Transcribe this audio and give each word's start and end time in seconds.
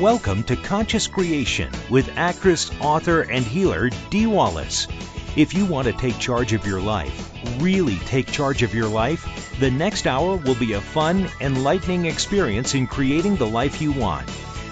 Welcome 0.00 0.42
to 0.44 0.56
Conscious 0.56 1.06
Creation 1.06 1.70
with 1.88 2.10
actress, 2.16 2.68
author, 2.80 3.20
and 3.20 3.44
healer 3.44 3.90
Dee 4.10 4.26
Wallace. 4.26 4.88
If 5.36 5.54
you 5.54 5.64
want 5.66 5.86
to 5.86 5.92
take 5.92 6.18
charge 6.18 6.52
of 6.52 6.66
your 6.66 6.80
life, 6.80 7.30
really 7.60 7.98
take 7.98 8.26
charge 8.26 8.64
of 8.64 8.74
your 8.74 8.88
life, 8.88 9.56
the 9.60 9.70
next 9.70 10.08
hour 10.08 10.34
will 10.34 10.56
be 10.56 10.72
a 10.72 10.80
fun, 10.80 11.30
enlightening 11.40 12.06
experience 12.06 12.74
in 12.74 12.88
creating 12.88 13.36
the 13.36 13.46
life 13.46 13.80
you 13.80 13.92
want. 13.92 14.28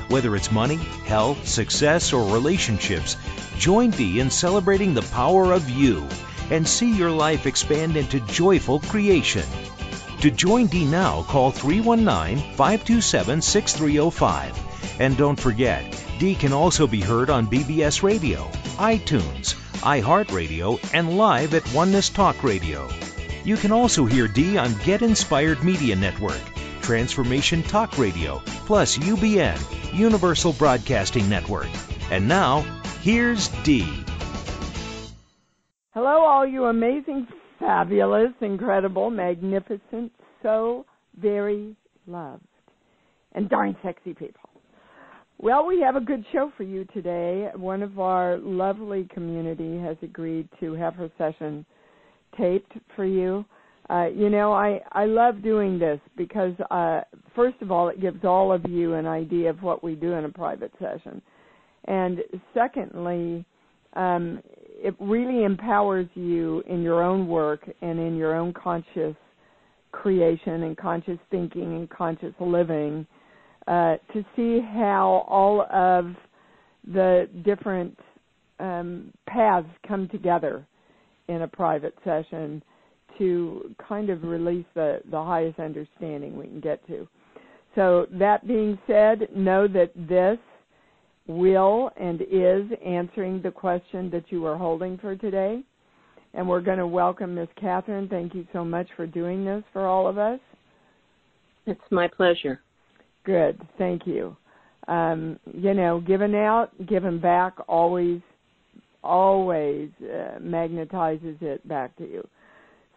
Whether 0.09 0.35
it's 0.35 0.51
money, 0.51 0.75
health, 1.07 1.47
success, 1.47 2.13
or 2.13 2.35
relationships, 2.35 3.17
join 3.59 3.91
Dee 3.91 4.19
in 4.19 4.29
celebrating 4.29 4.93
the 4.93 5.03
power 5.03 5.53
of 5.53 5.71
you 5.71 6.05
and 6.51 6.67
see 6.67 6.97
your 6.97 7.13
life 7.13 7.47
expand 7.47 7.97
into 7.97 8.19
joyful 8.27 8.81
creation. 8.81 9.47
To 10.23 10.33
join 10.33 10.67
Dee 10.67 10.85
now, 10.85 11.23
call 11.23 11.53
319 11.53 12.57
527 12.57 13.41
6305 13.41 14.72
and 14.99 15.17
don't 15.17 15.39
forget, 15.39 15.85
Dee 16.19 16.35
can 16.35 16.53
also 16.53 16.87
be 16.87 17.01
heard 17.01 17.31
on 17.31 17.47
BBS 17.47 18.03
Radio, 18.03 18.49
iTunes, 18.77 19.55
iHeartRadio, 19.81 20.79
and 20.95 21.17
live 21.17 21.55
at 21.55 21.75
Oneness 21.75 22.09
Talk 22.11 22.43
Radio. 22.45 22.89
You 23.45 23.57
can 23.57 23.73
also 23.73 24.05
hear 24.05 24.29
Dee 24.29 24.57
on 24.57 24.75
Get 24.85 25.03
Inspired 25.03 25.65
Media 25.65 25.97
Network, 25.97 26.41
Transformation 26.81 27.63
Talk 27.63 27.99
Radio, 27.99 28.41
plus 28.67 28.99
UBN, 28.99 29.59
Universal 29.93 30.53
Broadcasting 30.53 31.29
Network. 31.29 31.69
And 32.11 32.29
now, 32.29 32.61
here's 33.01 33.49
Dee. 33.65 34.05
Hello, 35.95 36.25
all 36.25 36.47
you 36.47 36.67
amazing, 36.67 37.27
fabulous, 37.59 38.33
incredible, 38.41 39.11
magnificent, 39.11 40.13
so 40.43 40.87
very 41.17 41.77
loved, 42.07 42.47
and 43.33 43.49
darn 43.49 43.77
sexy 43.83 44.15
people. 44.15 44.42
Well, 45.43 45.67
we 45.67 45.81
have 45.81 45.97
a 45.97 46.01
good 46.01 46.25
show 46.33 46.53
for 46.57 46.63
you 46.63 46.85
today. 46.95 47.49
One 47.57 47.83
of 47.83 47.99
our 47.99 48.39
lovely 48.39 49.09
community 49.13 49.77
has 49.81 49.97
agreed 50.01 50.49
to 50.61 50.75
have 50.75 50.95
her 50.95 51.11
session 51.19 51.67
taped 52.39 52.73
for 52.95 53.05
you. 53.05 53.45
Uh, 53.91 54.07
you 54.15 54.31
know, 54.31 54.53
I 54.53 54.81
I 54.93 55.07
love 55.07 55.43
doing 55.43 55.81
this 55.81 55.99
because 56.17 56.53
uh, 56.71 57.01
first 57.35 57.57
of 57.61 57.73
all, 57.73 57.89
it 57.89 58.01
gives 58.01 58.25
all 58.25 58.53
of 58.53 58.65
you 58.69 58.95
an 58.95 59.09
idea 59.09 59.51
of 59.51 59.61
what 59.65 59.83
we 59.83 59.97
do 59.97 60.13
in 60.13 60.27
a 60.27 60.29
private 60.29 60.71
session, 60.79 61.21
and 61.87 62.21
secondly, 62.55 63.45
um, 63.95 64.41
it 64.47 64.95
really 65.01 65.43
empowers 65.43 66.07
you 66.15 66.63
in 66.69 66.83
your 66.83 67.03
own 67.03 67.27
work 67.27 67.69
and 67.81 67.99
in 67.99 68.15
your 68.15 68.37
own 68.37 68.53
conscious 68.53 69.17
creation 69.91 70.63
and 70.63 70.77
conscious 70.77 71.19
thinking 71.33 71.75
and 71.75 71.91
conscious 71.91 72.33
living 72.39 73.05
uh, 73.67 73.97
to 74.13 74.25
see 74.35 74.61
how 74.61 75.25
all 75.29 75.63
of 75.71 76.15
the 76.93 77.29
different 77.45 77.97
um, 78.61 79.13
paths 79.27 79.69
come 79.87 80.09
together 80.09 80.67
in 81.29 81.43
a 81.43 81.49
private 81.49 81.95
session 82.05 82.63
to 83.19 83.75
kind 83.89 84.11
of 84.11 84.23
release 84.25 84.67
the, 84.75 85.01
the 85.11 85.23
highest 85.23 85.59
understanding 85.59 86.37
we 86.37 86.47
can 86.47 86.61
get 86.61 86.85
to. 86.87 87.07
So, 87.75 88.07
that 88.13 88.47
being 88.47 88.79
said, 88.87 89.29
know 89.35 89.67
that 89.69 89.93
this 89.97 90.39
will 91.27 91.91
and 91.97 92.21
is 92.23 92.65
answering 92.85 93.41
the 93.41 93.51
question 93.51 94.11
that 94.11 94.25
you 94.31 94.45
are 94.45 94.57
holding 94.57 94.99
for 94.99 95.17
today. 95.17 95.63
And 96.35 96.49
we're 96.49 96.61
going 96.61 96.79
to 96.79 96.87
welcome 96.87 97.35
Miss 97.35 97.49
Catherine. 97.61 98.09
Thank 98.09 98.35
you 98.35 98.47
so 98.53 98.65
much 98.65 98.89
for 98.97 99.07
doing 99.07 99.45
this 99.45 99.63
for 99.73 99.87
all 99.87 100.07
of 100.07 100.19
us. 100.19 100.41
It's 101.67 101.81
my 101.91 102.09
pleasure. 102.09 102.61
Good, 103.25 103.61
thank 103.79 104.07
you. 104.07 104.37
Um, 104.89 105.39
you 105.53 105.75
know, 105.75 106.01
giving 106.01 106.35
out, 106.35 106.71
giving 106.89 107.21
back 107.21 107.55
always, 107.69 108.21
always 109.05 109.91
uh, 110.03 110.39
magnetizes 110.41 111.41
it 111.41 111.67
back 111.69 111.97
to 111.97 112.05
you. 112.05 112.27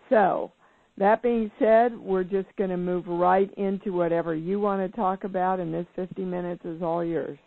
So, 0.09 0.51
that 0.97 1.21
being 1.21 1.51
said, 1.59 1.97
we're 1.97 2.23
just 2.23 2.47
going 2.57 2.69
to 2.69 2.77
move 2.77 3.05
right 3.07 3.53
into 3.57 3.91
whatever 3.91 4.33
you 4.33 4.59
want 4.59 4.89
to 4.89 4.95
talk 4.95 5.25
about, 5.25 5.59
and 5.59 5.73
this 5.73 5.85
50 5.95 6.23
minutes 6.23 6.63
is 6.63 6.81
all 6.81 7.03
yours. 7.03 7.37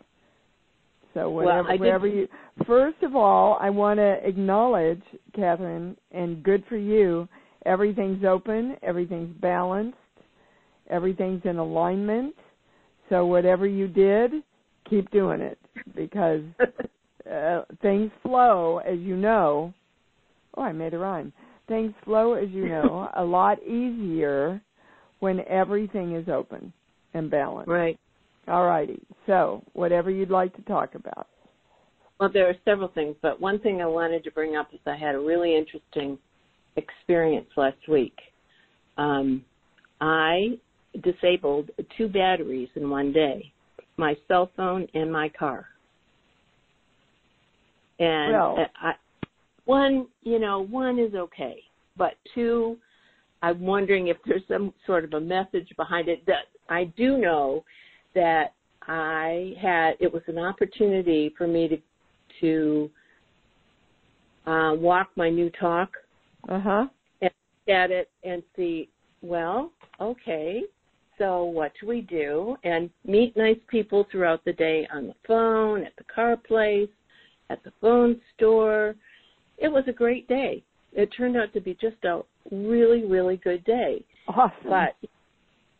So 1.15 1.31
whatever, 1.31 1.69
well, 1.69 1.77
whatever 1.79 2.07
you. 2.07 2.27
First 2.67 3.01
of 3.01 3.15
all, 3.15 3.57
I 3.59 3.71
want 3.71 3.97
to 3.97 4.17
acknowledge, 4.23 5.01
Catherine, 5.35 5.97
and 6.11 6.43
good 6.43 6.63
for 6.69 6.77
you. 6.77 7.27
Everything's 7.65 8.23
open, 8.23 8.77
everything's 8.83 9.35
balanced, 9.41 9.97
everything's 10.89 11.41
in 11.45 11.57
alignment 11.57 12.35
so 13.09 13.25
whatever 13.25 13.67
you 13.67 13.87
did, 13.87 14.31
keep 14.89 15.09
doing 15.11 15.41
it 15.41 15.57
because 15.95 16.41
uh, 17.31 17.63
things 17.81 18.11
flow, 18.21 18.79
as 18.79 18.99
you 18.99 19.15
know. 19.15 19.73
Oh, 20.55 20.61
I 20.61 20.71
made 20.71 20.93
a 20.93 20.97
rhyme. 20.97 21.33
Things 21.67 21.93
flow, 22.03 22.33
as 22.33 22.49
you 22.49 22.67
know, 22.67 23.09
a 23.15 23.23
lot 23.23 23.61
easier 23.63 24.61
when 25.19 25.41
everything 25.47 26.15
is 26.15 26.27
open 26.29 26.71
and 27.13 27.29
balanced. 27.29 27.69
Right. 27.69 27.99
All 28.47 28.65
righty. 28.65 29.01
So, 29.27 29.63
whatever 29.73 30.09
you'd 30.09 30.31
like 30.31 30.55
to 30.55 30.61
talk 30.63 30.95
about. 30.95 31.27
Well, 32.19 32.29
there 32.33 32.49
are 32.49 32.55
several 32.65 32.89
things, 32.89 33.15
but 33.21 33.39
one 33.39 33.59
thing 33.59 33.81
I 33.81 33.85
wanted 33.85 34.23
to 34.25 34.31
bring 34.31 34.55
up 34.55 34.69
is 34.73 34.79
I 34.85 34.97
had 34.97 35.15
a 35.15 35.19
really 35.19 35.55
interesting 35.55 36.17
experience 36.75 37.47
last 37.55 37.77
week. 37.87 38.17
Um, 38.97 39.45
I 40.01 40.57
disabled 41.01 41.69
two 41.97 42.07
batteries 42.07 42.69
in 42.75 42.89
one 42.89 43.11
day 43.13 43.51
my 43.99 44.15
cell 44.27 44.49
phone 44.55 44.87
and 44.93 45.11
my 45.11 45.29
car. 45.29 45.67
And 47.99 48.31
well, 48.31 48.65
I, 48.81 48.93
one, 49.65 50.07
you 50.23 50.39
know, 50.39 50.61
one 50.61 50.97
is 50.97 51.13
okay, 51.13 51.61
but 51.97 52.13
two, 52.33 52.77
I'm 53.43 53.59
wondering 53.59 54.07
if 54.07 54.17
there's 54.25 54.41
some 54.47 54.73
sort 54.87 55.03
of 55.03 55.13
a 55.13 55.19
message 55.19 55.67
behind 55.77 56.07
it. 56.07 56.25
That 56.25 56.45
I 56.69 56.85
do 56.97 57.17
know 57.17 57.65
that 58.15 58.53
I 58.87 59.53
had 59.61 59.95
it 59.99 60.11
was 60.11 60.23
an 60.27 60.39
opportunity 60.39 61.33
for 61.37 61.45
me 61.45 61.67
to 61.67 61.77
to 62.41 62.89
uh, 64.49 64.73
walk 64.75 65.09
my 65.17 65.29
new 65.29 65.51
talk. 65.59 65.89
Uh 66.47 66.59
huh. 66.59 66.87
And 67.21 67.31
at 67.67 67.91
it 67.91 68.09
and 68.23 68.41
see. 68.55 68.89
Well, 69.21 69.73
okay, 69.99 70.63
so 71.19 71.43
what 71.43 71.71
do 71.79 71.87
we 71.87 72.01
do? 72.01 72.55
And 72.63 72.89
meet 73.05 73.37
nice 73.37 73.59
people 73.67 74.07
throughout 74.09 74.43
the 74.45 74.53
day 74.53 74.87
on 74.91 75.07
the 75.07 75.15
phone, 75.27 75.83
at 75.83 75.95
the 75.97 76.05
car 76.05 76.35
place, 76.35 76.89
at 77.51 77.63
the 77.63 77.71
phone 77.79 78.19
store. 78.35 78.95
It 79.59 79.67
was 79.67 79.83
a 79.87 79.93
great 79.93 80.27
day. 80.27 80.63
It 80.93 81.09
turned 81.15 81.37
out 81.37 81.53
to 81.53 81.61
be 81.61 81.77
just 81.79 82.03
a 82.05 82.21
really, 82.51 83.05
really 83.05 83.37
good 83.37 83.63
day. 83.65 84.03
Awesome. 84.27 84.51
But 84.63 84.95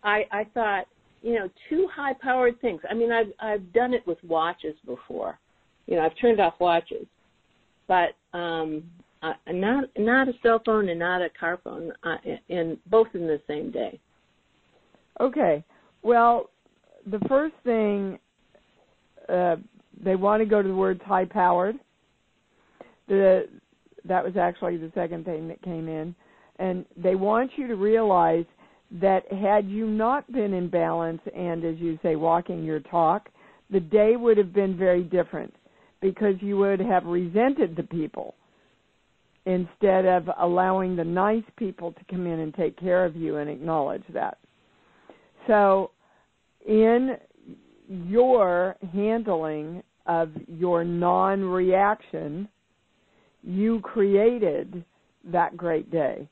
I 0.04 0.26
I 0.32 0.46
thought, 0.54 0.86
you 1.24 1.34
know, 1.34 1.50
two 1.70 1.88
high 1.94 2.14
powered 2.22 2.60
things. 2.62 2.82
I 2.90 2.94
mean 2.94 3.12
I've 3.12 3.32
I've 3.40 3.74
done 3.74 3.94
it 3.94 4.06
with 4.06 4.18
watches 4.24 4.76
before. 4.86 5.40
You 5.88 5.96
know, 5.96 6.02
I've 6.04 6.18
turned 6.20 6.40
off 6.40 6.56
watches. 6.60 7.08
But 7.88 8.10
um 8.38 8.84
uh, 9.22 9.34
not 9.48 9.86
not 9.98 10.30
a 10.30 10.34
cell 10.44 10.62
phone 10.66 10.90
and 10.90 11.00
not 11.00 11.22
a 11.22 11.30
car 11.30 11.60
phone 11.64 11.92
uh, 12.04 12.18
in 12.48 12.78
both 12.90 13.08
in 13.14 13.22
the 13.22 13.42
same 13.48 13.72
day. 13.72 14.00
Okay. 15.20 15.64
Well, 16.02 16.50
the 17.06 17.20
first 17.28 17.56
thing 17.64 18.20
uh, 19.28 19.58
they 20.04 20.16
want 20.16 20.42
to 20.42 20.46
go 20.46 20.62
to 20.62 20.68
the 20.68 20.76
words 20.76 21.02
high 21.06 21.26
powered. 21.26 21.76
The 23.08 23.48
that 24.06 24.24
was 24.24 24.38
actually 24.38 24.78
the 24.78 24.92
second 24.96 25.26
thing 25.26 25.48
that 25.50 25.62
came 25.62 25.88
in, 25.88 26.16
and 26.58 26.86
they 26.96 27.16
want 27.16 27.52
you 27.58 27.68
to 27.68 27.76
realize 27.76 28.46
that 28.92 29.32
had 29.32 29.68
you 29.68 29.86
not 29.86 30.32
been 30.32 30.54
in 30.54 30.70
balance 30.70 31.22
and, 31.36 31.64
as 31.64 31.78
you 31.78 32.00
say, 32.02 32.16
walking 32.16 32.64
your 32.64 32.80
talk, 32.80 33.30
the 33.70 33.80
day 33.80 34.16
would 34.16 34.38
have 34.38 34.54
been 34.54 34.76
very 34.78 35.04
different 35.04 35.54
because 36.02 36.36
you 36.40 36.58
would 36.58 36.80
have 36.80 37.06
resented 37.06 37.76
the 37.76 37.84
people 37.84 38.36
instead 39.46 40.06
of 40.06 40.30
allowing 40.40 40.96
the 40.96 41.04
nice 41.04 41.44
people 41.58 41.92
to 41.92 42.00
come 42.10 42.26
in 42.26 42.40
and 42.40 42.54
take 42.56 42.80
care 42.80 43.06
of 43.06 43.16
you 43.16 43.38
and 43.38 43.50
acknowledge 43.50 44.04
that. 44.14 44.38
So, 45.50 45.90
in 46.68 47.18
your 47.90 48.76
handling 48.94 49.82
of 50.06 50.30
your 50.48 50.84
non 50.84 51.42
reaction, 51.42 52.48
you 53.42 53.80
created 53.80 54.86
that 55.24 55.58
great 55.58 55.90
day. 55.90 56.30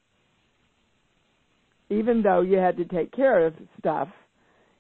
Even 1.90 2.22
though 2.22 2.42
you 2.42 2.58
had 2.58 2.78
to 2.78 2.86
take 2.86 3.12
care 3.12 3.44
of 3.44 3.56
stuff, 3.80 4.08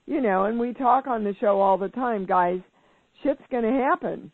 you 0.05 0.21
know, 0.21 0.45
and 0.45 0.59
we 0.59 0.71
talk 0.71 1.07
on 1.07 1.23
the 1.23 1.33
show 1.41 1.59
all 1.59 1.79
the 1.79 1.89
time, 1.89 2.27
guys, 2.27 2.59
shit's 3.23 3.41
going 3.49 3.63
to 3.63 3.83
happen. 3.89 4.31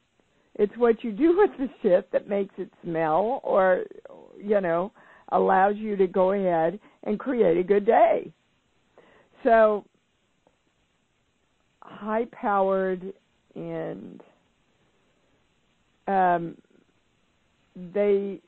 It's 0.56 0.76
what 0.76 1.02
you 1.02 1.14
do 1.14 1.38
with 1.38 1.52
the 1.58 1.70
shit 1.82 2.12
that 2.12 2.28
makes 2.28 2.54
it 2.58 2.70
smell 2.84 3.40
or, 3.42 3.86
you 4.38 4.60
know, 4.60 4.92
allows 5.32 5.78
you 5.78 5.96
to 5.96 6.08
go 6.08 6.34
ahead 6.34 6.78
and 7.04 7.18
create 7.18 7.58
a 7.58 7.64
good 7.64 7.86
day. 7.86 8.34
So, 9.44 9.86
high 11.84 12.26
powered 12.32 13.14
and 13.56 14.22
um, 16.08 16.58
they 17.94 18.40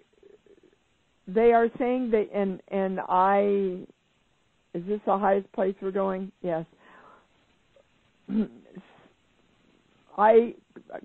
they 1.28 1.54
are 1.54 1.68
saying 1.78 2.12
that 2.12 2.28
and 2.34 2.62
and 2.70 3.00
I 3.08 3.86
is 4.74 4.84
this 4.88 5.00
the 5.06 5.18
highest 5.18 5.52
place 5.54 5.76
we're 5.82 5.92
going? 5.92 6.32
Yes. 6.42 6.66
I 10.18 10.54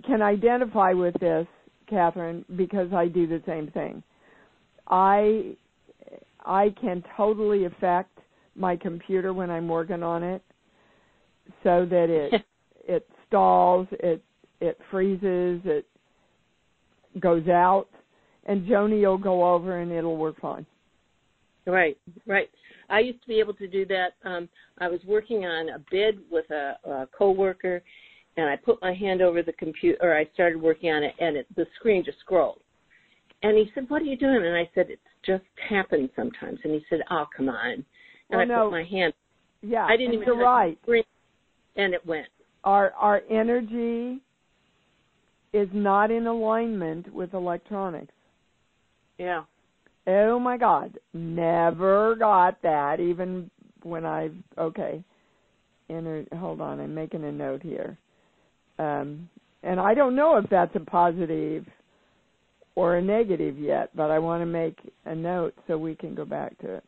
can 0.06 0.22
identify 0.22 0.92
with 0.92 1.14
this, 1.20 1.46
Catherine, 1.88 2.44
because 2.56 2.92
I 2.92 3.06
do 3.06 3.26
the 3.26 3.42
same 3.46 3.70
thing. 3.70 4.02
I 4.88 5.56
I 6.44 6.74
can 6.80 7.04
totally 7.16 7.66
affect 7.66 8.18
my 8.56 8.76
computer 8.76 9.32
when 9.32 9.50
I'm 9.50 9.68
working 9.68 10.02
on 10.02 10.22
it 10.22 10.42
so 11.62 11.86
that 11.86 12.08
it 12.08 12.42
it 12.88 13.08
stalls, 13.26 13.86
it 13.92 14.22
it 14.60 14.78
freezes, 14.90 15.60
it 15.64 15.86
goes 17.18 17.48
out, 17.48 17.88
and 18.44 18.66
Joni 18.66 19.02
will 19.02 19.18
go 19.18 19.54
over 19.54 19.80
and 19.80 19.90
it'll 19.90 20.16
work 20.16 20.40
fine. 20.40 20.66
Right, 21.66 21.96
right. 22.26 22.48
I 22.88 23.00
used 23.00 23.22
to 23.22 23.28
be 23.28 23.38
able 23.38 23.54
to 23.54 23.68
do 23.68 23.86
that. 23.86 24.14
Um, 24.24 24.48
I 24.78 24.88
was 24.88 25.00
working 25.06 25.44
on 25.44 25.68
a 25.70 25.78
bid 25.90 26.18
with 26.30 26.50
a, 26.50 26.76
a 26.84 27.08
coworker, 27.16 27.82
and 28.36 28.48
I 28.48 28.56
put 28.56 28.80
my 28.82 28.92
hand 28.92 29.22
over 29.22 29.42
the 29.42 29.52
computer, 29.52 29.98
or 30.02 30.16
I 30.16 30.28
started 30.34 30.60
working 30.60 30.90
on 30.90 31.04
it, 31.04 31.14
and 31.20 31.36
it, 31.36 31.46
the 31.56 31.66
screen 31.76 32.04
just 32.04 32.18
scrolled. 32.20 32.60
And 33.42 33.56
he 33.56 33.70
said, 33.74 33.88
"What 33.88 34.02
are 34.02 34.06
you 34.06 34.16
doing?" 34.16 34.44
And 34.44 34.56
I 34.56 34.68
said, 34.74 34.90
"It 34.90 35.00
just 35.24 35.44
happens 35.68 36.10
sometimes." 36.16 36.58
And 36.64 36.74
he 36.74 36.84
said, 36.90 37.00
"Oh, 37.10 37.26
come 37.34 37.48
on." 37.48 37.72
And 37.72 37.84
well, 38.30 38.40
I 38.40 38.44
no. 38.44 38.64
put 38.64 38.72
my 38.72 38.84
hand. 38.84 39.14
Yeah, 39.62 39.86
I 39.86 39.96
didn't 39.96 40.14
even 40.14 40.26
you're 40.26 40.38
right. 40.38 40.78
the 40.80 40.84
screen, 40.84 41.04
and 41.76 41.94
it 41.94 42.04
went. 42.06 42.26
Our 42.64 42.92
our 42.92 43.22
energy 43.30 44.20
is 45.52 45.68
not 45.72 46.10
in 46.10 46.26
alignment 46.26 47.12
with 47.12 47.34
electronics. 47.34 48.12
Yeah. 49.18 49.44
Oh 50.06 50.38
my 50.38 50.56
God, 50.56 50.98
never 51.12 52.16
got 52.16 52.60
that. 52.62 53.00
Even 53.00 53.50
when 53.82 54.04
I 54.04 54.30
okay, 54.58 55.02
entered. 55.88 56.28
Hold 56.36 56.60
on, 56.60 56.80
I'm 56.80 56.94
making 56.94 57.24
a 57.24 57.32
note 57.32 57.62
here. 57.62 57.96
Um, 58.78 59.28
and 59.62 59.78
I 59.78 59.94
don't 59.94 60.16
know 60.16 60.36
if 60.36 60.48
that's 60.48 60.74
a 60.74 60.80
positive 60.80 61.66
or 62.74 62.96
a 62.96 63.02
negative 63.02 63.58
yet, 63.58 63.90
but 63.94 64.10
I 64.10 64.18
want 64.18 64.40
to 64.42 64.46
make 64.46 64.78
a 65.04 65.14
note 65.14 65.54
so 65.66 65.76
we 65.76 65.94
can 65.94 66.14
go 66.14 66.24
back 66.24 66.56
to 66.58 66.76
it. 66.76 66.84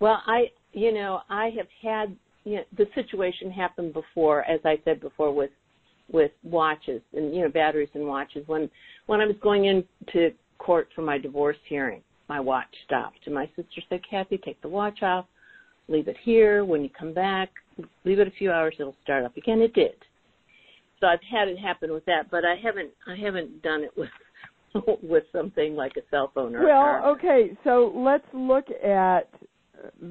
Well, 0.00 0.20
I, 0.26 0.50
you 0.72 0.92
know, 0.92 1.20
I 1.30 1.50
have 1.56 1.68
had 1.80 2.16
you 2.44 2.56
know, 2.56 2.64
the 2.76 2.86
situation 2.94 3.50
happened 3.50 3.92
before, 3.92 4.42
as 4.44 4.60
I 4.64 4.78
said 4.84 5.00
before, 5.00 5.32
with 5.32 5.50
with 6.10 6.32
watches 6.42 7.00
and 7.14 7.34
you 7.34 7.42
know 7.42 7.48
batteries 7.48 7.88
and 7.94 8.06
watches. 8.06 8.46
When 8.46 8.68
when 9.06 9.20
I 9.20 9.26
was 9.26 9.36
going 9.42 9.66
into 9.66 10.30
court 10.58 10.88
for 10.94 11.02
my 11.02 11.18
divorce 11.18 11.56
hearing, 11.68 12.02
my 12.28 12.40
watch 12.40 12.66
stopped, 12.84 13.20
and 13.26 13.34
my 13.34 13.46
sister 13.56 13.80
said, 13.88 14.00
"Kathy, 14.08 14.38
take 14.38 14.60
the 14.62 14.68
watch 14.68 15.02
off, 15.02 15.26
leave 15.88 16.08
it 16.08 16.16
here. 16.22 16.64
When 16.64 16.82
you 16.82 16.90
come 16.90 17.14
back, 17.14 17.50
leave 18.04 18.18
it 18.18 18.28
a 18.28 18.32
few 18.32 18.50
hours, 18.50 18.74
it'll 18.78 18.96
start 19.02 19.24
up 19.24 19.36
again." 19.36 19.60
It 19.60 19.74
did. 19.74 19.94
So 21.00 21.06
I've 21.06 21.22
had 21.22 21.48
it 21.48 21.58
happen 21.58 21.92
with 21.92 22.04
that, 22.06 22.30
but 22.30 22.44
I 22.44 22.56
haven't 22.62 22.90
I 23.06 23.16
haven't 23.16 23.62
done 23.62 23.84
it 23.84 23.92
with 23.96 24.10
with 25.02 25.24
something 25.32 25.76
like 25.76 25.92
a 25.96 26.02
cell 26.10 26.30
phone 26.34 26.54
or 26.54 26.64
well, 26.64 26.82
a 26.82 27.00
car. 27.00 27.10
okay, 27.10 27.56
so 27.64 27.92
let's 27.94 28.26
look 28.32 28.66
at 28.84 29.28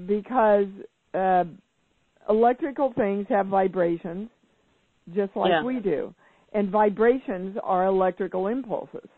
because 0.06 0.68
uh, 1.14 1.46
electrical 2.30 2.94
things 2.94 3.26
have 3.30 3.48
vibrations, 3.48 4.30
just 5.14 5.36
like 5.36 5.52
Yeah. 5.52 5.64
we 5.64 5.80
do, 5.80 6.14
and 6.54 6.70
vibrations 6.70 7.58
are 7.64 7.86
electrical 7.86 8.48
impulses. 8.48 9.10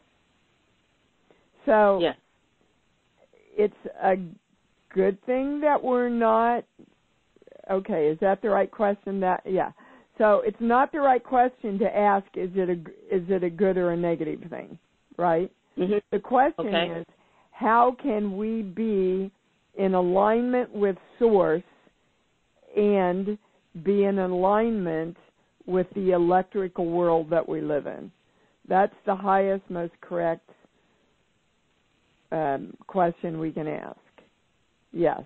So 1.65 2.00
Yes. 2.00 2.17
it's 3.55 3.85
a 4.01 4.17
good 4.89 5.21
thing 5.23 5.59
that 5.61 5.81
we're 5.81 6.09
not. 6.09 6.63
Okay, 7.69 8.07
is 8.07 8.19
that 8.19 8.41
the 8.41 8.50
right 8.50 8.69
question? 8.69 9.19
That 9.19 9.41
yeah. 9.45 9.71
So 10.17 10.41
it's 10.41 10.59
not 10.59 10.91
the 10.91 10.99
right 10.99 11.23
question 11.23 11.79
to 11.79 11.95
ask. 11.95 12.25
Is 12.35 12.51
it 12.56 12.69
a 12.69 12.73
is 13.15 13.29
it 13.29 13.44
a 13.44 13.49
good 13.49 13.77
or 13.77 13.91
a 13.91 13.97
negative 13.97 14.41
thing, 14.49 14.77
right? 15.17 15.51
hmm 15.75 15.97
The 16.11 16.19
question 16.19 16.67
Okay. 16.67 16.99
is, 16.99 17.06
how 17.51 17.95
can 18.01 18.38
we 18.38 18.61
be 18.61 19.31
in 19.75 19.94
alignment 19.94 20.71
with 20.71 20.97
Source 21.17 21.63
and 22.75 23.37
be 23.83 24.03
in 24.03 24.19
alignment 24.19 25.17
with 25.65 25.87
the 25.95 26.11
electrical 26.11 26.85
world 26.85 27.29
that 27.29 27.47
we 27.47 27.61
live 27.61 27.87
in? 27.87 28.11
That's 28.67 28.95
the 29.05 29.15
highest, 29.15 29.63
most 29.69 29.93
correct 30.01 30.49
um, 32.31 32.73
question 32.87 33.39
we 33.39 33.51
can 33.51 33.67
ask. 33.67 33.97
Yes. 34.91 35.21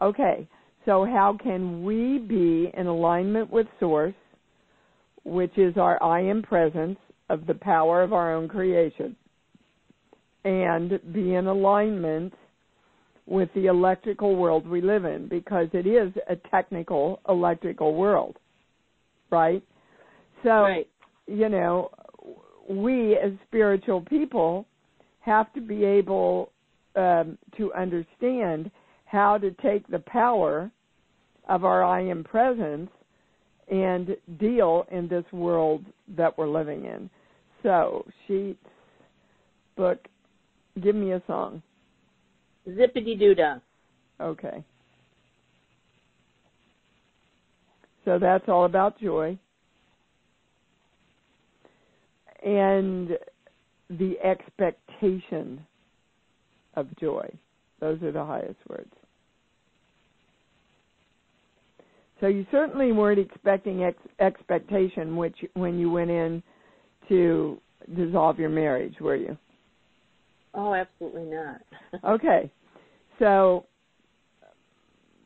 Okay. 0.00 0.48
So 0.84 1.04
how 1.04 1.36
can 1.42 1.84
we 1.84 2.18
be 2.18 2.70
in 2.76 2.86
alignment 2.86 3.50
with 3.50 3.66
Source, 3.80 4.14
which 5.24 5.56
is 5.58 5.76
our 5.76 6.00
I 6.02 6.20
am 6.20 6.42
presence 6.42 6.98
of 7.28 7.46
the 7.46 7.54
power 7.54 8.02
of 8.02 8.12
our 8.12 8.34
own 8.34 8.48
creation, 8.48 9.16
and 10.44 11.00
be 11.12 11.34
in 11.34 11.48
alignment 11.48 12.32
with 13.26 13.48
the 13.54 13.66
electrical 13.66 14.36
world 14.36 14.66
we 14.66 14.80
live 14.80 15.04
in 15.04 15.28
because 15.28 15.68
it 15.72 15.86
is 15.86 16.12
a 16.28 16.36
technical 16.50 17.20
electrical 17.28 17.94
world, 17.94 18.38
right? 19.30 19.62
So, 20.42 20.62
Right. 20.62 20.88
you 21.26 21.48
know, 21.48 21.90
we 22.68 23.16
as 23.16 23.32
spiritual 23.46 24.00
people 24.00 24.66
have 25.20 25.52
to 25.54 25.60
be 25.60 25.84
able 25.84 26.52
um, 26.94 27.36
to 27.56 27.72
understand 27.74 28.70
how 29.04 29.38
to 29.38 29.50
take 29.62 29.86
the 29.88 29.98
power 29.98 30.70
of 31.48 31.64
our 31.64 31.82
I 31.82 32.00
am 32.02 32.24
presence 32.24 32.90
and 33.68 34.16
deal 34.38 34.86
in 34.90 35.08
this 35.08 35.24
world 35.32 35.84
that 36.16 36.36
we're 36.38 36.48
living 36.48 36.84
in. 36.84 37.10
So, 37.62 38.06
sheets, 38.26 38.64
book, 39.76 39.98
give 40.82 40.94
me 40.94 41.12
a 41.12 41.22
song. 41.26 41.62
Zippity 42.68 43.18
doo 43.18 43.34
dah. 43.34 43.58
Okay. 44.20 44.64
So 48.04 48.18
that's 48.18 48.48
all 48.48 48.64
about 48.64 48.98
joy. 49.00 49.38
And 52.44 53.18
the 53.90 54.18
expectation 54.20 55.64
of 56.74 56.86
joy. 56.98 57.28
Those 57.80 58.02
are 58.02 58.12
the 58.12 58.24
highest 58.24 58.58
words. 58.68 58.92
So 62.20 62.28
you 62.28 62.46
certainly 62.50 62.92
weren't 62.92 63.18
expecting 63.18 63.84
ex- 63.84 63.98
expectation 64.20 65.16
which 65.16 65.36
when 65.54 65.78
you 65.78 65.90
went 65.90 66.10
in 66.10 66.42
to 67.08 67.60
dissolve 67.94 68.38
your 68.38 68.48
marriage, 68.48 68.94
were 69.00 69.16
you? 69.16 69.36
Oh, 70.54 70.74
absolutely 70.74 71.24
not. 71.24 71.60
Okay. 72.04 72.50
So 73.18 73.66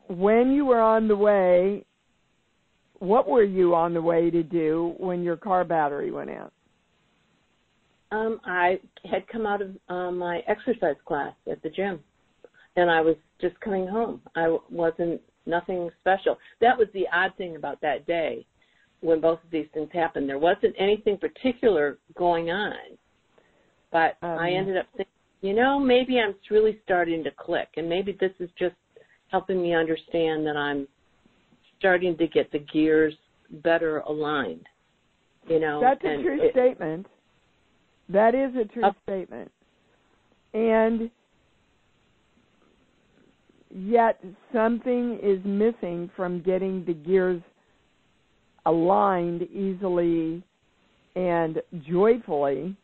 when 0.07 0.51
you 0.51 0.65
were 0.65 0.81
on 0.81 1.07
the 1.07 1.15
way, 1.15 1.85
what 2.99 3.27
were 3.27 3.43
you 3.43 3.73
on 3.75 3.93
the 3.93 4.01
way 4.01 4.29
to 4.29 4.43
do 4.43 4.93
when 4.97 5.23
your 5.23 5.37
car 5.37 5.63
battery 5.63 6.11
went 6.11 6.29
out? 6.29 6.53
Um, 8.11 8.41
I 8.45 8.79
had 9.09 9.27
come 9.27 9.45
out 9.45 9.61
of 9.61 9.69
um, 9.87 10.17
my 10.17 10.41
exercise 10.47 10.97
class 11.05 11.33
at 11.49 11.61
the 11.63 11.69
gym, 11.69 12.01
and 12.75 12.91
I 12.91 13.01
was 13.01 13.15
just 13.39 13.59
coming 13.61 13.87
home. 13.87 14.21
I 14.35 14.57
wasn't 14.69 15.21
nothing 15.45 15.89
special. 16.01 16.37
That 16.59 16.77
was 16.77 16.87
the 16.93 17.07
odd 17.13 17.31
thing 17.37 17.55
about 17.55 17.81
that 17.81 18.05
day 18.05 18.45
when 18.99 19.21
both 19.21 19.39
of 19.43 19.49
these 19.49 19.67
things 19.73 19.89
happened. 19.93 20.29
There 20.29 20.37
wasn't 20.37 20.75
anything 20.77 21.17
particular 21.17 21.97
going 22.15 22.51
on, 22.51 22.75
but 23.91 24.17
I 24.21 24.49
Um, 24.49 24.55
ended 24.55 24.77
up 24.77 24.85
thinking, 24.95 25.13
you 25.41 25.53
know, 25.53 25.79
maybe 25.79 26.19
I'm 26.19 26.35
really 26.49 26.79
starting 26.83 27.23
to 27.23 27.31
click, 27.31 27.69
and 27.77 27.89
maybe 27.89 28.15
this 28.19 28.31
is 28.39 28.49
just 28.57 28.75
helping 29.29 29.61
me 29.61 29.73
understand 29.73 30.45
that 30.45 30.55
I'm 30.55 30.87
starting 31.79 32.15
to 32.17 32.27
get 32.27 32.51
the 32.51 32.59
gears 32.59 33.15
better 33.63 33.99
aligned. 34.01 34.67
You 35.47 35.59
know, 35.59 35.81
That's 35.81 36.03
a 36.03 36.21
true 36.21 36.41
it- 36.41 36.51
statement. 36.51 37.07
That 38.09 38.35
is 38.35 38.55
a 38.55 38.65
true 38.65 38.83
Uh, 38.83 38.93
statement. 39.03 39.51
And 40.53 41.09
yet 43.69 44.23
something 44.51 45.17
is 45.19 45.43
missing 45.45 46.09
from 46.09 46.41
getting 46.41 46.83
the 46.85 46.93
gears 46.93 47.41
aligned 48.65 49.43
easily 49.43 50.43
and 51.15 51.61
joyfully 51.79 52.75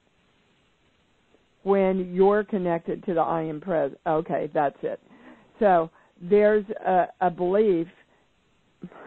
when 1.67 2.13
you're 2.13 2.45
connected 2.45 3.03
to 3.03 3.13
the 3.13 3.19
I 3.19 3.41
am 3.41 3.59
present. 3.59 3.99
Okay, 4.07 4.49
that's 4.53 4.77
it. 4.83 5.01
So 5.59 5.89
there's 6.21 6.63
a, 6.85 7.07
a 7.21 7.29
belief. 7.29 7.87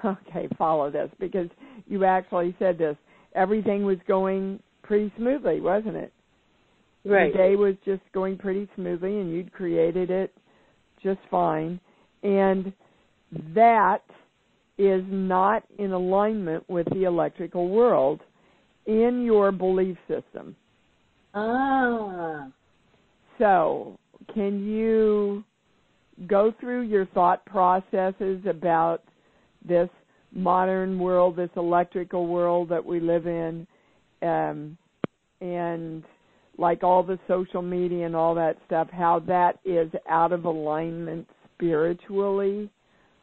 Okay, 0.04 0.48
follow 0.58 0.90
this 0.90 1.10
because 1.20 1.48
you 1.86 2.04
actually 2.04 2.56
said 2.58 2.76
this. 2.76 2.96
Everything 3.34 3.84
was 3.84 3.98
going 4.08 4.58
pretty 4.82 5.12
smoothly, 5.16 5.60
wasn't 5.60 5.94
it? 5.94 6.12
Right. 7.04 7.32
The 7.32 7.38
day 7.38 7.56
was 7.56 7.74
just 7.84 8.02
going 8.12 8.36
pretty 8.36 8.68
smoothly, 8.74 9.20
and 9.20 9.30
you'd 9.30 9.52
created 9.52 10.10
it 10.10 10.34
just 11.02 11.20
fine. 11.30 11.78
And 12.22 12.72
that 13.54 14.02
is 14.78 15.02
not 15.08 15.62
in 15.78 15.92
alignment 15.92 16.68
with 16.68 16.86
the 16.92 17.04
electrical 17.04 17.68
world 17.68 18.20
in 18.86 19.22
your 19.24 19.52
belief 19.52 19.96
system. 20.08 20.56
Ah. 21.34 22.49
So, 23.38 23.99
can 24.34 24.66
you 24.66 25.44
go 26.26 26.52
through 26.60 26.82
your 26.82 27.06
thought 27.06 27.44
processes 27.46 28.42
about 28.46 29.02
this 29.66 29.88
modern 30.32 30.99
world, 30.99 31.37
this 31.37 31.50
electrical 31.56 32.26
world 32.26 32.68
that 32.68 32.84
we 32.84 33.00
live 33.00 33.26
in, 33.26 33.66
um, 34.22 34.76
and 35.40 36.04
like 36.58 36.82
all 36.82 37.02
the 37.02 37.18
social 37.26 37.62
media 37.62 38.04
and 38.04 38.14
all 38.14 38.34
that 38.34 38.56
stuff, 38.66 38.88
how 38.90 39.18
that 39.20 39.58
is 39.64 39.90
out 40.08 40.32
of 40.32 40.44
alignment 40.44 41.26
spiritually 41.54 42.68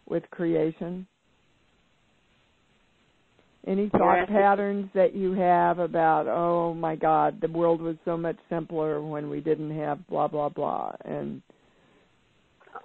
with 0.07 0.23
creation? 0.31 1.05
Any 3.67 3.89
thought 3.89 4.27
patterns 4.29 4.89
that 4.93 5.13
you 5.13 5.33
have 5.33 5.79
about, 5.79 6.27
oh 6.27 6.73
my 6.73 6.95
God, 6.95 7.41
the 7.41 7.49
world 7.49 7.81
was 7.81 7.97
so 8.05 8.15
much 8.15 8.37
simpler 8.49 9.01
when 9.01 9.29
we 9.29 9.41
didn't 9.41 9.77
have 9.77 10.07
blah 10.07 10.29
blah 10.29 10.47
blah, 10.47 10.93
and 11.03 11.41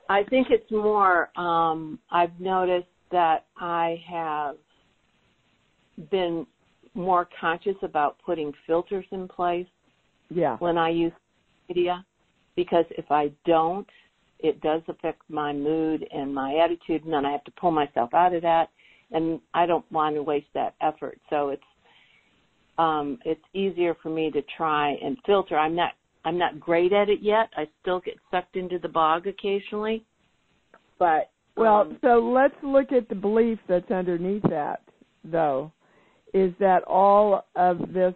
I 0.08 0.24
think 0.24 0.48
it's 0.50 0.70
more. 0.72 1.30
Um, 1.38 2.00
I've 2.10 2.38
noticed 2.40 2.88
that 3.12 3.46
I 3.56 4.02
have 4.10 4.56
been 6.10 6.46
more 6.94 7.28
conscious 7.40 7.76
about 7.82 8.16
putting 8.24 8.52
filters 8.66 9.04
in 9.12 9.28
place 9.28 9.66
yeah, 10.30 10.56
when 10.56 10.76
I 10.76 10.88
use 10.90 11.12
media 11.68 12.04
because 12.56 12.84
if 12.90 13.10
I 13.10 13.30
don't, 13.46 13.86
it 14.40 14.60
does 14.60 14.82
affect 14.88 15.22
my 15.28 15.52
mood 15.52 16.06
and 16.12 16.34
my 16.34 16.56
attitude, 16.56 17.04
and 17.04 17.12
then 17.12 17.24
I 17.24 17.32
have 17.32 17.44
to 17.44 17.52
pull 17.52 17.70
myself 17.70 18.12
out 18.14 18.34
of 18.34 18.42
that, 18.42 18.70
and 19.12 19.40
I 19.54 19.66
don't 19.66 19.90
want 19.92 20.16
to 20.16 20.22
waste 20.22 20.46
that 20.54 20.74
effort. 20.80 21.18
So 21.30 21.50
it's 21.50 21.62
um, 22.78 23.18
it's 23.24 23.42
easier 23.52 23.94
for 24.02 24.08
me 24.08 24.30
to 24.30 24.42
try 24.56 24.92
and 25.02 25.16
filter. 25.26 25.58
I'm 25.58 25.76
not 25.76 25.92
I'm 26.24 26.38
not 26.38 26.58
great 26.58 26.92
at 26.92 27.08
it 27.08 27.20
yet. 27.20 27.48
I 27.56 27.66
still 27.80 28.00
get 28.00 28.14
sucked 28.30 28.56
into 28.56 28.78
the 28.78 28.88
bog 28.88 29.26
occasionally, 29.26 30.04
but 30.98 31.30
Well, 31.56 31.82
um, 31.82 31.98
so 32.00 32.18
let's 32.18 32.54
look 32.62 32.92
at 32.92 33.08
the 33.08 33.14
belief 33.14 33.58
that's 33.68 33.90
underneath 33.90 34.42
that, 34.44 34.82
though. 35.24 35.72
Is 36.32 36.52
that 36.60 36.82
all 36.84 37.44
of 37.56 37.78
this 37.92 38.14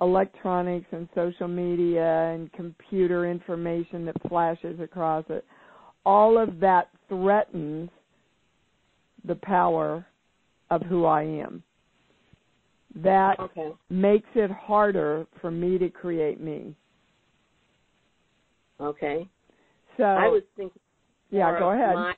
electronics 0.00 0.86
and 0.90 1.08
social 1.14 1.48
media 1.48 2.32
and 2.32 2.52
computer 2.52 3.30
information 3.30 4.04
that 4.06 4.16
flashes 4.28 4.80
across 4.80 5.24
it, 5.28 5.44
all 6.04 6.38
of 6.38 6.58
that 6.60 6.88
threatens 7.08 7.90
the 9.24 9.34
power 9.36 10.06
of 10.70 10.82
who 10.82 11.04
I 11.04 11.22
am. 11.22 11.62
That 12.96 13.38
okay, 13.38 13.70
makes 13.90 14.28
it 14.34 14.50
harder 14.50 15.26
for 15.40 15.50
me 15.50 15.78
to 15.78 15.88
create 15.88 16.40
me. 16.40 16.74
okay. 18.80 19.28
So, 19.96 20.04
I 20.04 20.28
was 20.28 20.42
thinking. 20.56 20.80
yeah, 21.30 21.58
go 21.58 21.70
ahead. 21.72 21.94
My, 21.94 22.14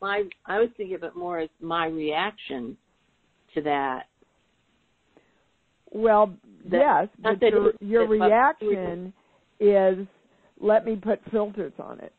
my 0.00 0.22
I 0.46 0.58
was 0.58 0.68
thinking 0.76 0.94
of 0.94 1.02
it 1.02 1.16
more 1.16 1.38
as 1.40 1.48
my 1.60 1.86
reaction 1.86 2.76
to 3.54 3.62
that. 3.62 4.04
Well, 5.92 6.34
That- 6.70 7.08
yes, 7.22 7.38
but 7.40 7.42
your, 7.42 7.72
your 7.80 8.06
reaction 8.06 9.12
is 9.60 10.06
let 10.60 10.84
me 10.84 10.96
put 10.96 11.20
filters 11.30 11.72
on 11.78 12.00
it, 12.00 12.12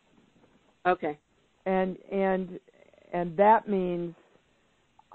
Okay. 0.85 1.17
and 1.65 1.97
and 2.11 2.59
and 3.13 3.35
that 3.37 3.67
means 3.67 4.13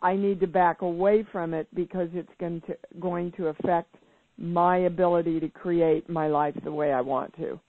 I 0.02 0.16
need 0.16 0.40
to 0.40 0.46
back 0.46 0.82
away 0.82 1.25
from 1.30 1.54
it 1.54 1.68
because 1.75 2.08
it's 2.12 2.30
going 2.40 2.61
to 2.66 2.76
going 3.00 3.32
to 3.32 3.49
affect 3.49 3.94
my 4.38 4.78
ability 4.78 5.40
to 5.40 5.49
create 5.49 6.08
my 6.08 6.26
life 6.26 6.54
the 6.64 6.72
way 6.72 6.92
I 6.92 7.00
want 7.00 7.34
to. 7.37 7.61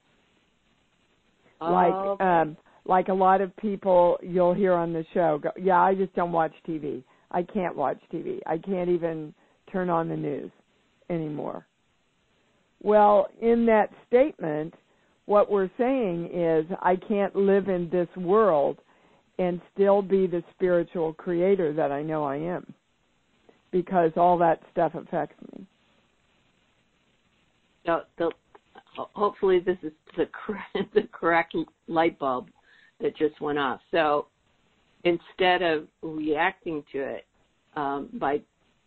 Like 1.62 1.94
okay. 1.94 2.24
um 2.24 2.58
like 2.86 3.08
a 3.08 3.14
lot 3.14 3.42
of 3.42 3.56
people 3.58 4.18
you'll 4.22 4.54
hear 4.54 4.74
on 4.74 4.92
the 4.92 5.06
show 5.14 5.40
go, 5.42 5.52
"Yeah, 5.58 5.82
I 5.82 5.96
just 5.96 6.14
don't 6.16 6.32
watch 6.32 6.54
TV. 6.68 7.04
I 7.32 7.44
can't 7.44 7.76
watch 7.76 8.00
TV. 8.12 8.40
I 8.46 8.58
can't 8.58 8.90
even 8.90 9.34
turn 9.72 9.90
on 9.90 10.10
the 10.10 10.18
news 10.18 10.52
anymore." 11.10 11.66
Well, 12.82 13.28
in 13.42 13.66
that 13.68 13.92
statement, 14.08 14.74
what 15.26 15.50
we're 15.50 15.70
saying 15.78 16.30
is 16.34 16.66
I 16.82 16.98
can't 16.98 17.34
live 17.36 17.70
in 17.70 17.90
this 17.90 18.10
world 18.18 18.80
and 19.40 19.62
still 19.74 20.02
be 20.02 20.28
the 20.28 20.44
spiritual 20.54 21.14
creator 21.14 21.74
that 21.74 21.92
I 21.92 22.02
know 22.04 22.24
I 22.24 22.38
am 22.38 22.74
because 23.72 24.12
all 24.16 24.38
that 24.38 24.62
stuff 24.72 24.94
affects 24.94 25.36
me. 25.52 25.66
So, 27.86 28.02
the, 28.18 28.32
hopefully 28.96 29.60
this 29.60 29.78
is 29.84 29.92
the 30.16 30.28
correct, 30.32 30.70
the 30.94 31.08
correct 31.12 31.56
light 31.88 32.18
bulb 32.20 32.48
that 33.02 33.18
just 33.18 33.40
went 33.42 33.60
off. 33.60 33.82
So 33.92 34.28
instead 35.04 35.62
of 35.62 35.88
reacting 36.02 36.84
to 36.92 37.00
it 37.00 37.26
um, 37.76 38.10
by 38.14 38.42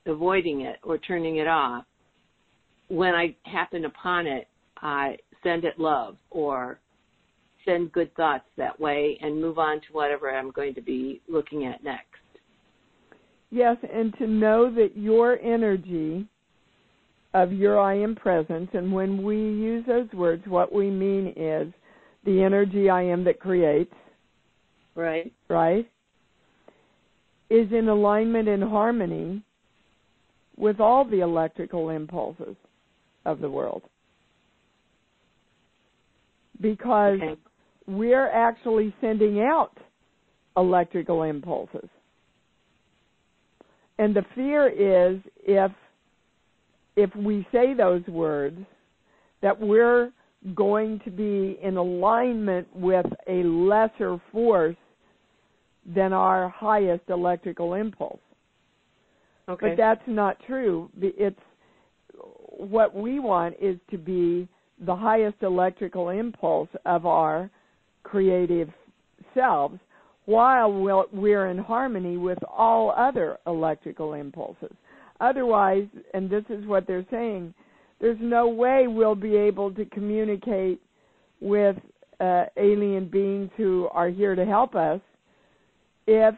avoiding 0.06 0.62
it 0.62 0.76
or 0.82 0.98
turning 0.98 1.36
it 1.36 1.46
off, 1.46 1.84
when 2.88 3.14
I 3.14 3.34
happen 3.44 3.84
upon 3.84 4.26
it, 4.26 4.48
I 4.78 5.16
send 5.42 5.64
it 5.64 5.78
love 5.78 6.16
or 6.30 6.78
send 7.66 7.92
good 7.92 8.14
thoughts 8.14 8.44
that 8.56 8.78
way 8.80 9.18
and 9.20 9.40
move 9.40 9.58
on 9.58 9.80
to 9.80 9.87
whatever 9.92 10.35
I'm 10.35 10.50
going 10.50 10.75
to 10.75 10.80
be 10.80 11.20
looking 11.28 11.66
at 11.66 11.85
next. 11.85 12.06
Yes, 13.50 13.76
and 13.92 14.16
to 14.18 14.26
know 14.26 14.75
that 14.75 14.96
your 14.96 15.38
energy 15.40 16.26
of 17.35 17.52
your 17.52 17.78
I 17.78 17.94
am 17.94 18.14
presence, 18.14 18.70
and 18.73 18.90
when 18.92 19.23
we 19.23 19.37
use 19.37 19.85
those 19.87 20.11
words, 20.12 20.42
what 20.46 20.73
we 20.73 20.90
mean 20.90 21.35
is 21.37 21.73
the 22.25 22.42
energy 22.42 22.88
I 22.88 23.02
am 23.02 23.25
that 23.25 23.38
creates, 23.38 23.92
Right? 24.94 25.30
right, 25.49 25.87
is 27.50 27.70
in 27.73 27.88
alignment 27.88 28.49
and 28.49 28.64
harmony 28.64 29.42
with 30.56 30.80
all 30.80 31.04
the 31.04 31.20
electrical 31.20 31.90
impulses 31.90 32.56
of 33.26 33.40
the 33.40 33.50
world. 33.50 33.82
Because 36.61 37.20
Okay. 37.23 37.37
We're 37.86 38.28
actually 38.28 38.94
sending 39.00 39.40
out 39.40 39.72
electrical 40.56 41.22
impulses. 41.22 41.88
And 43.98 44.14
the 44.14 44.24
fear 44.34 44.68
is 44.68 45.20
if 45.42 45.72
if 46.96 47.14
we 47.14 47.46
say 47.52 47.74
those 47.74 48.06
words 48.08 48.58
that 49.42 49.58
we're 49.58 50.10
going 50.54 51.00
to 51.04 51.10
be 51.10 51.58
in 51.62 51.76
alignment 51.76 52.66
with 52.74 53.06
a 53.26 53.42
lesser 53.44 54.20
force 54.32 54.76
than 55.94 56.12
our 56.12 56.48
highest 56.48 57.02
electrical 57.08 57.74
impulse. 57.74 58.20
Okay. 59.48 59.70
But 59.70 59.76
that's 59.76 60.02
not 60.06 60.38
true. 60.46 60.90
It's 61.00 61.38
what 62.58 62.94
we 62.94 63.18
want 63.18 63.54
is 63.60 63.76
to 63.90 63.98
be 63.98 64.48
the 64.84 64.96
highest 64.96 65.36
electrical 65.42 66.08
impulse 66.08 66.68
of 66.84 67.06
our 67.06 67.50
creative 68.06 68.68
selves 69.34 69.78
while 70.26 70.72
we're 71.12 71.50
in 71.50 71.58
harmony 71.58 72.16
with 72.16 72.38
all 72.44 72.92
other 72.96 73.38
electrical 73.46 74.14
impulses. 74.14 74.72
Otherwise, 75.20 75.86
and 76.14 76.28
this 76.28 76.44
is 76.48 76.66
what 76.66 76.86
they're 76.86 77.06
saying, 77.10 77.54
there's 78.00 78.18
no 78.20 78.48
way 78.48 78.86
we'll 78.86 79.14
be 79.14 79.36
able 79.36 79.72
to 79.72 79.84
communicate 79.86 80.80
with 81.40 81.76
uh, 82.20 82.44
alien 82.56 83.08
beings 83.08 83.50
who 83.56 83.88
are 83.92 84.08
here 84.08 84.34
to 84.34 84.44
help 84.44 84.75
us 84.75 85.00
if 86.06 86.34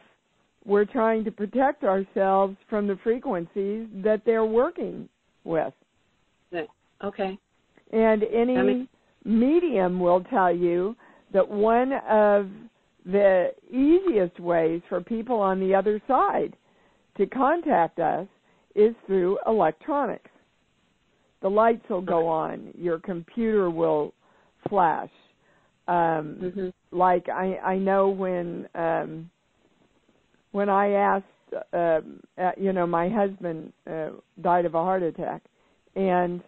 we're 0.65 0.85
trying 0.85 1.25
to 1.25 1.31
protect 1.31 1.83
ourselves 1.83 2.57
from 2.69 2.87
the 2.87 2.99
frequencies 3.03 3.87
that 4.05 4.23
they're 4.25 4.45
working 4.45 5.09
with. 5.45 5.73
okay. 7.03 7.39
And 7.93 8.23
any 8.25 8.57
makes- 8.57 8.91
medium 9.25 9.99
will 9.99 10.23
tell 10.25 10.55
you 10.55 10.95
that 11.33 11.49
one 11.49 11.93
of 12.09 12.49
the 13.05 13.53
easiest 13.71 14.39
ways 14.41 14.83
for 14.89 15.01
people 15.01 15.39
on 15.39 15.61
the 15.61 15.75
other 15.75 16.01
side 16.07 16.57
to 17.17 17.27
contact 17.27 17.99
us 17.99 18.27
is 18.75 18.95
through 19.07 19.39
electronics. 19.47 20.31
The 21.41 21.49
lights 21.49 21.89
will 21.89 22.03
go 22.03 22.27
on, 22.27 22.73
your 22.77 22.99
computer 22.99 23.71
will 23.71 24.13
flash. 24.69 25.11
Um, 25.87 26.37
Mhm. 26.41 26.73
like 26.91 27.29
I 27.29 27.59
I 27.59 27.79
know 27.79 28.09
when 28.11 28.69
um 28.75 29.31
when 30.53 30.69
I 30.69 30.91
asked 30.91 31.25
uh, 31.73 32.01
uh, 32.39 32.53
you 32.57 32.73
know, 32.73 32.87
my 32.87 33.09
husband 33.09 33.73
uh, 33.91 34.11
died 34.41 34.65
of 34.65 34.75
a 34.75 34.83
heart 34.83 35.03
attack, 35.03 35.43
and 35.97 36.43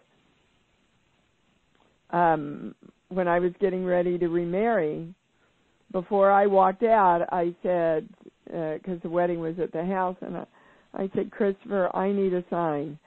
um, 2.11 2.75
when 3.11 3.27
I 3.27 3.39
was 3.39 3.51
getting 3.59 3.85
ready 3.85 4.17
to 4.17 4.27
remarry, 4.27 5.13
before 5.91 6.31
I 6.31 6.47
walked 6.47 6.83
out, 6.83 7.27
I 7.31 7.53
said, 7.61 8.07
because 8.45 8.97
uh, 8.97 9.03
the 9.03 9.09
wedding 9.09 9.39
was 9.39 9.55
at 9.61 9.71
the 9.71 9.85
house, 9.85 10.15
and 10.21 10.37
I, 10.37 10.45
I 10.93 11.11
said, 11.15 11.31
Christopher, 11.31 11.93
I 11.95 12.11
need 12.11 12.33
a 12.33 12.43
sign. 12.49 12.97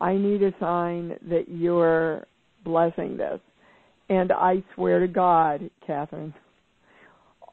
I 0.00 0.16
need 0.16 0.42
a 0.42 0.52
sign 0.60 1.16
that 1.28 1.48
you're 1.48 2.26
blessing 2.64 3.16
this. 3.16 3.40
And 4.10 4.32
I 4.32 4.62
swear 4.74 5.00
to 5.00 5.08
God, 5.08 5.70
Catherine, 5.86 6.34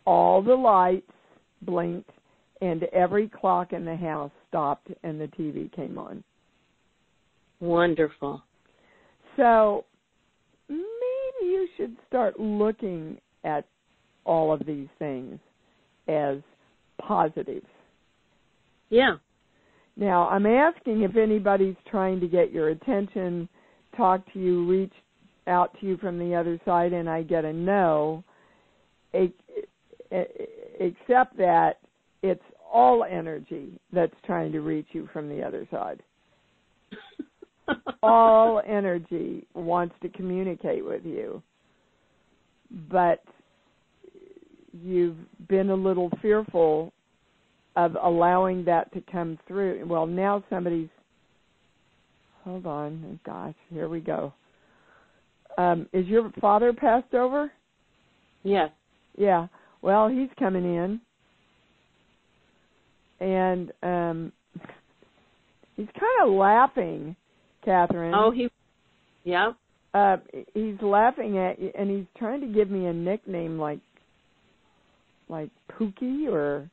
all 0.06 0.42
the 0.42 0.56
lights 0.56 1.12
blinked 1.62 2.10
and 2.62 2.84
every 2.94 3.30
clock 3.30 3.74
in 3.74 3.86
the 3.86 3.96
house 3.96 4.32
stopped 4.50 4.90
and 5.04 5.20
the 5.20 5.28
TV 5.28 5.72
came 5.74 5.98
on. 5.98 6.24
Wonderful. 7.60 8.44
So 9.38 9.86
you 11.42 11.68
should 11.78 11.96
start 12.08 12.40
looking 12.40 13.18
at 13.44 13.66
all 14.26 14.54
of 14.54 14.66
these 14.66 14.88
things 15.00 15.40
as 16.08 16.38
positives. 17.00 17.66
Yeah. 18.90 19.16
Now, 19.98 20.28
I'm 20.30 20.46
asking 20.46 21.02
if 21.02 21.18
anybody's 21.18 21.76
trying 21.90 22.20
to 22.22 22.28
get 22.28 22.52
your 22.52 22.70
attention, 22.70 23.50
talk 23.98 24.22
to 24.34 24.40
you, 24.40 24.68
reach 24.68 24.94
out 25.48 25.76
to 25.80 25.86
you 25.86 25.98
from 25.98 26.20
the 26.20 26.36
other 26.36 26.60
side, 26.66 26.94
and 26.94 27.10
I 27.10 27.24
get 27.24 27.46
a 27.46 27.52
no, 27.54 28.24
except 29.12 29.42
that 31.38 31.80
it's 32.22 32.44
all 32.72 33.04
energy 33.04 33.80
that's 33.92 34.16
trying 34.26 34.52
to 34.52 34.62
reach 34.62 34.88
you 34.94 35.10
from 35.12 35.28
the 35.28 35.44
other 35.44 35.68
side. 35.72 36.02
all 38.04 38.62
energy 38.68 39.46
wants 39.54 39.96
to 40.02 40.10
communicate 40.10 40.84
with 40.84 41.06
you, 41.06 41.42
but 42.90 43.24
you've 44.84 45.18
been 45.48 45.70
a 45.70 45.76
little 45.76 46.10
fearful 46.22 46.94
of 47.76 47.96
allowing 48.02 48.66
that 48.66 48.92
to 48.94 49.02
come 49.12 49.38
through. 49.48 49.86
Well, 49.86 50.06
now 50.06 50.44
somebody's. 50.50 50.90
Hold 52.44 52.66
on, 52.66 53.04
Oh, 53.06 53.20
gosh, 53.24 53.56
here 53.70 53.88
we 53.88 54.00
go. 54.00 54.34
Um, 55.58 55.88
is 55.94 56.08
your 56.08 56.32
father 56.42 56.74
passed 56.74 57.14
over? 57.14 57.52
Yes. 58.44 58.72
Yeah. 59.16 59.48
Well, 59.84 60.08
he's 60.08 60.30
coming 60.40 60.64
in, 60.64 61.02
and 63.20 63.72
um, 63.84 64.32
he's 65.76 65.88
kind 65.88 66.30
of 66.30 66.34
laughing, 66.34 67.16
Catherine. 67.64 68.14
Oh, 68.16 68.32
he. 68.32 68.50
Yeah. 69.24 69.54
Uh, 69.94 70.18
he's 70.54 70.82
laughing 70.82 71.38
at 71.38 71.60
you, 71.60 71.72
and 71.78 71.90
he's 71.90 72.06
trying 72.18 72.42
to 72.42 72.48
give 72.48 72.70
me 72.70 72.86
a 72.86 72.94
nickname 72.94 73.60
like, 73.60 73.80
like 75.28 75.50
Pookie 75.70 76.32
or 76.32 76.70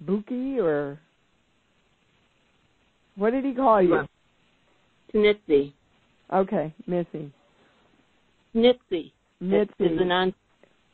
Bookie 0.00 0.60
or 0.60 1.00
what 3.16 3.32
did 3.32 3.44
he 3.44 3.52
call 3.52 3.82
you? 3.82 4.06
Snitsy. 5.12 5.72
Okay, 6.32 6.72
Missy. 6.86 7.32
Snitsy. 8.54 9.12
Nitsy. 9.42 9.70
It's 9.80 10.00
a 10.00 10.04
non 10.04 10.34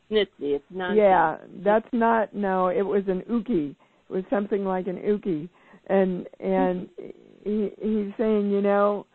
Snitsy. 0.09 0.27
It's 0.39 0.65
non. 0.71 0.95
Yeah, 0.95 1.37
that's 1.63 1.87
not. 1.91 2.33
No, 2.33 2.67
it 2.69 2.81
was 2.81 3.03
an 3.07 3.21
uki. 3.29 3.71
It 3.71 4.13
was 4.13 4.23
something 4.29 4.65
like 4.65 4.87
an 4.87 4.97
uki, 4.97 5.47
and 5.87 6.27
and 6.39 6.89
he 7.45 7.71
he's 7.81 8.11
saying, 8.17 8.51
you 8.51 8.61
know, 8.61 9.05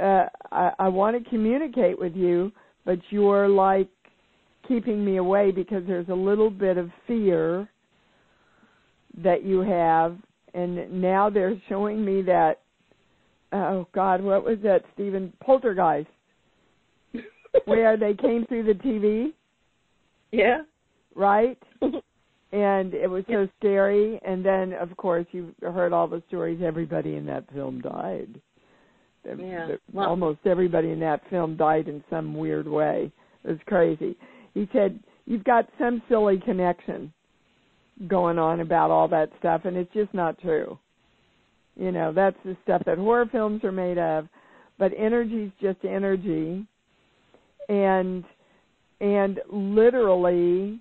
uh, 0.00 0.26
I 0.50 0.72
I 0.78 0.88
want 0.88 1.22
to 1.22 1.30
communicate 1.30 1.98
with 1.98 2.16
you, 2.16 2.50
but 2.86 2.98
you're 3.10 3.48
like 3.48 3.90
keeping 4.66 5.04
me 5.04 5.18
away 5.18 5.50
because 5.50 5.82
there's 5.86 6.08
a 6.08 6.14
little 6.14 6.50
bit 6.50 6.78
of 6.78 6.88
fear 7.06 7.68
that 9.22 9.44
you 9.44 9.60
have, 9.60 10.16
and 10.54 11.02
now 11.02 11.28
they're 11.28 11.60
showing 11.68 12.02
me 12.02 12.22
that. 12.22 12.60
Oh 13.52 13.88
God, 13.94 14.22
what 14.22 14.44
was 14.44 14.58
that, 14.62 14.84
Stephen 14.94 15.32
Poltergeist? 15.40 16.08
where 17.64 17.96
they 17.96 18.14
came 18.14 18.44
through 18.46 18.64
the 18.64 18.74
TV. 18.74 19.32
Yeah. 20.32 20.62
Right? 21.14 21.58
and 22.52 22.94
it 22.94 23.08
was 23.08 23.24
so 23.28 23.46
scary 23.58 24.18
and 24.24 24.44
then 24.44 24.72
of 24.72 24.96
course 24.96 25.26
you 25.32 25.54
heard 25.60 25.92
all 25.92 26.08
the 26.08 26.22
stories 26.28 26.60
everybody 26.64 27.16
in 27.16 27.26
that 27.26 27.44
film 27.52 27.80
died. 27.80 28.40
Yeah. 29.24 29.72
Well, 29.92 30.08
almost 30.08 30.40
everybody 30.46 30.90
in 30.90 31.00
that 31.00 31.20
film 31.28 31.56
died 31.56 31.88
in 31.88 32.02
some 32.08 32.34
weird 32.34 32.66
way. 32.66 33.12
It 33.44 33.48
was 33.48 33.58
crazy. 33.66 34.16
He 34.54 34.68
said, 34.72 34.98
You've 35.26 35.44
got 35.44 35.68
some 35.78 36.00
silly 36.08 36.40
connection 36.42 37.12
going 38.06 38.38
on 38.38 38.60
about 38.60 38.90
all 38.90 39.08
that 39.08 39.30
stuff 39.38 39.62
and 39.64 39.76
it's 39.76 39.92
just 39.92 40.14
not 40.14 40.40
true. 40.40 40.78
You 41.76 41.92
know, 41.92 42.12
that's 42.12 42.36
the 42.44 42.56
stuff 42.64 42.82
that 42.86 42.96
horror 42.96 43.26
films 43.30 43.62
are 43.64 43.72
made 43.72 43.98
of. 43.98 44.26
But 44.78 44.92
energy's 44.96 45.50
just 45.60 45.84
energy 45.84 46.66
and 47.68 48.24
and 49.00 49.40
literally 49.50 50.80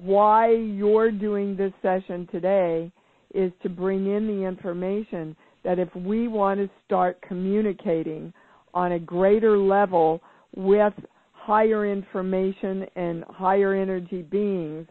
why 0.00 0.52
you're 0.52 1.10
doing 1.10 1.56
this 1.56 1.72
session 1.82 2.28
today 2.30 2.90
is 3.34 3.52
to 3.62 3.68
bring 3.68 4.06
in 4.06 4.26
the 4.26 4.44
information 4.46 5.36
that 5.64 5.78
if 5.78 5.94
we 5.94 6.28
want 6.28 6.58
to 6.60 6.70
start 6.84 7.20
communicating 7.26 8.32
on 8.74 8.92
a 8.92 8.98
greater 8.98 9.58
level 9.58 10.20
with 10.56 10.92
higher 11.32 11.90
information 11.90 12.86
and 12.96 13.24
higher 13.28 13.74
energy 13.74 14.22
beings, 14.22 14.86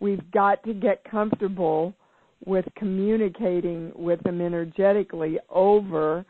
we've 0.00 0.30
got 0.32 0.62
to 0.64 0.74
get 0.74 1.02
comfortable 1.08 1.94
with 2.46 2.64
communicating 2.76 3.92
with 3.94 4.22
them 4.22 4.40
energetically 4.40 5.38
over 5.50 6.24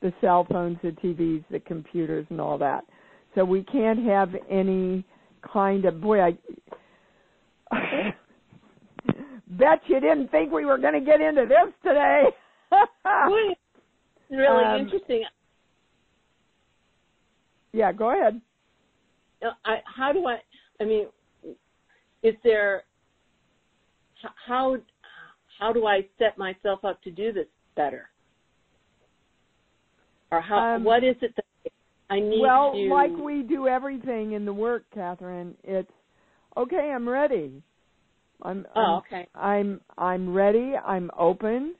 the 0.00 0.12
cell 0.20 0.46
phones, 0.50 0.78
the 0.82 0.90
TVs, 0.90 1.44
the 1.50 1.60
computers, 1.60 2.26
and 2.30 2.40
all 2.40 2.56
that. 2.58 2.84
So 3.34 3.44
we 3.44 3.62
can't 3.64 4.04
have 4.04 4.30
any 4.50 5.04
kind 5.52 5.84
of 5.84 6.00
boy. 6.00 6.20
I 6.20 6.38
bet 9.48 9.80
you 9.86 10.00
didn't 10.00 10.30
think 10.30 10.52
we 10.52 10.64
were 10.64 10.78
going 10.78 10.94
to 10.94 11.00
get 11.00 11.20
into 11.20 11.46
this 11.46 11.72
today. 11.82 12.24
really 14.30 14.64
um, 14.64 14.80
interesting. 14.80 15.24
Yeah, 17.72 17.92
go 17.92 18.12
ahead. 18.12 18.40
I, 19.64 19.76
how 19.84 20.12
do 20.12 20.26
I? 20.26 20.38
I 20.80 20.84
mean, 20.84 21.06
is 22.22 22.34
there? 22.42 22.84
How 24.46 24.76
how 25.58 25.72
do 25.72 25.86
I 25.86 26.06
set 26.18 26.36
myself 26.38 26.84
up 26.84 27.02
to 27.02 27.10
do 27.10 27.32
this 27.32 27.46
better? 27.76 28.08
Or 30.30 30.40
how? 30.40 30.76
Um, 30.76 30.84
what 30.84 31.04
is 31.04 31.16
it 31.22 31.34
that 31.36 31.44
I 32.10 32.20
need 32.20 32.36
to 32.36 32.40
well, 32.40 32.72
to. 32.72 32.88
like 32.88 33.16
we 33.16 33.42
do 33.42 33.68
everything 33.68 34.32
in 34.32 34.44
the 34.44 34.52
work, 34.52 34.84
Catherine. 34.94 35.54
It's 35.62 35.90
okay. 36.58 36.92
I'm 36.94 37.08
ready. 37.08 37.62
I'm. 38.42 38.66
Oh, 38.74 39.00
okay. 39.06 39.28
I'm. 39.34 39.80
I'm 39.96 40.32
ready. 40.32 40.74
I'm 40.76 41.10
open, 41.18 41.74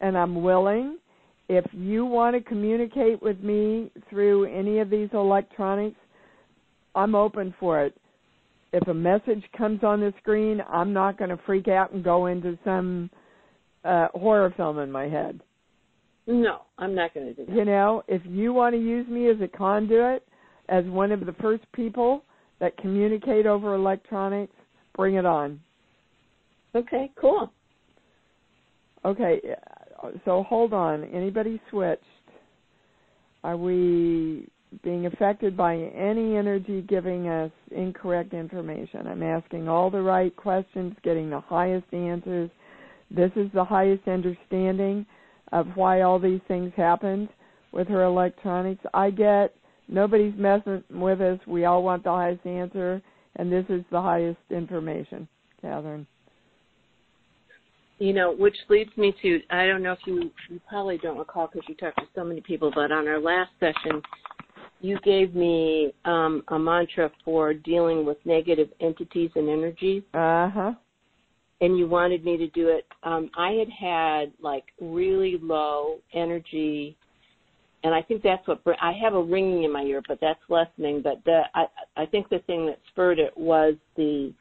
and 0.00 0.16
I'm 0.16 0.42
willing. 0.42 0.98
If 1.48 1.64
you 1.72 2.04
want 2.04 2.36
to 2.36 2.42
communicate 2.42 3.22
with 3.22 3.40
me 3.40 3.90
through 4.08 4.44
any 4.46 4.78
of 4.78 4.90
these 4.90 5.08
electronics, 5.12 5.98
I'm 6.94 7.14
open 7.14 7.54
for 7.58 7.84
it. 7.84 7.94
If 8.72 8.88
a 8.88 8.94
message 8.94 9.44
comes 9.56 9.80
on 9.82 10.00
the 10.00 10.14
screen, 10.18 10.62
I'm 10.66 10.92
not 10.92 11.18
going 11.18 11.30
to 11.30 11.38
freak 11.44 11.68
out 11.68 11.92
and 11.92 12.02
go 12.02 12.26
into 12.26 12.58
some 12.64 13.10
uh, 13.84 14.08
horror 14.14 14.52
film 14.56 14.78
in 14.78 14.90
my 14.90 15.08
head. 15.08 15.40
No, 16.26 16.62
I'm 16.78 16.94
not 16.94 17.12
going 17.12 17.26
to 17.26 17.34
do 17.34 17.44
that. 17.44 17.54
You 17.54 17.64
know, 17.64 18.02
if 18.08 18.22
you 18.24 18.52
want 18.52 18.74
to 18.74 18.80
use 18.80 19.06
me 19.08 19.28
as 19.28 19.36
a 19.42 19.48
conduit, 19.48 20.26
as 20.68 20.84
one 20.86 21.12
of 21.12 21.26
the 21.26 21.34
first 21.34 21.64
people 21.72 22.24
that 22.62 22.76
communicate 22.76 23.44
over 23.44 23.74
electronics, 23.74 24.54
bring 24.96 25.16
it 25.16 25.26
on. 25.26 25.60
Okay, 26.76 27.10
cool. 27.20 27.52
Okay, 29.04 29.40
so 30.24 30.44
hold 30.44 30.72
on. 30.72 31.02
Anybody 31.12 31.60
switched? 31.68 32.04
Are 33.42 33.56
we 33.56 34.48
being 34.84 35.06
affected 35.06 35.56
by 35.56 35.74
any 35.74 36.36
energy 36.36 36.82
giving 36.82 37.26
us 37.26 37.50
incorrect 37.72 38.32
information? 38.32 39.08
I'm 39.08 39.24
asking 39.24 39.68
all 39.68 39.90
the 39.90 40.00
right 40.00 40.34
questions, 40.36 40.94
getting 41.02 41.30
the 41.30 41.40
highest 41.40 41.92
answers. 41.92 42.48
This 43.10 43.32
is 43.34 43.50
the 43.52 43.64
highest 43.64 44.06
understanding 44.06 45.04
of 45.50 45.66
why 45.74 46.02
all 46.02 46.20
these 46.20 46.40
things 46.46 46.72
happened 46.76 47.28
with 47.72 47.88
her 47.88 48.04
electronics. 48.04 48.84
I 48.94 49.10
get 49.10 49.52
nobody's 49.88 50.34
messing 50.36 50.82
with 50.90 51.20
us. 51.20 51.38
We 51.46 51.64
all 51.64 51.82
want 51.82 52.04
the 52.04 52.10
highest 52.10 52.46
answer, 52.46 53.02
and 53.36 53.50
this 53.50 53.64
is 53.68 53.82
the 53.90 54.00
highest 54.00 54.38
information, 54.50 55.28
Catherine. 55.60 56.06
you 57.98 58.12
know, 58.12 58.34
which 58.34 58.56
leads 58.68 58.90
me 58.96 59.14
to 59.22 59.40
I 59.50 59.66
don't 59.66 59.82
know 59.82 59.92
if 59.92 60.00
you 60.06 60.30
you 60.48 60.60
probably 60.68 60.98
don't 60.98 61.18
recall 61.18 61.48
because 61.52 61.68
you 61.68 61.74
talked 61.76 61.98
to 61.98 62.06
so 62.14 62.24
many 62.24 62.40
people, 62.40 62.72
but 62.74 62.90
on 62.90 63.06
our 63.06 63.20
last 63.20 63.50
session, 63.60 64.02
you 64.80 64.98
gave 65.04 65.34
me 65.34 65.92
um, 66.04 66.42
a 66.48 66.58
mantra 66.58 67.10
for 67.24 67.54
dealing 67.54 68.04
with 68.04 68.18
negative 68.24 68.68
entities 68.80 69.30
and 69.36 69.48
energies. 69.48 70.02
Uh 70.14 70.50
huh. 70.50 70.72
And 71.60 71.78
you 71.78 71.86
wanted 71.86 72.24
me 72.24 72.36
to 72.38 72.48
do 72.48 72.68
it. 72.68 72.84
Um, 73.04 73.30
I 73.38 73.52
had 73.52 73.68
had 73.70 74.32
like 74.42 74.64
really 74.80 75.38
low 75.40 75.98
energy, 76.12 76.96
and 77.84 77.94
I 77.94 78.02
think 78.02 78.22
that's 78.22 78.46
what 78.46 78.60
I 78.80 78.92
have 79.02 79.14
a 79.14 79.22
ringing 79.22 79.64
in 79.64 79.72
my 79.72 79.82
ear, 79.82 80.02
but 80.06 80.18
that's 80.20 80.40
lessening. 80.48 81.02
But 81.02 81.22
the 81.24 81.42
I 81.54 81.66
I 81.96 82.06
think 82.06 82.28
the 82.28 82.40
thing 82.40 82.66
that 82.66 82.78
spurred 82.88 83.18
it 83.18 83.36
was 83.36 83.74
the 83.96 84.32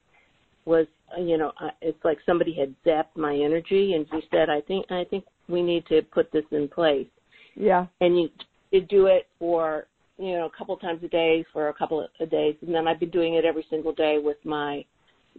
was 0.65 0.87
you 1.17 1.37
know 1.37 1.51
uh, 1.59 1.69
it's 1.81 2.03
like 2.03 2.19
somebody 2.25 2.53
had 2.53 2.75
zapped 2.85 3.15
my 3.15 3.35
energy, 3.35 3.93
and 3.93 4.05
you 4.11 4.21
said 4.31 4.49
I 4.49 4.61
think 4.61 4.85
I 4.91 5.05
think 5.09 5.25
we 5.47 5.61
need 5.61 5.85
to 5.87 6.01
put 6.01 6.31
this 6.31 6.45
in 6.51 6.67
place. 6.67 7.07
Yeah. 7.55 7.87
And 7.99 8.19
you 8.19 8.29
did 8.71 8.87
do 8.87 9.07
it 9.07 9.27
for 9.37 9.87
you 10.21 10.37
know, 10.37 10.45
a 10.45 10.57
couple 10.57 10.77
times 10.77 11.03
a 11.03 11.07
day 11.07 11.43
for 11.51 11.69
a 11.69 11.73
couple 11.73 12.07
of 12.19 12.29
days, 12.29 12.55
and 12.61 12.73
then 12.73 12.87
I've 12.87 12.99
been 12.99 13.09
doing 13.09 13.33
it 13.33 13.43
every 13.43 13.65
single 13.71 13.91
day 13.91 14.19
with 14.23 14.37
my 14.45 14.85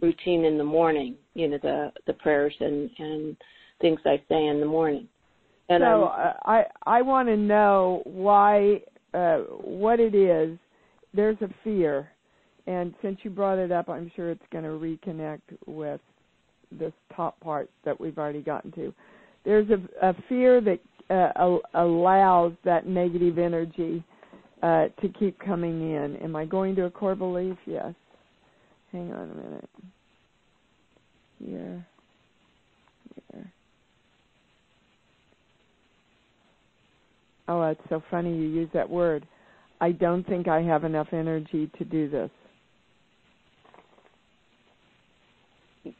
routine 0.01 0.43
in 0.43 0.57
the 0.57 0.63
morning. 0.63 1.15
You 1.35 1.47
know, 1.47 1.57
the 1.61 1.91
the 2.05 2.13
prayers 2.13 2.53
and 2.59 2.89
and 2.99 3.37
things 3.79 4.01
I 4.05 4.21
say 4.27 4.47
in 4.47 4.59
the 4.59 4.65
morning. 4.65 5.07
And 5.69 5.81
so 5.81 6.05
uh, 6.05 6.33
I 6.45 6.65
I 6.85 7.01
want 7.01 7.29
to 7.29 7.37
know 7.37 8.01
why 8.05 8.81
uh, 9.13 9.39
what 9.61 9.99
it 9.99 10.13
is. 10.13 10.57
There's 11.13 11.37
a 11.41 11.49
fear, 11.63 12.09
and 12.67 12.93
since 13.01 13.19
you 13.23 13.29
brought 13.29 13.59
it 13.59 13.71
up, 13.71 13.87
I'm 13.87 14.11
sure 14.15 14.31
it's 14.31 14.41
going 14.51 14.63
to 14.63 14.71
reconnect 14.71 15.41
with 15.67 16.01
this 16.71 16.93
top 17.15 17.39
part 17.39 17.69
that 17.85 17.99
we've 17.99 18.17
already 18.17 18.41
gotten 18.41 18.71
to. 18.73 18.93
There's 19.45 19.69
a, 19.69 20.07
a 20.09 20.15
fear 20.27 20.59
that 20.61 20.79
uh, 21.09 21.57
allows 21.75 22.53
that 22.65 22.87
negative 22.87 23.37
energy 23.37 24.03
uh, 24.63 24.87
to 25.01 25.09
keep 25.19 25.37
coming 25.39 25.93
in. 25.93 26.17
Am 26.23 26.35
I 26.35 26.45
going 26.45 26.75
to 26.75 26.85
a 26.85 26.89
core 26.89 27.15
belief? 27.15 27.57
Yes. 27.65 27.93
Hang 28.91 29.11
on 29.13 29.29
a 29.29 29.35
minute. 29.35 29.69
Here. 31.45 31.85
Here. 33.31 33.51
Oh, 37.47 37.61
it's 37.63 37.81
so 37.89 38.01
funny 38.09 38.35
you 38.35 38.47
use 38.47 38.69
that 38.73 38.89
word. 38.89 39.27
I 39.81 39.91
don't 39.91 40.25
think 40.27 40.47
I 40.47 40.61
have 40.61 40.83
enough 40.83 41.07
energy 41.11 41.69
to 41.77 41.83
do 41.83 42.09
this. 42.09 42.29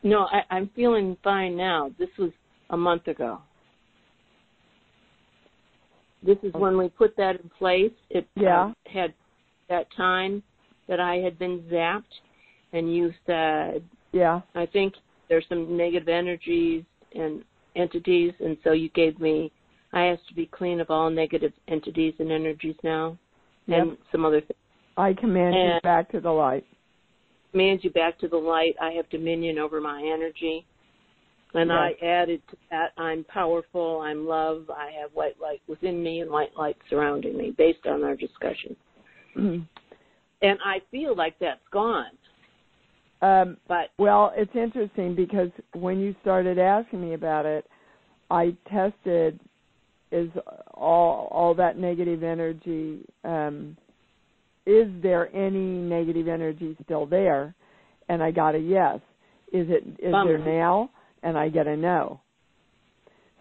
No, 0.03 0.27
I, 0.32 0.43
I'm 0.49 0.69
feeling 0.75 1.17
fine 1.23 1.58
now. 1.58 1.91
This 1.99 2.10
was 2.17 2.32
a 2.69 2.77
month 2.77 3.08
ago. 3.08 3.39
This 6.25 6.38
is 6.41 6.53
when 6.53 6.77
we 6.77 6.88
put 6.88 7.17
that 7.17 7.41
in 7.41 7.49
place. 7.58 7.91
It 8.10 8.25
uh, 8.38 8.41
yeah. 8.41 8.71
had 8.86 9.13
that 9.69 9.88
time 9.95 10.41
that 10.88 10.99
I 10.99 11.15
had 11.15 11.38
been 11.38 11.62
zapped, 11.71 12.03
and 12.71 12.93
you 12.95 13.12
said, 13.25 13.84
"Yeah, 14.13 14.41
I 14.56 14.65
think 14.65 14.93
there's 15.27 15.45
some 15.49 15.75
negative 15.75 16.08
energies 16.08 16.86
and 17.13 17.43
entities," 17.75 18.34
and 18.39 18.58
so 18.63 18.71
you 18.71 18.89
gave 18.89 19.19
me. 19.19 19.51
I 19.93 20.06
asked 20.06 20.27
to 20.27 20.34
be 20.34 20.47
clean 20.47 20.82
of 20.82 20.89
all 20.89 21.10
negative 21.10 21.53
entities 21.67 22.15
and 22.19 22.32
energies 22.32 22.75
now, 22.84 23.17
yep. 23.67 23.82
and 23.82 23.97
some 24.12 24.25
other 24.25 24.41
things. 24.41 24.60
I 24.97 25.13
command 25.13 25.56
and 25.56 25.73
you 25.75 25.82
back 25.82 26.12
to 26.12 26.19
the 26.19 26.32
light. 26.32 26.65
Command 27.51 27.82
you 27.84 27.91
back 27.91 28.19
to 28.19 28.27
the 28.27 28.38
light. 28.38 28.75
I 28.82 28.91
have 28.91 29.10
dominion 29.10 29.60
over 29.60 29.79
my 29.79 30.01
energy. 30.01 30.65
And 31.56 31.69
yes. 31.69 31.77
I 32.01 32.06
added 32.06 32.41
to 32.49 32.58
that, 32.71 32.93
I'm 32.97 33.23
powerful, 33.25 34.01
I'm 34.01 34.27
love, 34.27 34.71
I 34.71 34.89
have 34.99 35.12
white 35.13 35.39
light 35.39 35.62
within 35.67 36.01
me 36.01 36.21
and 36.21 36.32
white 36.32 36.56
light 36.58 36.75
surrounding 36.89 37.38
me 37.38 37.53
based 37.56 37.86
on 37.86 38.03
our 38.03 38.15
discussion. 38.15 38.75
Mm-hmm. 39.38 39.62
And 40.41 40.60
I 40.65 40.79
feel 40.89 41.15
like 41.15 41.36
that's 41.39 41.62
gone. 41.71 42.10
Um, 43.21 43.58
but 43.67 43.89
well, 43.99 44.34
it's 44.36 44.56
interesting 44.56 45.15
because 45.15 45.49
when 45.73 45.99
you 45.99 46.15
started 46.21 46.58
asking 46.58 47.01
me 47.01 47.13
about 47.13 47.45
it, 47.45 47.65
I 48.32 48.56
tested 48.69 49.39
is 50.13 50.30
all 50.73 51.28
all 51.32 51.54
that 51.56 51.78
negative 51.78 52.23
energy 52.23 52.99
um, 53.23 53.76
is 54.65 54.88
there 55.02 55.34
any 55.36 55.78
negative 55.78 56.28
energy 56.28 56.78
still 56.84 57.06
there? 57.06 57.54
And 58.08 58.23
I 58.23 58.32
got 58.32 58.56
a 58.56 58.60
yes. 58.60 58.99
Is 59.52 59.67
it 59.69 59.84
is 59.99 60.12
Bummer. 60.12 60.38
there 60.38 60.60
now? 60.60 60.89
and 61.23 61.38
I 61.38 61.49
get 61.49 61.67
a 61.67 61.76
no. 61.76 62.19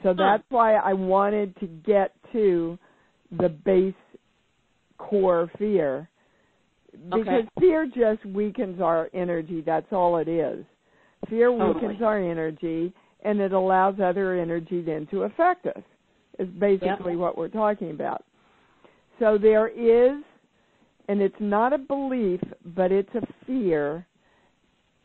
So 0.03 0.15
that's 0.17 0.43
why 0.49 0.75
I 0.77 0.95
wanted 0.95 1.59
to 1.61 1.67
get 1.67 2.15
to 2.33 2.79
the 3.39 3.49
base 3.49 3.95
core 4.99 5.51
fear 5.59 6.09
because 7.05 7.27
okay. 7.27 7.49
fear 7.61 7.87
just 7.87 8.25
weakens 8.27 8.81
our 8.81 9.11
energy. 9.15 9.63
That's 9.65 9.87
all 9.93 10.17
it 10.19 10.29
is. 10.29 10.65
Fear 11.29 11.51
totally. 11.51 11.75
weakens 11.75 12.03
our 12.03 12.19
energy 12.19 12.93
and 13.25 13.41
it 13.41 13.53
allows 13.53 13.97
other 14.03 14.39
energy 14.39 14.83
then 14.83 15.07
to 15.11 15.23
affect 15.23 15.67
us. 15.67 15.83
Is 16.43 16.49
basically 16.59 17.13
yep. 17.13 17.21
what 17.21 17.39
we're 17.39 17.49
talking 17.49 17.91
about. 17.91 18.25
So 19.19 19.39
there 19.39 19.69
is 19.69 20.23
and 21.09 21.21
it's 21.21 21.35
not 21.41 21.73
a 21.73 21.79
belief, 21.79 22.41
but 22.75 22.93
it's 22.93 23.15
a 23.15 23.27
fear. 23.47 24.07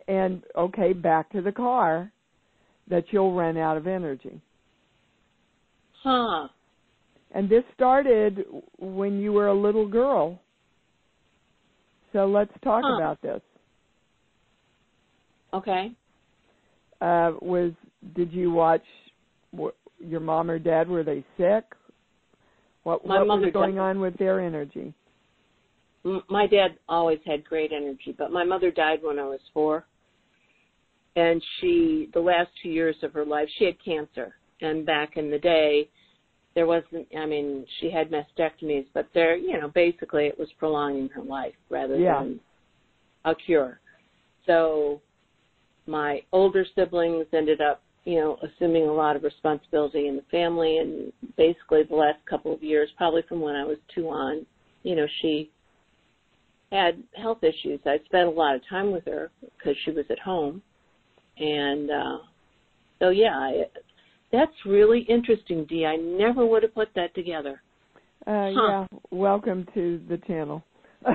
And 0.07 0.43
okay, 0.55 0.93
back 0.93 1.31
to 1.31 1.41
the 1.41 1.51
car 1.51 2.11
that 2.89 3.05
you'll 3.11 3.35
run 3.35 3.57
out 3.57 3.77
of 3.77 3.87
energy. 3.87 4.39
Huh. 6.03 6.47
And 7.33 7.49
this 7.49 7.63
started 7.75 8.45
when 8.79 9.19
you 9.19 9.33
were 9.33 9.47
a 9.47 9.53
little 9.53 9.87
girl. 9.87 10.39
So 12.13 12.25
let's 12.25 12.53
talk 12.63 12.83
huh. 12.85 12.95
about 12.95 13.21
this. 13.21 13.41
Okay. 15.53 15.91
Uh, 17.01 17.33
was 17.41 17.73
did 18.15 18.31
you 18.31 18.51
watch 18.51 18.83
your 19.99 20.19
mom 20.19 20.49
or 20.49 20.59
dad? 20.59 20.87
Were 20.87 21.03
they 21.03 21.23
sick? 21.37 21.63
What, 22.83 23.05
what 23.05 23.27
was 23.27 23.51
going 23.51 23.75
died. 23.75 23.81
on 23.81 23.99
with 23.99 24.17
their 24.17 24.39
energy? 24.39 24.93
My 26.29 26.47
dad 26.47 26.77
always 26.87 27.19
had 27.25 27.43
great 27.43 27.71
energy, 27.73 28.15
but 28.17 28.31
my 28.31 28.45
mother 28.45 28.71
died 28.71 28.99
when 29.01 29.19
I 29.19 29.25
was 29.25 29.41
four 29.53 29.85
and 31.17 31.43
she 31.59 32.09
the 32.13 32.19
last 32.19 32.49
two 32.61 32.69
years 32.69 32.95
of 33.01 33.11
her 33.11 33.25
life 33.25 33.49
she 33.57 33.65
had 33.65 33.83
cancer 33.83 34.35
and 34.61 34.85
back 34.85 35.17
in 35.17 35.29
the 35.29 35.39
day 35.39 35.89
there 36.55 36.67
wasn't 36.67 37.05
i 37.17 37.25
mean 37.25 37.65
she 37.79 37.89
had 37.89 38.09
mastectomies 38.11 38.85
but 38.93 39.07
there 39.13 39.35
you 39.35 39.59
know 39.59 39.67
basically 39.69 40.27
it 40.27 40.39
was 40.39 40.47
prolonging 40.59 41.09
her 41.09 41.23
life 41.23 41.55
rather 41.69 41.97
yeah. 41.97 42.19
than 42.19 42.39
a 43.25 43.33
cure 43.33 43.79
so 44.45 45.01
my 45.87 46.21
older 46.31 46.65
siblings 46.75 47.25
ended 47.33 47.61
up 47.61 47.81
you 48.07 48.19
know 48.19 48.37
assuming 48.43 48.83
a 48.83 48.93
lot 48.93 49.15
of 49.15 49.23
responsibility 49.23 50.07
in 50.07 50.15
the 50.15 50.25
family 50.31 50.77
and 50.77 51.11
basically 51.35 51.83
the 51.83 51.95
last 51.95 52.19
couple 52.29 52.53
of 52.53 52.61
years 52.63 52.89
probably 52.97 53.21
from 53.27 53.41
when 53.41 53.55
i 53.55 53.63
was 53.63 53.77
two 53.93 54.07
on 54.07 54.45
you 54.83 54.95
know 54.95 55.05
she 55.21 55.49
had 56.71 57.01
health 57.15 57.43
issues 57.43 57.79
i 57.85 57.97
spent 58.05 58.27
a 58.27 58.31
lot 58.31 58.55
of 58.55 58.61
time 58.69 58.91
with 58.91 59.05
her 59.05 59.31
because 59.41 59.75
she 59.83 59.91
was 59.91 60.05
at 60.09 60.19
home 60.19 60.61
and 61.39 61.91
uh, 61.91 62.17
so, 62.99 63.09
yeah, 63.09 63.35
I, 63.35 63.63
that's 64.31 64.51
really 64.65 65.01
interesting, 65.01 65.65
Dee. 65.65 65.85
I 65.85 65.95
never 65.95 66.45
would 66.45 66.63
have 66.63 66.73
put 66.73 66.89
that 66.95 67.13
together. 67.15 67.61
Uh, 68.25 68.51
huh. 68.55 68.67
Yeah, 68.67 68.85
welcome 69.11 69.67
to 69.73 70.01
the 70.09 70.17
channel. 70.27 70.63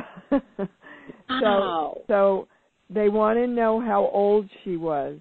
So, 1.40 2.02
so 2.09 2.48
they 2.90 3.09
want 3.09 3.38
to 3.38 3.46
know 3.46 3.81
how 3.81 4.09
old 4.12 4.48
she 4.62 4.76
was. 4.76 5.18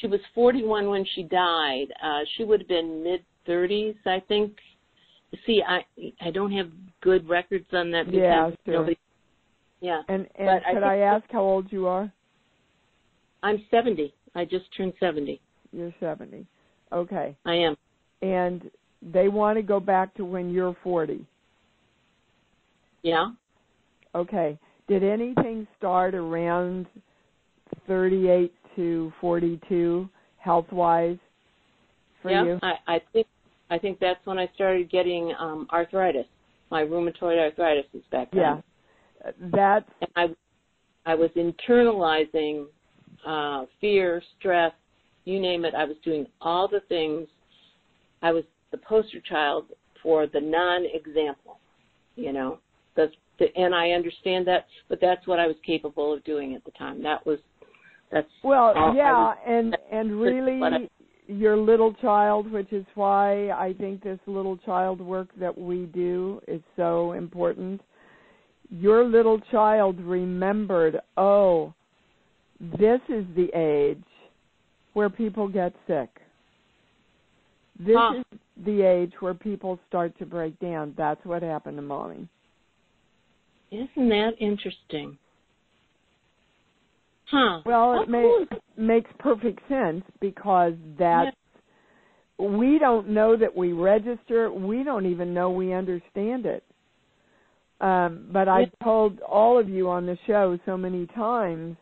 She 0.00 0.06
was 0.06 0.20
41 0.34 0.88
when 0.88 1.04
she 1.14 1.24
died. 1.24 1.86
Uh, 2.02 2.20
she 2.36 2.44
would 2.44 2.60
have 2.60 2.68
been 2.68 3.02
mid 3.02 3.24
30s, 3.46 3.96
I 4.06 4.22
think. 4.28 4.56
See, 5.46 5.62
I 5.66 5.84
I 6.20 6.30
don't 6.30 6.52
have 6.52 6.70
good 7.00 7.28
records 7.28 7.66
on 7.72 7.90
that. 7.92 8.06
Because 8.06 8.20
yeah, 8.20 8.50
sure. 8.64 8.74
Nobody, 8.74 8.98
yeah. 9.80 10.02
And 10.08 10.26
and 10.36 10.46
but 10.46 10.72
could 10.72 10.82
I, 10.82 10.94
I 10.94 10.98
ask 10.98 11.24
how 11.30 11.42
old 11.42 11.70
you 11.70 11.86
are? 11.86 12.12
I'm 13.42 13.64
70. 13.70 14.12
I 14.34 14.44
just 14.44 14.64
turned 14.76 14.92
70. 15.00 15.40
You're 15.72 15.94
70. 16.00 16.46
Okay. 16.92 17.36
I 17.44 17.54
am. 17.54 17.76
And 18.22 18.70
they 19.00 19.28
want 19.28 19.56
to 19.56 19.62
go 19.62 19.80
back 19.80 20.14
to 20.14 20.24
when 20.24 20.50
you're 20.50 20.76
40. 20.82 21.24
Yeah. 23.02 23.30
Okay. 24.14 24.58
Did 24.88 25.04
anything 25.04 25.66
start 25.78 26.14
around 26.14 26.86
38 27.86 28.52
to 28.76 29.12
42 29.20 30.08
health 30.38 30.66
wise 30.72 31.18
for 32.22 32.30
yeah, 32.30 32.44
you? 32.44 32.58
I, 32.62 32.94
I 32.94 33.00
think 33.12 33.26
I 33.70 33.78
think 33.78 34.00
that's 34.00 34.24
when 34.26 34.38
I 34.38 34.48
started 34.54 34.90
getting 34.90 35.32
um 35.38 35.66
arthritis. 35.72 36.26
My 36.70 36.82
rheumatoid 36.82 37.38
arthritis 37.38 37.86
is 37.94 38.02
back 38.10 38.30
then. 38.32 38.40
Yeah. 38.40 39.30
That's 39.52 39.90
and 40.00 40.10
I 40.16 41.10
I 41.10 41.14
was 41.14 41.30
internalizing 41.36 42.66
uh, 43.26 43.66
fear, 43.80 44.22
stress, 44.38 44.72
you 45.24 45.40
name 45.40 45.64
it. 45.64 45.74
I 45.74 45.84
was 45.84 45.96
doing 46.04 46.26
all 46.40 46.68
the 46.68 46.80
things. 46.88 47.28
I 48.22 48.32
was 48.32 48.44
the 48.70 48.78
poster 48.78 49.20
child 49.20 49.66
for 50.02 50.26
the 50.26 50.40
non-example, 50.40 51.58
you 52.16 52.32
know. 52.32 52.58
That's 52.96 53.12
the, 53.38 53.46
and 53.56 53.74
I 53.74 53.90
understand 53.90 54.46
that, 54.46 54.66
but 54.88 55.00
that's 55.00 55.26
what 55.26 55.38
I 55.38 55.46
was 55.46 55.56
capable 55.64 56.12
of 56.12 56.24
doing 56.24 56.54
at 56.54 56.64
the 56.64 56.70
time. 56.72 57.02
That 57.02 57.24
was 57.26 57.38
that's 58.10 58.28
well, 58.42 58.74
yeah, 58.94 59.34
and 59.46 59.76
and 59.92 60.20
really, 60.20 60.88
your 61.26 61.56
little 61.56 61.94
child, 61.94 62.50
which 62.50 62.72
is 62.72 62.84
why 62.94 63.50
I 63.50 63.74
think 63.78 64.02
this 64.02 64.18
little 64.26 64.56
child 64.58 65.00
work 65.00 65.28
that 65.38 65.56
we 65.56 65.86
do 65.86 66.40
is 66.48 66.60
so 66.76 67.12
important. 67.12 67.80
Your 68.68 69.04
little 69.04 69.40
child 69.50 70.00
remembered, 70.00 71.00
oh, 71.16 71.74
this 72.60 73.00
is 73.08 73.24
the 73.34 73.48
age 73.54 74.02
where 74.92 75.10
people 75.10 75.48
get 75.48 75.72
sick. 75.86 76.08
This 77.78 77.96
Huh. 77.96 78.22
is 78.32 78.38
the 78.64 78.82
age 78.82 79.12
where 79.20 79.34
people 79.34 79.78
start 79.88 80.16
to 80.18 80.26
break 80.26 80.58
down. 80.58 80.94
That's 80.96 81.24
what 81.24 81.42
happened 81.42 81.78
to 81.78 81.82
mommy. 81.82 82.28
Isn't 83.70 84.08
that 84.08 84.32
interesting? 84.38 85.16
Huh. 87.30 87.60
Well, 87.64 88.02
it 88.02 88.08
may, 88.08 88.22
cool 88.22 88.58
makes 88.76 89.10
perfect 89.18 89.60
sense 89.68 90.02
because 90.20 90.74
that's 90.98 91.36
we 92.38 92.78
don't 92.78 93.10
know 93.10 93.36
that 93.36 93.54
we 93.54 93.72
register. 93.72 94.50
We 94.50 94.82
don't 94.82 95.04
even 95.04 95.34
know 95.34 95.50
we 95.50 95.74
understand 95.74 96.46
it. 96.46 96.64
Um, 97.80 98.28
but 98.32 98.46
Yeah. 98.46 98.54
I've 98.54 98.78
told 98.82 99.20
all 99.20 99.58
of 99.58 99.68
you 99.68 99.88
on 99.88 100.06
the 100.06 100.16
show 100.26 100.58
so 100.64 100.76
many 100.76 101.06
times. 101.08 101.76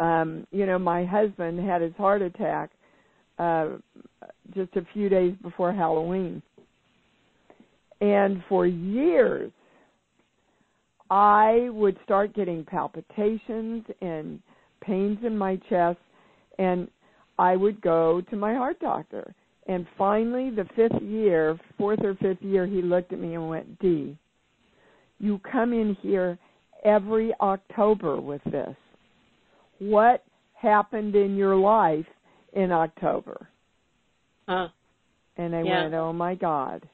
Um, 0.00 0.46
you 0.50 0.66
know, 0.66 0.78
my 0.78 1.04
husband 1.04 1.60
had 1.60 1.82
his 1.82 1.94
heart 1.96 2.22
attack 2.22 2.70
uh, 3.38 3.76
just 4.54 4.74
a 4.76 4.84
few 4.92 5.08
days 5.08 5.34
before 5.42 5.72
Halloween, 5.72 6.42
and 8.00 8.42
for 8.48 8.66
years 8.66 9.52
I 11.10 11.68
would 11.72 11.98
start 12.04 12.34
getting 12.34 12.64
palpitations 12.64 13.84
and 14.00 14.40
pains 14.80 15.18
in 15.24 15.36
my 15.36 15.56
chest, 15.68 15.98
and 16.58 16.88
I 17.38 17.56
would 17.56 17.80
go 17.80 18.20
to 18.30 18.36
my 18.36 18.54
heart 18.54 18.78
doctor. 18.80 19.34
And 19.66 19.86
finally, 19.98 20.50
the 20.50 20.66
fifth 20.76 21.02
year, 21.02 21.58
fourth 21.76 22.00
or 22.02 22.14
fifth 22.16 22.42
year, 22.42 22.66
he 22.66 22.80
looked 22.80 23.12
at 23.12 23.18
me 23.18 23.34
and 23.34 23.48
went, 23.48 23.78
Dee, 23.80 24.16
you 25.18 25.38
come 25.50 25.72
in 25.72 25.96
here 26.00 26.38
every 26.84 27.32
October 27.40 28.20
with 28.20 28.42
this. 28.44 28.74
What 29.78 30.24
happened 30.54 31.14
in 31.14 31.36
your 31.36 31.56
life 31.56 32.06
in 32.54 32.72
October? 32.72 33.48
Huh. 34.48 34.68
And 35.36 35.54
I 35.54 35.62
Yeah. 35.62 35.82
went, 35.82 35.94
oh 35.94 36.12
my 36.12 36.34
God. 36.34 36.88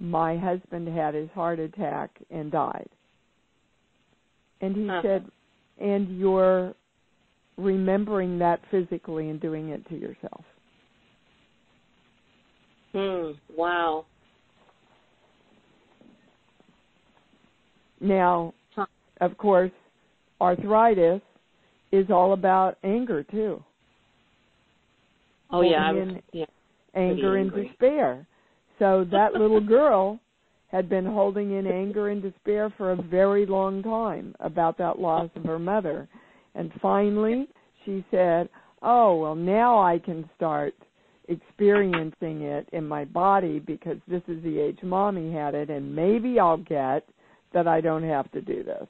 My 0.00 0.36
husband 0.36 0.88
had 0.88 1.14
his 1.14 1.28
heart 1.30 1.58
attack 1.58 2.10
and 2.30 2.50
died. 2.50 2.88
And 4.60 4.76
he 4.76 4.86
Huh. 4.86 5.02
said, 5.02 5.30
and 5.78 6.18
you're 6.18 6.74
remembering 7.56 8.38
that 8.38 8.60
physically 8.70 9.28
and 9.30 9.40
doing 9.40 9.70
it 9.70 9.86
to 9.88 9.96
yourself. 9.96 10.44
Hmm. 12.92 13.32
Wow. 13.54 14.06
Now, 18.00 18.54
of 19.20 19.36
course, 19.36 19.72
arthritis 20.40 21.20
is 21.90 22.10
all 22.10 22.32
about 22.32 22.78
anger 22.84 23.24
too. 23.24 23.62
Oh 25.50 25.62
yeah. 25.62 25.88
I 25.88 25.92
was, 25.92 26.08
yeah. 26.32 26.44
anger 26.94 27.36
and 27.36 27.52
despair. 27.52 28.26
So 28.78 29.04
that 29.10 29.32
little 29.34 29.60
girl 29.60 30.20
had 30.68 30.88
been 30.88 31.06
holding 31.06 31.52
in 31.52 31.66
anger 31.66 32.08
and 32.08 32.22
despair 32.22 32.72
for 32.76 32.92
a 32.92 33.02
very 33.02 33.46
long 33.46 33.82
time 33.82 34.34
about 34.40 34.78
that 34.78 34.98
loss 34.98 35.30
of 35.34 35.44
her 35.44 35.58
mother. 35.58 36.08
And 36.54 36.70
finally, 36.80 37.48
she 37.84 38.04
said, 38.10 38.48
"Oh, 38.82 39.16
well 39.20 39.34
now 39.34 39.78
I 39.80 39.98
can 39.98 40.28
start 40.36 40.74
experiencing 41.28 42.42
it 42.42 42.68
in 42.72 42.86
my 42.86 43.04
body 43.04 43.58
because 43.58 43.98
this 44.06 44.22
is 44.28 44.42
the 44.42 44.58
age 44.58 44.82
mommy 44.82 45.32
had 45.32 45.54
it 45.54 45.70
and 45.70 45.94
maybe 45.94 46.38
I'll 46.38 46.56
get 46.58 47.06
that 47.52 47.66
I 47.66 47.80
don't 47.80 48.04
have 48.04 48.30
to 48.32 48.40
do 48.40 48.62
this." 48.62 48.88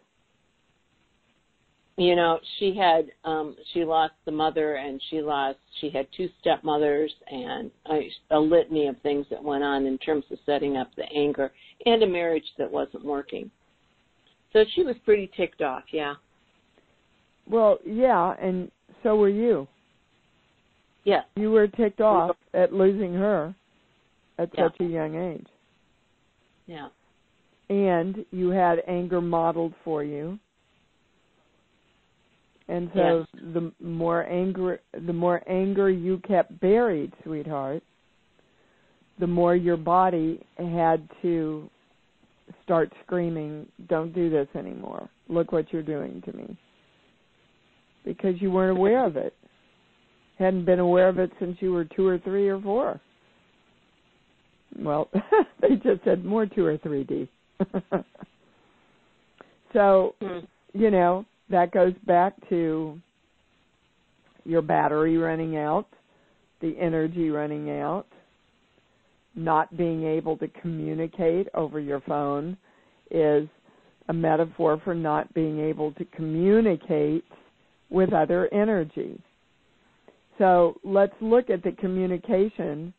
You 1.99 2.15
know 2.15 2.39
she 2.59 2.75
had 2.75 3.11
um 3.25 3.57
she 3.73 3.85
lost 3.85 4.15
the 4.25 4.31
mother 4.31 4.77
and 4.77 5.03
she 5.11 5.21
lost 5.21 5.59
she 5.81 5.91
had 5.91 6.07
two 6.17 6.29
stepmothers 6.41 7.13
and 7.31 7.71
a, 7.91 8.09
a 8.31 8.39
litany 8.39 8.87
of 8.87 8.97
things 9.03 9.27
that 9.31 9.43
went 9.43 9.65
on 9.65 9.85
in 9.85 9.99
terms 9.99 10.25
of 10.31 10.39
setting 10.47 10.77
up 10.77 10.89
the 10.97 11.05
anger 11.15 11.51
and 11.87 12.03
a 12.05 12.07
marriage 12.07 12.47
that 12.57 12.71
wasn't 12.71 13.05
working 13.05 13.51
so 14.53 14.65
she 14.75 14.85
was 14.85 14.95
pretty 15.05 15.29
ticked 15.37 15.61
off 15.61 15.83
yeah 15.93 16.15
Well, 17.51 17.79
yeah, 17.85 18.35
and 18.41 18.71
so 19.03 19.17
were 19.17 19.29
you. 19.29 19.67
yes 21.05 21.25
You 21.35 21.51
were 21.51 21.67
ticked 21.67 22.01
off 22.01 22.37
at 22.55 22.73
losing 22.73 23.13
her 23.15 23.55
at 24.39 24.51
Yeah. 24.55 24.69
such 24.69 24.81
a 24.81 24.85
young 24.85 25.17
age. 25.17 25.47
yeah 26.67 26.89
and 27.71 28.25
you 28.31 28.51
had 28.51 28.83
anger 28.87 29.21
modeled 29.21 29.75
for 29.85 30.05
you 30.05 30.39
and 32.69 32.91
so 32.95 33.25
the 33.55 33.73
more 33.81 34.27
anger 34.27 34.81
the 35.07 35.13
more 35.13 35.43
anger 35.49 35.91
you 35.91 36.21
kept 36.27 36.59
buried 36.61 37.13
sweetheart 37.25 37.83
the 39.19 39.27
more 39.27 39.57
your 39.57 39.77
body 39.77 40.45
had 40.59 41.09
to 41.23 41.69
start 42.65 42.93
screaming 43.05 43.67
don't 43.89 44.15
do 44.15 44.31
this 44.31 44.49
anymore. 44.55 45.09
Look 45.29 45.53
what 45.53 45.73
you're 45.73 45.83
doing 45.83 46.23
to 46.25 46.33
me. 46.33 46.57
Because 48.05 48.41
you 48.41 48.51
weren't 48.51 48.77
aware 48.77 49.05
of 49.05 49.17
it. 49.17 49.35
Hadn't 50.39 50.65
been 50.65 50.79
aware 50.79 51.09
of 51.09 51.19
it 51.19 51.31
since 51.41 51.57
you 51.61 51.73
were 51.73 51.85
2 51.85 52.07
or 52.07 52.19
3 52.19 52.49
or 52.49 52.61
4 52.61 53.01
well 54.81 55.09
they 55.61 55.71
just 55.77 56.05
said 56.05 56.25
more 56.25 56.45
2 56.45 56.65
or 56.65 56.77
3D 56.79 57.27
so, 59.73 60.15
Hmm. 60.21 60.39
you 60.75 60.91
know, 60.91 61.25
that 61.51 61.73
goes 61.73 61.95
back 62.07 62.35
to 62.49 62.99
your 64.45 64.63
battery 64.63 65.17
running 65.17 65.57
out, 65.57 65.87
the 66.61 66.75
energy 66.79 67.31
running 67.31 67.71
out, 67.81 68.07
not 69.35 69.75
being 69.77 70.05
able 70.05 70.37
to 70.39 70.49
communicate 70.61 71.49
over 71.55 71.79
your 71.79 72.01
phone 72.01 72.57
is 73.11 73.49
a 74.09 74.13
metaphor 74.13 74.81
for 74.85 74.95
not 74.95 75.33
being 75.35 75.61
able 75.61 75.93
to 75.93 76.05
communicate 76.07 77.25
with 77.91 78.13
other 78.13 78.53
energy. 78.53 79.21
So 80.39 80.79
let's 80.85 81.15
look 81.21 81.51
at 81.51 81.63
the 81.63 81.73
communication 81.73 82.93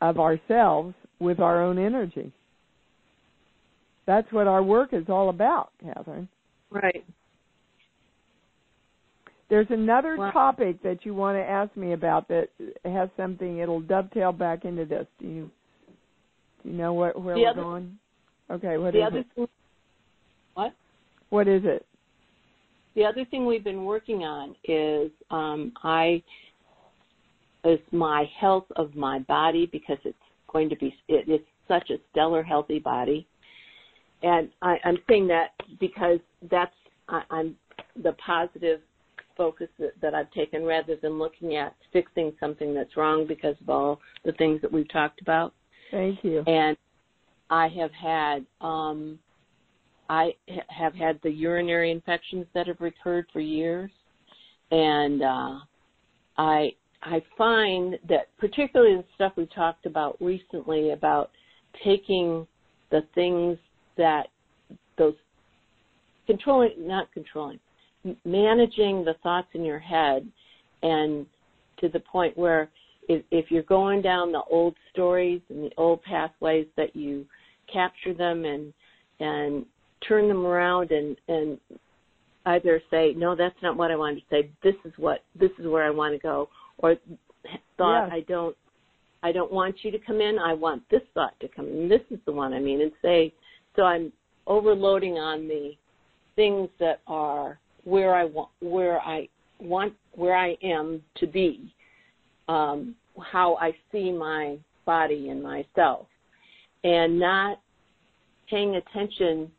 of 0.00 0.18
ourselves 0.18 0.94
with 1.18 1.40
our 1.40 1.62
own 1.62 1.78
energy. 1.78 2.32
That's 4.06 4.30
what 4.30 4.46
our 4.46 4.62
work 4.62 4.90
is 4.92 5.06
all 5.08 5.30
about, 5.30 5.70
Catherine. 5.82 6.28
Right 6.70 7.04
There's 9.48 9.70
another 9.70 10.16
Wow. 10.16 10.32
topic 10.32 10.82
that 10.82 11.04
you 11.06 11.14
want 11.14 11.36
to 11.38 11.42
ask 11.48 11.74
me 11.76 11.92
about 11.92 12.26
that 12.28 12.48
has 12.84 13.08
something. 13.16 13.58
It'll 13.58 13.80
dovetail 13.80 14.32
back 14.32 14.64
into 14.64 14.84
this. 14.84 15.06
Do 15.20 15.28
you 15.28 15.50
do 16.64 16.70
you 16.70 16.74
know 16.76 16.94
what 16.94 17.20
where 17.20 17.36
The 17.36 17.42
we're 17.42 17.48
other- 17.50 17.62
going? 17.62 17.98
Okay, 18.50 18.76
what 18.76 18.92
the 18.92 19.00
is 19.02 19.06
other 19.06 19.18
it? 19.20 19.26
thing 19.36 19.48
what 20.54 20.72
What 21.30 21.46
is 21.48 21.64
it? 21.64 21.86
the 22.96 23.04
other 23.04 23.24
thing 23.26 23.46
we've 23.46 23.62
been 23.62 23.84
working 23.84 24.24
on 24.24 24.56
is 24.64 25.12
um 25.30 25.72
i 25.84 26.20
is 27.64 27.78
my 27.92 28.24
health 28.40 28.66
of 28.76 28.96
my 28.96 29.18
body 29.20 29.66
because 29.66 29.98
it's 30.04 30.18
going 30.48 30.68
to 30.68 30.76
be 30.76 30.88
it, 31.08 31.28
it's 31.28 31.46
such 31.68 31.90
a 31.90 31.98
stellar 32.10 32.42
healthy 32.42 32.78
body 32.80 33.26
and 34.26 34.50
I, 34.62 34.76
i'm 34.84 34.98
saying 35.08 35.26
that 35.28 35.50
because 35.80 36.18
that's 36.50 36.74
I, 37.08 37.22
i'm 37.30 37.56
the 38.02 38.12
positive 38.14 38.80
focus 39.36 39.68
that, 39.78 39.92
that 40.00 40.14
i've 40.14 40.30
taken 40.32 40.64
rather 40.64 40.96
than 40.96 41.18
looking 41.18 41.56
at 41.56 41.74
fixing 41.92 42.32
something 42.40 42.74
that's 42.74 42.96
wrong 42.96 43.26
because 43.26 43.56
of 43.60 43.68
all 43.68 44.00
the 44.24 44.32
things 44.32 44.60
that 44.62 44.72
we've 44.72 44.90
talked 44.90 45.20
about 45.20 45.54
Thank 45.90 46.24
you. 46.24 46.42
and 46.46 46.76
I 47.50 47.68
have 47.68 47.92
had 47.92 48.46
um, 48.60 49.18
I 50.08 50.34
ha- 50.48 50.62
have 50.68 50.94
had 50.94 51.20
the 51.22 51.30
urinary 51.30 51.90
infections 51.90 52.46
that 52.54 52.66
have 52.66 52.80
recurred 52.80 53.26
for 53.32 53.40
years, 53.40 53.90
and 54.70 55.22
uh, 55.22 55.58
I 56.38 56.72
I 57.02 57.22
find 57.38 57.98
that 58.08 58.28
particularly 58.38 58.96
the 58.96 59.04
stuff 59.14 59.32
we 59.36 59.46
talked 59.46 59.86
about 59.86 60.16
recently 60.20 60.90
about 60.90 61.30
taking 61.84 62.46
the 62.90 63.02
things 63.14 63.58
that 63.96 64.28
those 64.98 65.14
controlling 66.26 66.72
not 66.78 67.12
controlling 67.12 67.58
managing 68.24 69.04
the 69.04 69.14
thoughts 69.22 69.48
in 69.54 69.64
your 69.64 69.78
head 69.78 70.26
and 70.82 71.26
to 71.80 71.88
the 71.88 72.00
point 72.00 72.36
where 72.36 72.70
if, 73.08 73.22
if 73.30 73.50
you're 73.50 73.62
going 73.64 74.02
down 74.02 74.32
the 74.32 74.42
old 74.50 74.74
stories 74.92 75.40
and 75.48 75.64
the 75.64 75.70
old 75.76 76.02
pathways 76.02 76.66
that 76.76 76.94
you 76.94 77.24
capture 77.72 78.14
them 78.14 78.44
and 78.44 78.72
and 79.20 79.64
turn 80.06 80.28
them 80.28 80.44
around 80.44 80.90
and 80.90 81.16
and 81.28 81.58
either 82.46 82.80
say 82.90 83.14
no 83.16 83.34
that's 83.34 83.56
not 83.62 83.76
what 83.76 83.90
I 83.90 83.96
wanted 83.96 84.20
to 84.20 84.26
say. 84.30 84.50
This 84.62 84.74
is 84.84 84.92
what 84.96 85.22
this 85.38 85.50
is 85.58 85.66
where 85.66 85.84
I 85.84 85.90
want 85.90 86.14
to 86.14 86.18
go 86.18 86.48
or 86.78 86.96
thought 87.76 88.06
yes. 88.06 88.12
I 88.12 88.20
don't 88.28 88.56
I 89.22 89.32
don't 89.32 89.50
want 89.50 89.76
you 89.82 89.90
to 89.90 89.98
come 89.98 90.20
in. 90.20 90.38
I 90.38 90.52
want 90.52 90.82
this 90.90 91.00
thought 91.14 91.38
to 91.40 91.48
come 91.48 91.66
in. 91.66 91.88
This 91.88 92.02
is 92.10 92.18
the 92.26 92.32
one 92.32 92.52
I 92.52 92.60
mean 92.60 92.82
and 92.82 92.92
say 93.02 93.32
so 93.76 93.82
I'm 93.82 94.12
overloading 94.46 95.14
on 95.14 95.46
the 95.46 95.72
things 96.34 96.68
that 96.80 97.00
are 97.06 97.58
where 97.84 98.14
I 98.14 98.24
want 98.24 98.50
where 98.60 99.00
I 99.00 99.28
want 99.60 99.94
where 100.12 100.36
I 100.36 100.56
am 100.62 101.02
to 101.16 101.26
be 101.26 101.72
um, 102.48 102.94
how 103.20 103.56
I 103.56 103.72
see 103.92 104.10
my 104.10 104.58
body 104.84 105.30
and 105.30 105.42
myself 105.42 106.06
and 106.84 107.18
not 107.18 107.60
paying 108.48 108.76
attention 108.76 109.50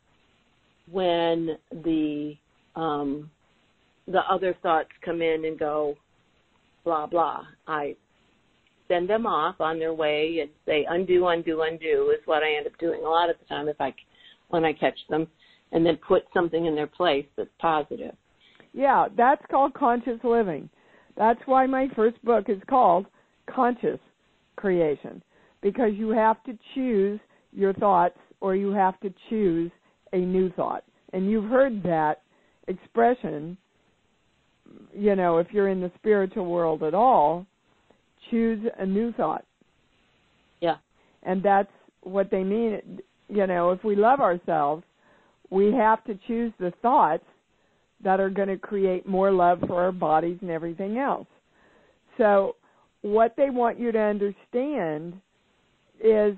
when 0.90 1.56
the 1.84 2.34
um, 2.76 3.30
the 4.06 4.20
other 4.30 4.56
thoughts 4.62 4.88
come 5.04 5.20
in 5.22 5.44
and 5.44 5.58
go 5.58 5.96
blah 6.84 7.06
blah. 7.06 7.42
I 7.66 7.96
send 8.88 9.08
them 9.08 9.26
off 9.26 9.60
on 9.60 9.78
their 9.78 9.92
way 9.92 10.38
and 10.40 10.50
say 10.66 10.86
undo, 10.88 11.28
undo, 11.28 11.62
undo 11.62 12.10
is 12.10 12.26
what 12.26 12.42
I 12.42 12.56
end 12.56 12.66
up 12.66 12.78
doing 12.78 13.02
a 13.04 13.08
lot 13.08 13.28
of 13.30 13.36
the 13.38 13.44
time 13.44 13.68
if 13.68 13.80
I 13.80 13.94
when 14.48 14.64
I 14.64 14.72
catch 14.72 14.98
them, 15.08 15.26
and 15.72 15.84
then 15.84 15.96
put 15.96 16.24
something 16.32 16.66
in 16.66 16.74
their 16.74 16.86
place 16.86 17.26
that's 17.36 17.50
positive. 17.58 18.14
Yeah, 18.72 19.08
that's 19.16 19.42
called 19.50 19.74
conscious 19.74 20.18
living. 20.24 20.68
That's 21.16 21.40
why 21.46 21.66
my 21.66 21.88
first 21.96 22.22
book 22.24 22.48
is 22.48 22.60
called 22.68 23.06
Conscious 23.46 23.98
Creation 24.56 25.22
because 25.62 25.92
you 25.94 26.10
have 26.10 26.42
to 26.44 26.56
choose 26.74 27.18
your 27.52 27.72
thoughts 27.72 28.18
or 28.40 28.54
you 28.54 28.70
have 28.70 28.98
to 29.00 29.12
choose 29.28 29.70
a 30.12 30.18
new 30.18 30.50
thought. 30.52 30.84
And 31.12 31.30
you've 31.30 31.50
heard 31.50 31.82
that 31.82 32.22
expression, 32.68 33.56
you 34.94 35.16
know, 35.16 35.38
if 35.38 35.48
you're 35.52 35.68
in 35.68 35.80
the 35.80 35.90
spiritual 35.98 36.46
world 36.46 36.82
at 36.82 36.94
all, 36.94 37.46
choose 38.30 38.64
a 38.78 38.86
new 38.86 39.12
thought. 39.12 39.44
Yeah. 40.60 40.76
And 41.22 41.42
that's 41.42 41.72
what 42.02 42.30
they 42.30 42.44
mean. 42.44 43.00
You 43.28 43.46
know, 43.46 43.70
if 43.72 43.84
we 43.84 43.94
love 43.96 44.20
ourselves, 44.20 44.84
we 45.50 45.72
have 45.72 46.04
to 46.04 46.18
choose 46.26 46.52
the 46.58 46.72
thoughts 46.82 47.24
that 48.02 48.20
are 48.20 48.30
going 48.30 48.48
to 48.48 48.56
create 48.56 49.06
more 49.06 49.30
love 49.30 49.60
for 49.66 49.82
our 49.82 49.92
bodies 49.92 50.38
and 50.40 50.50
everything 50.50 50.98
else. 50.98 51.26
So, 52.16 52.56
what 53.02 53.34
they 53.36 53.50
want 53.50 53.78
you 53.78 53.92
to 53.92 53.98
understand 53.98 55.20
is 56.02 56.36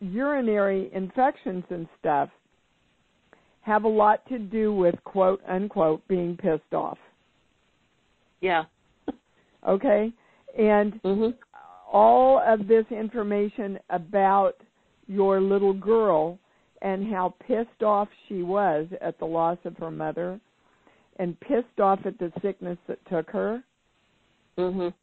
urinary 0.00 0.90
infections 0.92 1.64
and 1.70 1.86
stuff 1.98 2.28
have 3.62 3.84
a 3.84 3.88
lot 3.88 4.26
to 4.28 4.38
do 4.38 4.72
with 4.72 4.94
quote 5.04 5.40
unquote 5.48 6.06
being 6.08 6.36
pissed 6.36 6.72
off. 6.72 6.98
Yeah. 8.40 8.64
Okay? 9.68 10.12
And 10.58 11.00
Mhm. 11.02 11.34
all 11.92 12.38
of 12.38 12.66
this 12.66 12.86
information 12.90 13.78
about 13.90 14.56
your 15.10 15.40
little 15.40 15.72
girl 15.72 16.38
and 16.82 17.12
how 17.12 17.34
pissed 17.46 17.82
off 17.82 18.08
she 18.28 18.42
was 18.42 18.86
at 19.00 19.18
the 19.18 19.24
loss 19.24 19.58
of 19.64 19.76
her 19.76 19.90
mother 19.90 20.40
and 21.16 21.38
pissed 21.40 21.80
off 21.80 21.98
at 22.06 22.16
the 22.18 22.32
sickness 22.40 22.78
that 22.86 23.04
took 23.06 23.28
her 23.30 23.62
Mhm. 24.56 24.94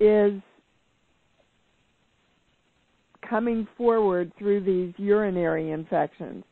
is 0.00 0.40
coming 3.20 3.66
forward 3.76 4.34
through 4.36 4.60
these 4.60 4.98
urinary 4.98 5.70
infections 5.70 6.44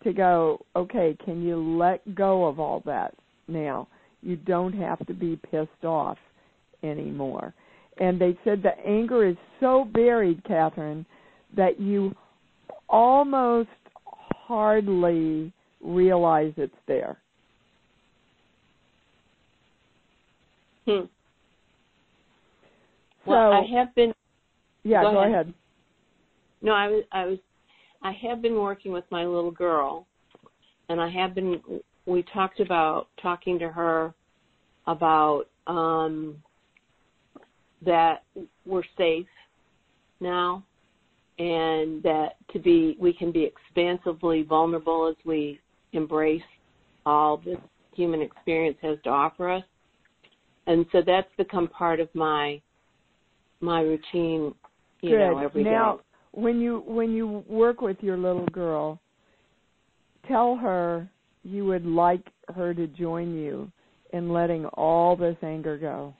to 0.00 0.12
go, 0.12 0.64
okay, 0.74 1.14
can 1.24 1.42
you 1.42 1.56
let 1.56 2.14
go 2.14 2.46
of 2.46 2.58
all 2.58 2.80
that 2.80 3.14
now? 3.46 3.86
You 4.22 4.36
don't 4.36 4.72
have 4.72 5.04
to 5.06 5.14
be 5.14 5.36
pissed 5.36 5.84
off 5.84 6.18
anymore. 6.82 7.52
And 7.98 8.18
they 8.18 8.38
said 8.42 8.62
the 8.62 8.78
anger 8.86 9.24
is 9.24 9.36
so 9.60 9.84
buried, 9.84 10.42
Catherine, 10.44 11.04
that 11.56 11.80
you 11.80 12.14
almost 12.88 13.68
hardly 14.04 15.52
realize 15.80 16.52
it's 16.56 16.74
there. 16.86 17.18
Hmm. 20.86 21.04
So 23.24 23.30
Well, 23.30 23.52
I 23.52 23.78
have 23.78 23.94
been 23.94 24.12
yeah, 24.84 25.02
go 25.02 25.12
go 25.12 25.18
ahead. 25.20 25.32
ahead. 25.32 25.54
No, 26.62 26.72
I 26.72 26.88
was 26.88 27.04
I 27.12 27.26
was 27.26 27.38
I 28.02 28.12
have 28.12 28.40
been 28.40 28.54
working 28.54 28.92
with 28.92 29.04
my 29.10 29.24
little 29.24 29.50
girl 29.50 30.06
and 30.88 31.00
I 31.00 31.10
have 31.10 31.34
been 31.34 31.60
we 32.06 32.24
talked 32.32 32.60
about 32.60 33.08
talking 33.20 33.58
to 33.58 33.68
her 33.68 34.14
about 34.86 35.44
um 35.66 36.42
that 37.84 38.24
we're 38.64 38.82
safe 38.96 39.26
now 40.20 40.64
and 41.38 42.02
that 42.02 42.36
to 42.52 42.58
be 42.58 42.96
we 43.00 43.12
can 43.12 43.30
be 43.30 43.44
expansively 43.44 44.42
vulnerable 44.42 45.06
as 45.08 45.16
we 45.24 45.60
embrace 45.92 46.42
all 47.06 47.36
this 47.38 47.58
human 47.94 48.20
experience 48.20 48.76
has 48.82 48.98
to 49.04 49.10
offer 49.10 49.48
us. 49.50 49.64
And 50.66 50.84
so 50.92 51.02
that's 51.04 51.28
become 51.36 51.68
part 51.68 52.00
of 52.00 52.08
my 52.14 52.60
my 53.60 53.80
routine, 53.80 54.54
you 55.00 55.10
Good. 55.10 55.18
know, 55.18 55.38
every 55.38 55.64
day. 55.64 55.70
now, 55.70 56.00
when 56.32 56.60
you 56.60 56.82
when 56.86 57.12
you 57.12 57.44
work 57.48 57.80
with 57.80 57.96
your 58.00 58.16
little 58.16 58.46
girl, 58.46 59.00
tell 60.26 60.56
her 60.56 61.08
you 61.42 61.64
would 61.64 61.86
like 61.86 62.26
her 62.54 62.74
to 62.74 62.86
join 62.86 63.34
you 63.34 63.70
in 64.12 64.32
letting 64.32 64.66
all 64.66 65.16
this 65.16 65.36
anger 65.42 65.78
go. 65.78 66.14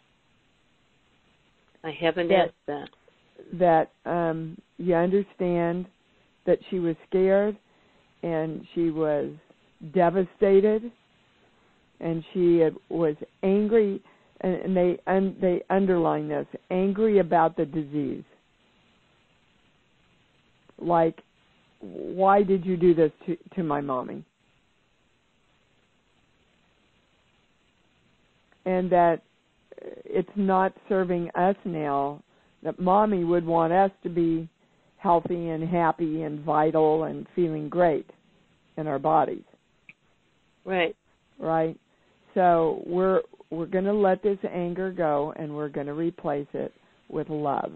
I 1.85 1.91
haven't 1.91 2.31
Yes. 2.31 2.49
asked 2.49 2.67
that. 2.67 2.89
That 3.53 3.91
um 4.05 4.59
you 4.79 4.95
understand 4.95 5.87
that 6.47 6.59
she 6.71 6.79
was 6.79 6.97
scared 7.09 7.57
and 8.23 8.67
she 8.75 8.91
was 8.91 9.31
devastated 9.95 10.91
and 12.01 12.25
she 12.33 12.67
was 12.89 13.15
angry 13.43 14.03
and, 14.41 14.55
and 14.55 14.77
they 14.77 14.99
un, 15.07 15.37
they 15.41 15.63
underline 15.71 16.29
this 16.29 16.47
angry 16.71 17.19
about 17.19 17.57
the 17.57 17.65
disease. 17.65 18.25
Like 20.79 21.19
why 21.81 22.43
did 22.43 22.65
you 22.65 22.77
do 22.77 22.95
this 22.95 23.13
to 23.27 23.37
to 23.55 23.63
my 23.63 23.81
mommy? 23.81 24.25
And 28.65 28.91
that 28.91 29.23
it's 29.81 30.29
not 30.37 30.73
serving 30.89 31.31
us 31.35 31.57
now 31.65 32.23
that 32.63 32.79
mommy 32.81 33.25
would 33.25 33.47
want 33.47 33.73
us 33.73 33.91
to 34.03 34.09
be 34.09 34.49
healthy 34.97 35.51
and 35.51 35.69
happy 35.69 36.23
and 36.23 36.41
vital 36.45 37.05
and 37.05 37.27
feeling 37.35 37.69
great 37.69 38.09
in 38.77 38.87
our 38.87 38.99
bodies 38.99 39.45
Right. 40.65 40.95
right 41.39 41.79
so 42.35 42.83
we're 42.87 43.23
we're 43.51 43.67
going 43.67 43.85
to 43.85 43.93
let 43.93 44.23
this 44.23 44.39
anger 44.53 44.91
go 44.91 45.33
and 45.37 45.55
we're 45.55 45.69
going 45.71 45.87
to 45.87 45.95
replace 45.95 46.49
it 46.53 46.73
with 47.09 47.29
love 47.31 47.73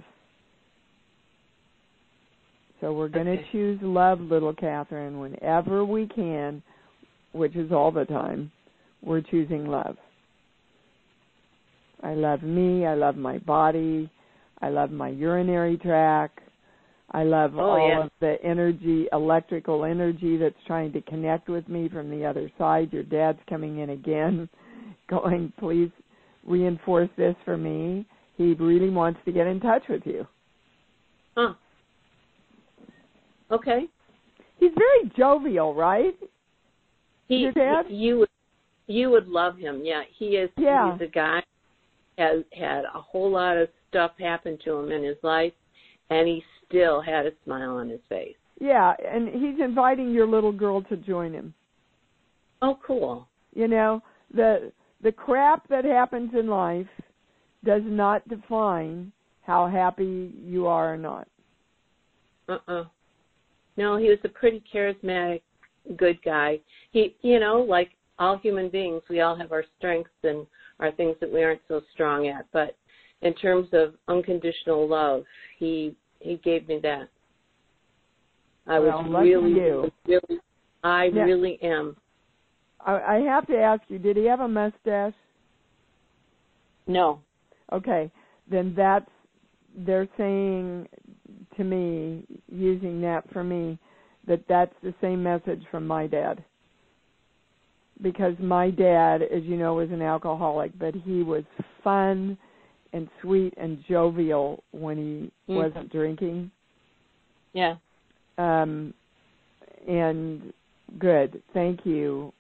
so 2.81 2.93
we're 2.93 3.09
going 3.09 3.27
to 3.27 3.33
Okay. 3.33 3.49
choose 3.53 3.79
love 3.83 4.21
little 4.21 4.53
catherine 4.53 5.21
whenever 5.21 5.85
we 5.85 6.07
can 6.09 6.63
which 7.33 7.55
is 7.57 7.71
all 7.73 7.91
the 7.93 8.05
time 8.05 8.51
we're 9.03 9.21
choosing 9.23 9.67
love 9.67 9.97
i 12.03 12.15
love 12.15 12.43
me 12.43 12.85
i 12.85 12.95
love 12.95 13.17
my 13.17 13.39
body 13.39 14.11
i 14.63 14.69
love 14.69 14.91
my 14.91 15.09
urinary 15.09 15.77
tract 15.77 16.39
i 17.13 17.23
love 17.23 17.53
Oh, 17.57 17.61
all 17.61 17.89
yeah. 17.89 18.05
of 18.05 18.11
the 18.21 18.37
energy 18.43 19.07
electrical 19.13 19.85
energy 19.85 20.37
that's 20.37 20.55
trying 20.67 20.93
to 20.93 21.01
connect 21.03 21.49
with 21.49 21.69
me 21.69 21.89
from 21.89 22.11
the 22.11 22.25
other 22.25 22.51
side 22.59 22.93
your 22.93 23.03
dad's 23.03 23.39
coming 23.49 23.79
in 23.81 23.91
again 23.91 24.49
going 25.11 25.53
please 25.59 25.91
reinforce 26.45 27.11
this 27.17 27.37
for 27.45 27.57
me 27.57 28.07
he 28.37 28.55
really 28.55 28.91
wants 28.91 29.21
to 29.25 29.33
get 29.33 29.47
in 29.47 29.61
touch 29.61 29.83
with 29.89 30.03
you 30.07 30.27
Huh. 31.37 31.55
Okay. 33.51 33.87
he's 34.59 34.73
very 34.77 35.11
jovial 35.17 35.75
right 35.75 36.15
He, 37.29 37.37
Your 37.39 37.53
dad? 37.53 37.87
you 37.89 38.21
would 38.21 38.29
you 38.89 39.09
would 39.11 39.29
love 39.29 39.57
him. 39.57 39.83
Yeah, 39.85 40.03
he 40.19 40.37
is. 40.37 40.51
Yeah. 40.59 40.93
He's 40.99 41.09
a 41.09 41.11
guy 41.11 41.41
has 42.19 42.43
had 42.53 42.83
a 42.95 43.01
whole 43.01 43.31
lot 43.31 43.57
of 43.57 43.69
stuff 43.93 44.13
happened 44.19 44.59
to 44.65 44.75
him 44.75 44.91
in 44.91 45.05
his 45.05 45.19
life, 45.23 45.53
and 46.11 46.27
he 46.27 46.43
still 46.67 47.01
had 47.01 47.27
a 47.27 47.31
smile 47.45 47.77
on 47.77 47.89
his 47.89 48.01
face. 48.09 48.37
yeah 48.59 48.95
and 49.07 49.29
he's 49.29 49.61
inviting 49.63 50.11
your 50.11 50.27
little 50.27 50.53
girl 50.53 50.81
to 50.83 50.97
join 50.97 51.33
him 51.33 51.53
Oh, 52.65 52.79
cool. 52.87 53.27
You 53.55 53.67
know, 53.67 54.01
the 54.33 54.71
the 55.03 55.11
crap 55.11 55.69
that 55.69 55.85
happens 55.85 56.31
in 56.39 56.47
life 56.47 56.87
does 57.65 57.83
not 57.85 58.27
define 58.29 59.11
how 59.43 59.67
happy 59.67 60.33
you 60.47 60.69
are 60.69 60.95
or 60.95 60.97
not. 60.97 61.27
Uh-uh. 62.49 62.85
No, 63.77 63.97
he 63.97 64.09
was 64.11 64.19
a 64.23 64.29
pretty 64.29 64.63
charismatic, 64.73 65.43
good 65.97 66.23
guy. 66.25 66.61
He, 66.93 67.17
you 67.23 67.41
know, 67.41 67.57
like 67.63 67.91
all 68.21 68.39
human 68.39 68.69
beings, 68.69 69.03
we 69.11 69.23
all 69.23 69.35
have 69.37 69.51
our 69.51 69.65
strengths 69.77 70.11
and 70.23 70.47
our 70.79 70.93
things 70.93 71.17
that 71.21 71.33
we 71.33 71.43
aren't 71.43 71.63
so 71.67 71.81
strong 71.93 72.29
at. 72.29 72.47
But 72.53 72.77
in 73.23 73.35
terms 73.35 73.69
of 73.73 73.95
unconditional 74.09 74.89
love, 74.89 75.25
he 75.59 75.95
he 76.21 76.37
gave 76.37 76.69
me 76.69 76.79
that. 76.83 77.09
I 78.67 78.79
well, 78.79 79.03
was 79.03 79.23
really, 79.23 79.55
really, 80.07 80.41
I 80.85 81.05
yeah. 81.05 81.23
really 81.23 81.59
am. 81.63 81.97
I, 82.85 82.93
I 83.01 83.15
have 83.21 83.47
to 83.49 83.57
ask 83.57 83.83
you, 83.89 83.99
did 83.99 84.17
he 84.17 84.25
have 84.27 84.41
a 84.41 84.49
mustache? 84.49 85.15
No. 86.87 87.21
Okay, 87.73 88.11
then 88.51 88.75
that's 88.77 89.11
they're 89.75 90.09
saying 90.17 90.87
to 91.57 91.65
me, 91.65 92.25
using 92.49 93.01
that 93.03 93.25
for 93.33 93.45
me, 93.45 93.79
that 94.27 94.43
that's 94.49 94.75
the 94.83 94.95
same 95.01 95.23
message 95.23 95.63
from 95.71 95.87
my 95.87 96.07
dad. 96.07 96.45
Because 98.01 98.35
my 98.41 98.71
dad, 98.71 99.23
as 99.23 99.43
you 99.45 99.57
know, 99.57 99.75
was 99.75 99.91
an 99.91 100.03
alcoholic, 100.03 100.77
but 100.79 100.95
he 100.95 101.23
was 101.23 101.45
fun 101.85 102.37
and 102.93 103.09
sweet 103.21 103.55
and 103.57 103.83
jovial 103.89 104.63
when 104.73 104.97
he 104.97 105.53
mm. 105.53 105.57
wasn't 105.57 105.91
drinking. 105.91 106.51
Yeah. 107.53 107.77
Um, 108.39 108.95
and 109.89 110.53
good. 110.99 111.43
Thank 111.55 111.85
you 111.85 112.33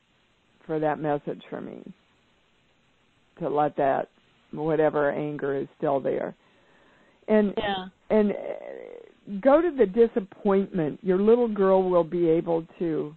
for 0.67 0.79
that 0.79 0.99
message 0.99 1.43
for 1.51 1.61
me. 1.61 1.83
To 3.39 3.49
let 3.49 3.77
that 3.77 4.09
whatever 4.53 5.11
anger 5.11 5.57
is 5.57 5.67
still 5.79 6.01
there. 6.01 6.35
And 7.29 7.55
yeah. 7.57 7.87
and 8.11 8.33
uh, 8.33 9.41
go 9.41 9.63
to 9.63 9.71
the 9.77 9.87
disappointment. 9.87 11.01
Your 11.03 11.21
little 11.21 11.49
girl 11.49 11.89
will 11.89 12.05
be 12.05 12.29
able 12.29 12.67
to 12.79 13.15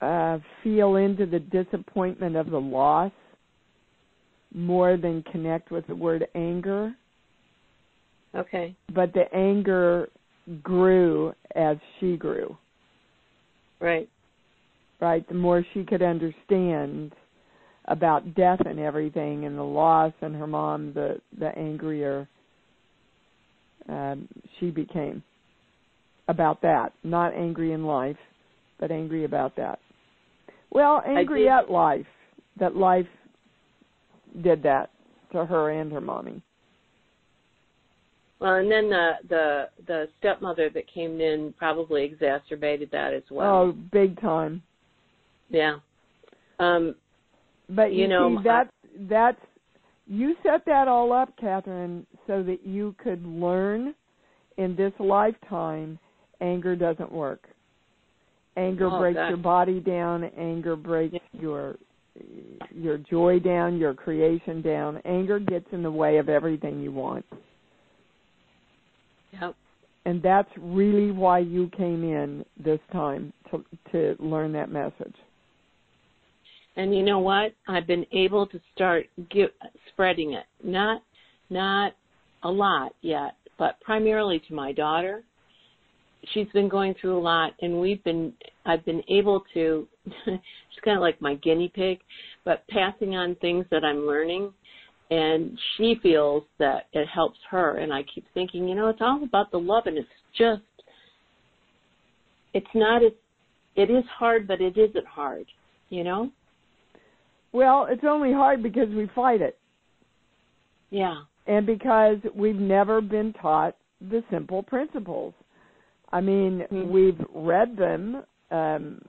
uh 0.00 0.38
feel 0.62 0.94
into 0.96 1.26
the 1.26 1.40
disappointment 1.40 2.36
of 2.36 2.50
the 2.50 2.60
loss 2.60 3.12
more 4.54 4.96
than 4.96 5.22
connect 5.30 5.70
with 5.70 5.86
the 5.86 5.94
word 5.94 6.26
anger. 6.34 6.94
Okay. 8.34 8.74
But 8.94 9.12
the 9.12 9.32
anger 9.34 10.08
grew 10.62 11.32
as 11.54 11.76
she 11.98 12.16
grew. 12.16 12.56
Right. 13.80 14.08
Right. 15.00 15.26
The 15.28 15.34
more 15.34 15.64
she 15.74 15.84
could 15.84 16.02
understand 16.02 17.12
about 17.86 18.34
death 18.34 18.60
and 18.66 18.78
everything 18.78 19.44
and 19.44 19.56
the 19.56 19.62
loss 19.62 20.12
and 20.20 20.34
her 20.34 20.46
mom, 20.46 20.92
the 20.94 21.20
the 21.38 21.56
angrier 21.56 22.28
um, 23.88 24.28
she 24.58 24.70
became 24.70 25.22
about 26.28 26.60
that. 26.62 26.92
Not 27.04 27.32
angry 27.34 27.72
in 27.72 27.84
life, 27.84 28.18
but 28.78 28.90
angry 28.90 29.24
about 29.24 29.56
that. 29.56 29.78
Well, 30.70 31.02
angry 31.06 31.48
at 31.48 31.70
life 31.70 32.06
that 32.60 32.76
life 32.76 33.06
did 34.42 34.62
that 34.62 34.90
to 35.32 35.44
her 35.44 35.70
and 35.70 35.92
her 35.92 36.00
mommy. 36.00 36.42
Well, 38.40 38.54
and 38.54 38.70
then 38.70 38.88
the 38.88 39.10
the 39.28 39.68
the 39.86 40.08
stepmother 40.18 40.70
that 40.70 40.84
came 40.92 41.20
in 41.20 41.54
probably 41.58 42.04
exacerbated 42.04 42.90
that 42.92 43.12
as 43.12 43.24
well. 43.30 43.54
Oh, 43.54 43.72
big 43.92 44.20
time. 44.20 44.62
Yeah. 45.50 45.76
Um 46.58 46.94
but 47.68 47.92
you, 47.92 48.02
you 48.02 48.08
know 48.08 48.36
see, 48.36 48.44
that's 48.44 48.70
that's 49.08 49.40
you 50.06 50.36
set 50.42 50.64
that 50.66 50.88
all 50.88 51.12
up, 51.12 51.36
Catherine, 51.38 52.06
so 52.26 52.42
that 52.42 52.64
you 52.64 52.94
could 53.02 53.24
learn 53.26 53.94
in 54.56 54.74
this 54.74 54.92
lifetime 54.98 55.98
anger 56.40 56.74
doesn't 56.76 57.12
work. 57.12 57.48
Anger 58.56 58.88
oh, 58.90 58.98
breaks 58.98 59.18
your 59.28 59.36
body 59.36 59.80
down, 59.80 60.24
anger 60.36 60.76
breaks 60.76 61.14
yeah. 61.14 61.40
your 61.40 61.76
your 62.74 62.98
joy 62.98 63.38
down, 63.38 63.78
your 63.78 63.94
creation 63.94 64.62
down. 64.62 65.00
Anger 65.04 65.38
gets 65.38 65.66
in 65.72 65.82
the 65.82 65.90
way 65.90 66.18
of 66.18 66.28
everything 66.28 66.80
you 66.80 66.92
want. 66.92 67.24
Yep. 69.32 69.54
And 70.04 70.22
that's 70.22 70.48
really 70.58 71.10
why 71.10 71.40
you 71.40 71.70
came 71.76 72.02
in 72.02 72.44
this 72.62 72.80
time 72.92 73.32
to 73.50 73.64
to 73.92 74.16
learn 74.22 74.52
that 74.52 74.70
message. 74.70 75.14
And 76.76 76.96
you 76.96 77.02
know 77.02 77.18
what? 77.18 77.52
I've 77.66 77.86
been 77.86 78.06
able 78.12 78.46
to 78.46 78.60
start 78.74 79.06
give, 79.30 79.50
spreading 79.92 80.34
it. 80.34 80.46
Not 80.62 81.02
not 81.50 81.92
a 82.42 82.50
lot 82.50 82.94
yet, 83.02 83.34
but 83.58 83.80
primarily 83.80 84.40
to 84.48 84.54
my 84.54 84.72
daughter. 84.72 85.24
She's 86.32 86.48
been 86.52 86.68
going 86.68 86.94
through 87.00 87.18
a 87.18 87.20
lot, 87.20 87.52
and 87.60 87.80
we've 87.80 88.02
been 88.04 88.32
I've 88.66 88.84
been 88.84 89.02
able 89.08 89.44
to. 89.54 89.86
she's 90.24 90.84
kind 90.84 90.96
of 90.96 91.02
like 91.02 91.20
my 91.20 91.34
guinea 91.36 91.70
pig, 91.74 91.98
but 92.44 92.66
passing 92.68 93.16
on 93.16 93.34
things 93.36 93.64
that 93.70 93.84
I'm 93.84 94.06
learning, 94.06 94.52
and 95.10 95.58
she 95.76 95.96
feels 96.02 96.44
that 96.58 96.86
it 96.92 97.06
helps 97.08 97.38
her. 97.50 97.78
And 97.78 97.92
I 97.92 98.02
keep 98.14 98.26
thinking, 98.34 98.68
you 98.68 98.74
know, 98.74 98.88
it's 98.88 99.00
all 99.00 99.22
about 99.22 99.50
the 99.50 99.58
love, 99.58 99.84
and 99.86 99.96
it's 99.96 100.08
just 100.36 100.62
it's 102.54 102.66
not 102.74 103.04
as 103.04 103.12
it 103.76 103.90
is 103.90 104.04
hard, 104.18 104.48
but 104.48 104.60
it 104.60 104.76
isn't 104.76 105.06
hard, 105.06 105.46
you 105.88 106.02
know. 106.02 106.32
Well, 107.52 107.86
it's 107.88 108.02
only 108.04 108.32
hard 108.32 108.62
because 108.62 108.88
we 108.88 109.08
fight 109.14 109.40
it. 109.40 109.56
Yeah. 110.90 111.22
And 111.46 111.64
because 111.64 112.18
we've 112.34 112.56
never 112.56 113.00
been 113.00 113.32
taught 113.34 113.76
the 114.00 114.22
simple 114.30 114.62
principles. 114.62 115.32
I 116.12 116.20
mean, 116.20 116.64
mm-hmm. 116.72 116.90
we've 116.90 117.20
read 117.34 117.76
them. 117.76 118.22
Um, 118.50 119.02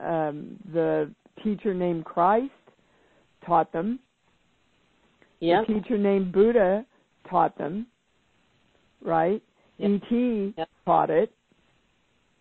um, 0.00 0.58
the 0.72 1.10
teacher 1.42 1.74
named 1.74 2.04
Christ 2.04 2.52
taught 3.46 3.72
them. 3.72 3.98
Yep. 5.40 5.66
The 5.66 5.74
teacher 5.74 5.98
named 5.98 6.32
Buddha 6.32 6.84
taught 7.28 7.56
them. 7.58 7.86
Right? 9.04 9.42
Yep. 9.78 9.90
E.T. 9.90 10.54
Yep. 10.56 10.68
taught 10.84 11.10
it. 11.10 11.32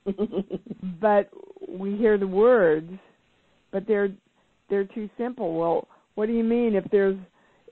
but 1.01 1.29
we 1.67 1.95
hear 1.95 2.17
the 2.17 2.27
words, 2.27 2.91
but 3.71 3.87
they're 3.87 4.09
they're 4.69 4.83
too 4.83 5.09
simple. 5.17 5.57
Well, 5.57 5.87
what 6.15 6.25
do 6.25 6.33
you 6.33 6.43
mean 6.43 6.75
if 6.75 6.83
there's 6.91 7.17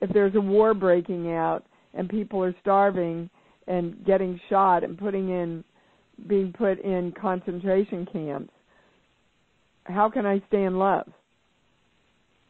if 0.00 0.10
there's 0.12 0.34
a 0.34 0.40
war 0.40 0.74
breaking 0.74 1.32
out 1.32 1.64
and 1.94 2.08
people 2.08 2.42
are 2.42 2.54
starving 2.60 3.28
and 3.66 4.04
getting 4.04 4.40
shot 4.48 4.82
and 4.82 4.98
putting 4.98 5.28
in 5.28 5.62
being 6.26 6.52
put 6.52 6.80
in 6.80 7.12
concentration 7.20 8.06
camps? 8.12 8.52
How 9.84 10.10
can 10.10 10.26
I 10.26 10.42
stay 10.48 10.64
in 10.64 10.78
love? 10.78 11.08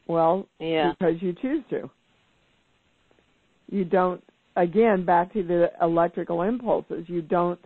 Well, 0.07 0.47
yeah. 0.59 0.93
because 0.93 1.20
you 1.20 1.35
choose 1.41 1.64
to. 1.70 1.91
You 3.70 3.85
don't 3.85 4.23
again 4.57 5.05
back 5.05 5.33
to 5.33 5.43
the 5.43 5.70
electrical 5.81 6.43
impulses. 6.43 7.05
You 7.07 7.23
don't 7.23 7.61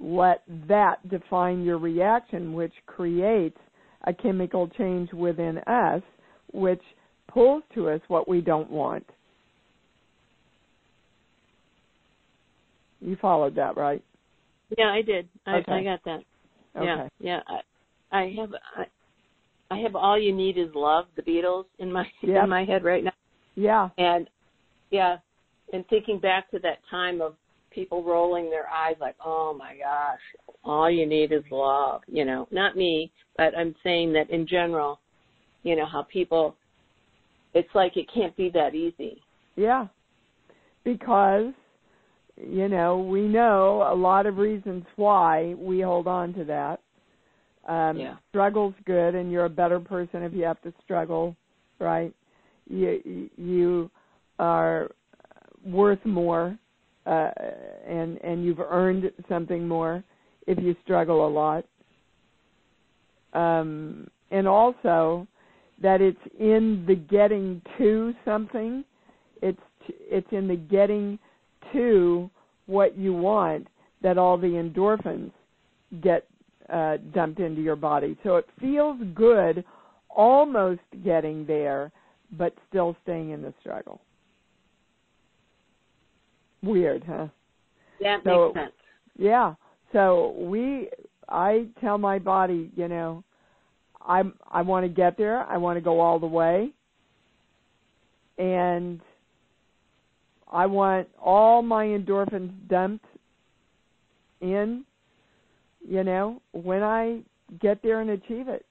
let 0.00 0.42
that 0.68 1.06
define 1.08 1.62
your 1.62 1.78
reaction 1.78 2.52
which 2.52 2.72
creates 2.86 3.58
a 4.04 4.14
chemical 4.14 4.68
change 4.78 5.12
within 5.12 5.58
us 5.66 6.02
which 6.52 6.82
pulls 7.28 7.62
to 7.74 7.88
us 7.88 8.00
what 8.08 8.28
we 8.28 8.40
don't 8.40 8.70
want. 8.70 9.04
You 13.00 13.16
followed 13.20 13.54
that, 13.56 13.76
right? 13.76 14.02
Yeah, 14.76 14.90
I 14.90 15.02
did. 15.02 15.28
I, 15.46 15.56
okay. 15.56 15.72
I 15.72 15.84
got 15.84 16.04
that. 16.04 16.20
Okay. 16.76 16.84
Yeah, 16.84 17.08
yeah. 17.20 17.40
I, 17.46 18.18
I 18.18 18.34
have 18.38 18.50
I, 18.76 19.74
I 19.74 19.78
have 19.80 19.96
all 19.96 20.18
you 20.18 20.34
need 20.34 20.58
is 20.58 20.68
love, 20.74 21.06
the 21.16 21.22
Beatles 21.22 21.64
in 21.78 21.92
my 21.92 22.06
yep. 22.22 22.44
in 22.44 22.50
my 22.50 22.64
head 22.64 22.84
right 22.84 23.04
now. 23.04 23.12
Yeah. 23.54 23.88
And 23.98 24.28
yeah, 24.90 25.16
and 25.72 25.86
thinking 25.88 26.18
back 26.18 26.50
to 26.50 26.58
that 26.60 26.78
time 26.90 27.20
of 27.20 27.34
people 27.70 28.02
rolling 28.02 28.50
their 28.50 28.68
eyes 28.68 28.96
like, 29.00 29.16
"Oh 29.24 29.54
my 29.58 29.76
gosh, 29.76 30.20
all 30.64 30.90
you 30.90 31.06
need 31.06 31.32
is 31.32 31.44
love." 31.50 32.02
You 32.06 32.24
know, 32.24 32.48
not 32.50 32.76
me, 32.76 33.12
but 33.36 33.56
I'm 33.56 33.74
saying 33.82 34.12
that 34.14 34.30
in 34.30 34.46
general, 34.46 35.00
you 35.62 35.76
know, 35.76 35.86
how 35.86 36.02
people 36.02 36.56
it's 37.56 37.74
like 37.74 37.96
it 37.96 38.06
can't 38.12 38.36
be 38.36 38.50
that 38.50 38.74
easy. 38.74 39.22
Yeah. 39.56 39.86
Because 40.84 41.54
you 42.36 42.68
know, 42.68 42.98
we 42.98 43.22
know 43.22 43.88
a 43.90 43.94
lot 43.94 44.26
of 44.26 44.36
reasons 44.36 44.84
why 44.96 45.54
we 45.58 45.80
hold 45.80 46.06
on 46.06 46.34
to 46.34 46.44
that. 46.44 46.80
Um 47.68 47.98
yeah. 47.98 48.16
struggle's 48.28 48.74
good 48.84 49.14
and 49.14 49.32
you're 49.32 49.46
a 49.46 49.50
better 49.50 49.80
person 49.80 50.22
if 50.22 50.32
you 50.32 50.44
have 50.44 50.60
to 50.62 50.72
struggle, 50.84 51.36
right? 51.78 52.12
You 52.68 53.30
you 53.36 53.90
are 54.38 54.90
worth 55.64 56.04
more 56.04 56.58
uh, 57.06 57.30
and 57.86 58.18
and 58.18 58.44
you've 58.44 58.60
earned 58.60 59.10
something 59.28 59.66
more 59.66 60.02
if 60.46 60.58
you 60.62 60.74
struggle 60.84 61.26
a 61.26 61.30
lot. 61.30 61.64
Um, 63.32 64.08
and 64.30 64.48
also, 64.48 65.26
that 65.82 66.00
it's 66.00 66.18
in 66.38 66.84
the 66.86 66.94
getting 66.94 67.62
to 67.78 68.12
something. 68.24 68.84
It's 69.42 69.58
it's 69.88 70.26
in 70.32 70.48
the 70.48 70.56
getting 70.56 71.18
to 71.72 72.30
what 72.66 72.96
you 72.96 73.12
want 73.12 73.68
that 74.02 74.18
all 74.18 74.36
the 74.36 74.46
endorphins 74.46 75.30
get 76.02 76.26
uh, 76.72 76.96
dumped 77.14 77.40
into 77.40 77.62
your 77.62 77.76
body. 77.76 78.16
So 78.24 78.36
it 78.36 78.46
feels 78.60 79.00
good, 79.14 79.64
almost 80.10 80.80
getting 81.04 81.46
there, 81.46 81.92
but 82.36 82.54
still 82.68 82.96
staying 83.02 83.30
in 83.30 83.42
the 83.42 83.54
struggle. 83.60 84.00
Weird, 86.62 87.04
huh? 87.04 87.28
That 88.00 88.22
So- 88.24 88.52
makes 88.54 88.66
sense. 88.66 88.74
Yeah. 89.18 89.54
So 89.92 90.34
we 90.38 90.90
I 91.28 91.66
tell 91.80 91.98
my 91.98 92.18
body, 92.18 92.70
you 92.76 92.88
know, 92.88 93.24
I'm 94.06 94.34
I 94.50 94.62
want 94.62 94.84
to 94.84 94.88
get 94.88 95.16
there. 95.16 95.44
I 95.44 95.56
want 95.56 95.76
to 95.76 95.80
go 95.80 96.00
all 96.00 96.18
the 96.18 96.26
way. 96.26 96.70
And 98.38 99.00
I 100.50 100.66
want 100.66 101.08
all 101.20 101.62
my 101.62 101.86
endorphins 101.86 102.52
dumped 102.68 103.04
in, 104.40 104.84
you 105.86 106.04
know, 106.04 106.40
when 106.52 106.82
I 106.82 107.20
get 107.60 107.82
there 107.82 108.00
and 108.00 108.10
achieve 108.10 108.48
it. 108.48 108.64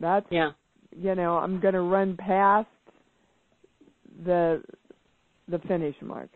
That's 0.00 0.26
Yeah. 0.30 0.52
you 0.96 1.14
know, 1.14 1.36
I'm 1.36 1.60
going 1.60 1.74
to 1.74 1.82
run 1.82 2.16
past 2.16 2.68
the 4.24 4.62
the 5.48 5.58
finish 5.60 5.94
mark. 6.00 6.28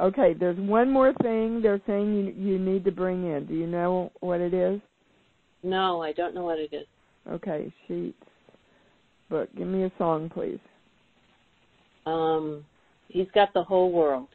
Okay, 0.00 0.34
there's 0.34 0.58
one 0.58 0.90
more 0.90 1.12
thing 1.22 1.60
they're 1.60 1.80
saying 1.86 2.14
you 2.14 2.52
you 2.52 2.58
need 2.58 2.84
to 2.84 2.92
bring 2.92 3.30
in. 3.30 3.46
Do 3.46 3.54
you 3.54 3.66
know 3.66 4.12
what 4.20 4.40
it 4.40 4.54
is? 4.54 4.80
No, 5.62 6.02
I 6.02 6.12
don't 6.12 6.34
know 6.34 6.44
what 6.44 6.58
it 6.58 6.72
is. 6.72 6.86
Okay, 7.28 7.72
sheets. 7.86 8.16
Book. 9.28 9.48
Give 9.56 9.66
me 9.66 9.84
a 9.84 9.92
song, 9.98 10.30
please. 10.30 10.58
Um, 12.06 12.64
he's 13.08 13.28
got 13.34 13.52
the 13.54 13.62
whole 13.62 13.92
world 13.92 14.28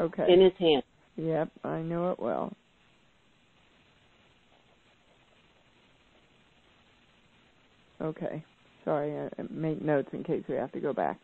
Okay. 0.00 0.32
in 0.32 0.40
his 0.40 0.52
hand. 0.58 0.82
Yep, 1.16 1.50
I 1.64 1.80
know 1.80 2.10
it 2.12 2.18
well. 2.18 2.52
Okay. 8.00 8.44
Sorry, 8.84 9.18
I 9.18 9.24
I 9.40 9.46
make 9.50 9.82
notes 9.82 10.08
in 10.12 10.22
case 10.22 10.44
we 10.48 10.54
have 10.56 10.72
to 10.72 10.80
go 10.80 10.92
back. 10.92 11.18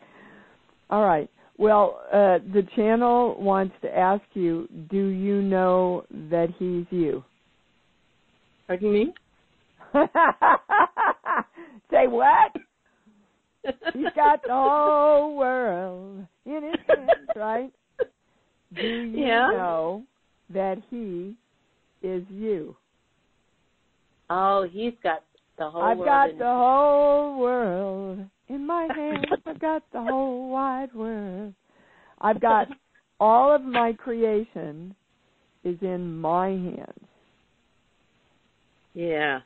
All 0.91 1.05
right. 1.05 1.29
Well, 1.59 2.01
uh, 2.13 2.39
the 2.53 2.67
channel 2.75 3.37
wants 3.39 3.75
to 3.83 3.97
ask 3.97 4.25
you, 4.35 4.67
do 4.91 5.07
you 5.09 5.43
know 5.43 6.05
that 6.31 6.49
he's 6.59 6.87
you? 6.91 7.23
Pardon 8.67 8.93
me? 8.93 9.13
Say 11.91 12.07
what? 12.09 12.53
He's 13.93 14.13
got 14.17 14.43
the 14.43 14.53
whole 14.53 15.37
world 15.37 16.27
in 16.47 16.63
his 16.63 16.81
hands, 16.87 17.29
right? 17.37 17.73
Do 18.81 18.87
you 18.87 19.21
Yeah. 19.21 19.51
know 19.51 20.05
that 20.53 20.79
he 20.91 21.37
is 22.03 22.25
you? 22.31 22.77
Oh, 24.31 24.67
he's 24.71 24.95
got 25.03 25.25
the 25.59 25.69
whole 25.71 25.83
I've 25.83 25.99
world 25.99 26.07
got 26.07 26.31
in 26.31 26.39
the 26.39 26.45
whole 26.45 27.39
world 27.39 28.27
in 28.49 28.67
my 28.67 28.85
hands. 28.95 29.43
I've 29.47 29.61
got 29.61 29.83
the 29.93 30.01
whole 30.01 30.51
wide 30.51 30.93
world. 30.95 31.55
I've 32.21 32.41
got 32.41 32.69
all 33.21 33.55
of 33.55 33.63
my 33.63 33.93
creation 33.93 34.95
is 35.65 35.77
in 35.83 36.17
my 36.19 36.49
hands. 36.49 37.09
Yeah. 38.95 39.41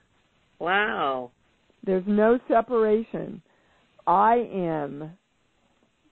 Wow. 0.59 1.31
There's 1.85 2.05
no 2.07 2.39
separation. 2.49 3.43
I 4.07 4.49
am 4.53 5.11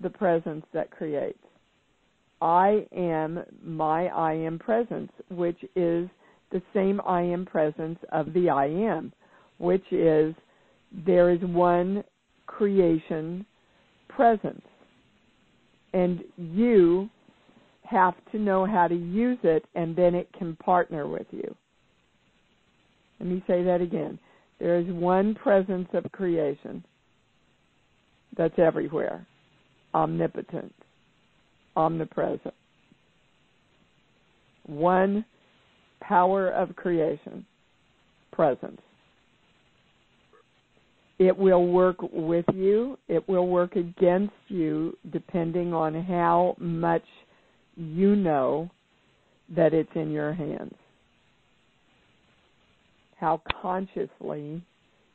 the 0.00 0.10
presence 0.10 0.64
that 0.72 0.90
creates. 0.90 1.38
I 2.40 2.86
am 2.94 3.40
my 3.62 4.06
I 4.06 4.34
am 4.34 4.58
presence, 4.58 5.10
which 5.30 5.62
is 5.76 6.08
the 6.50 6.62
same 6.74 7.00
I 7.06 7.22
am 7.22 7.46
presence 7.46 7.98
of 8.12 8.32
the 8.32 8.50
I 8.50 8.66
am, 8.66 9.12
which 9.58 9.84
is 9.92 10.34
there 11.06 11.30
is 11.30 11.40
one 11.42 12.04
creation 12.46 13.46
presence. 14.08 14.64
And 15.92 16.24
you 16.36 17.08
have 17.84 18.14
to 18.32 18.38
know 18.38 18.66
how 18.66 18.88
to 18.88 18.94
use 18.94 19.38
it, 19.44 19.64
and 19.74 19.94
then 19.94 20.14
it 20.14 20.28
can 20.36 20.56
partner 20.56 21.06
with 21.06 21.26
you. 21.30 21.54
Let 23.20 23.28
me 23.28 23.44
say 23.46 23.62
that 23.62 23.80
again. 23.80 24.18
There 24.58 24.78
is 24.78 24.86
one 24.88 25.34
presence 25.34 25.88
of 25.92 26.10
creation 26.12 26.84
that's 28.36 28.58
everywhere, 28.58 29.26
omnipotent, 29.94 30.74
omnipresent. 31.76 32.54
One 34.66 35.24
power 36.00 36.48
of 36.50 36.74
creation, 36.76 37.44
presence. 38.32 38.80
It 41.18 41.36
will 41.36 41.68
work 41.68 41.96
with 42.00 42.46
you, 42.52 42.98
it 43.08 43.28
will 43.28 43.46
work 43.46 43.76
against 43.76 44.32
you 44.48 44.96
depending 45.12 45.72
on 45.72 46.02
how 46.02 46.56
much 46.58 47.04
you 47.76 48.16
know 48.16 48.70
that 49.54 49.72
it's 49.72 49.90
in 49.94 50.10
your 50.10 50.32
hands. 50.32 50.74
How 53.16 53.40
consciously 53.62 54.62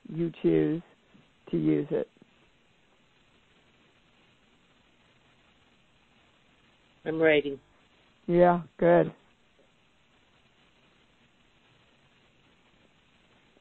you 0.07 0.31
choose 0.41 0.81
to 1.51 1.57
use 1.57 1.87
it. 1.91 2.07
I'm 7.09 7.19
writing. 7.19 7.59
Yeah, 8.27 8.61
good. 8.79 9.11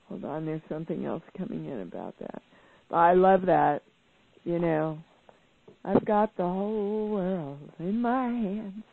Hold 0.08 0.24
on, 0.24 0.46
there's 0.46 0.60
something 0.68 1.04
else 1.04 1.22
coming 1.36 1.66
in 1.66 1.80
about 1.80 2.14
that. 2.20 2.42
But 2.88 2.96
I 2.96 3.14
love 3.14 3.42
that. 3.46 3.82
You 4.44 4.58
know, 4.58 4.98
I've 5.84 6.04
got 6.04 6.36
the 6.36 6.42
whole 6.42 7.10
world 7.10 7.58
in 7.78 8.00
my 8.00 8.24
hands. 8.24 8.84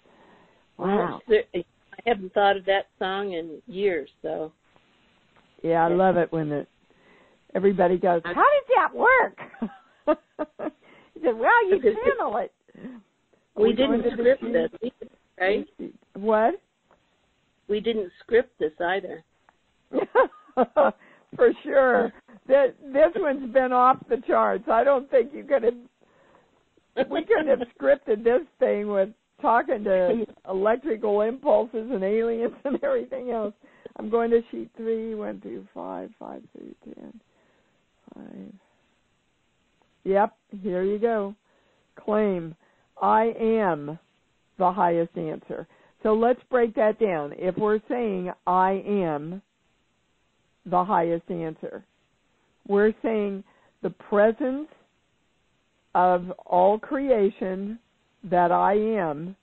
Wow. 0.78 1.22
I 1.30 1.64
haven't 2.06 2.34
thought 2.34 2.58
of 2.58 2.66
that 2.66 2.88
song 3.00 3.34
in 3.34 3.62
years, 3.68 4.10
so 4.22 4.52
Yeah, 5.64 5.86
I 5.86 5.90
love 5.90 6.18
it 6.18 6.32
when 6.32 6.52
it 6.52 6.68
everybody 7.54 7.98
goes, 7.98 8.22
How 8.24 8.34
does 8.34 8.44
that 8.76 8.96
work? 8.96 9.38
he 11.14 11.22
said, 11.24 11.38
Well, 11.38 11.70
you 11.70 11.82
channel 12.18 12.38
it. 12.38 12.54
We 13.56 13.70
We're 13.70 13.74
didn't 13.74 14.06
script 14.14 14.42
sheet. 14.42 14.54
this, 14.54 15.10
right? 15.40 15.68
What? 16.16 16.56
We 17.68 17.80
didn't 17.80 18.12
script 18.20 18.58
this 18.60 18.74
either. 18.80 19.24
For 21.36 21.52
sure. 21.64 22.14
This 22.48 22.72
this 22.94 23.12
one's 23.16 23.52
been 23.54 23.72
off 23.74 23.98
the 24.10 24.18
charts. 24.28 24.66
I 24.72 24.84
don't 24.84 25.10
think 25.10 25.32
you 25.34 25.44
could 25.44 25.64
have 25.64 27.10
we 27.10 27.26
couldn't 27.26 27.48
have 27.48 27.68
scripted 27.80 28.24
this 28.24 28.42
thing 28.60 28.88
with 28.88 29.10
talking 29.42 29.84
to 29.84 30.26
electrical 30.50 31.22
impulses 31.22 31.90
and 31.92 32.04
aliens 32.04 32.54
and 32.66 32.82
everything 32.84 33.32
else. 33.32 33.54
I'm 33.98 34.10
going 34.10 34.30
to 34.32 34.42
sheet 34.52 34.70
three, 34.76 35.16
one, 35.16 35.40
two, 35.42 35.66
five, 35.74 36.12
five, 36.20 36.42
three, 36.56 36.76
ten, 36.84 37.20
five. 38.14 38.54
Yep, 40.04 40.34
here 40.62 40.84
you 40.84 41.00
go. 41.00 41.34
Claim 42.00 42.56
I 43.06 43.36
am 43.40 44.00
the 44.58 44.72
highest 44.72 45.16
answer. 45.16 45.68
So 46.02 46.16
let's 46.16 46.40
break 46.50 46.74
that 46.74 47.00
down. 47.00 47.34
If 47.38 47.56
we're 47.56 47.80
saying 47.88 48.32
I 48.48 48.84
am 48.84 49.44
the 50.66 50.84
highest 50.84 51.30
answer, 51.30 51.86
we're 52.68 52.94
saying 53.04 53.44
the 53.84 53.92
presence 53.92 54.70
of 55.94 56.32
all 56.48 56.80
creation 56.80 57.78
that 58.24 58.52
I 58.52 58.74
am 58.74 59.36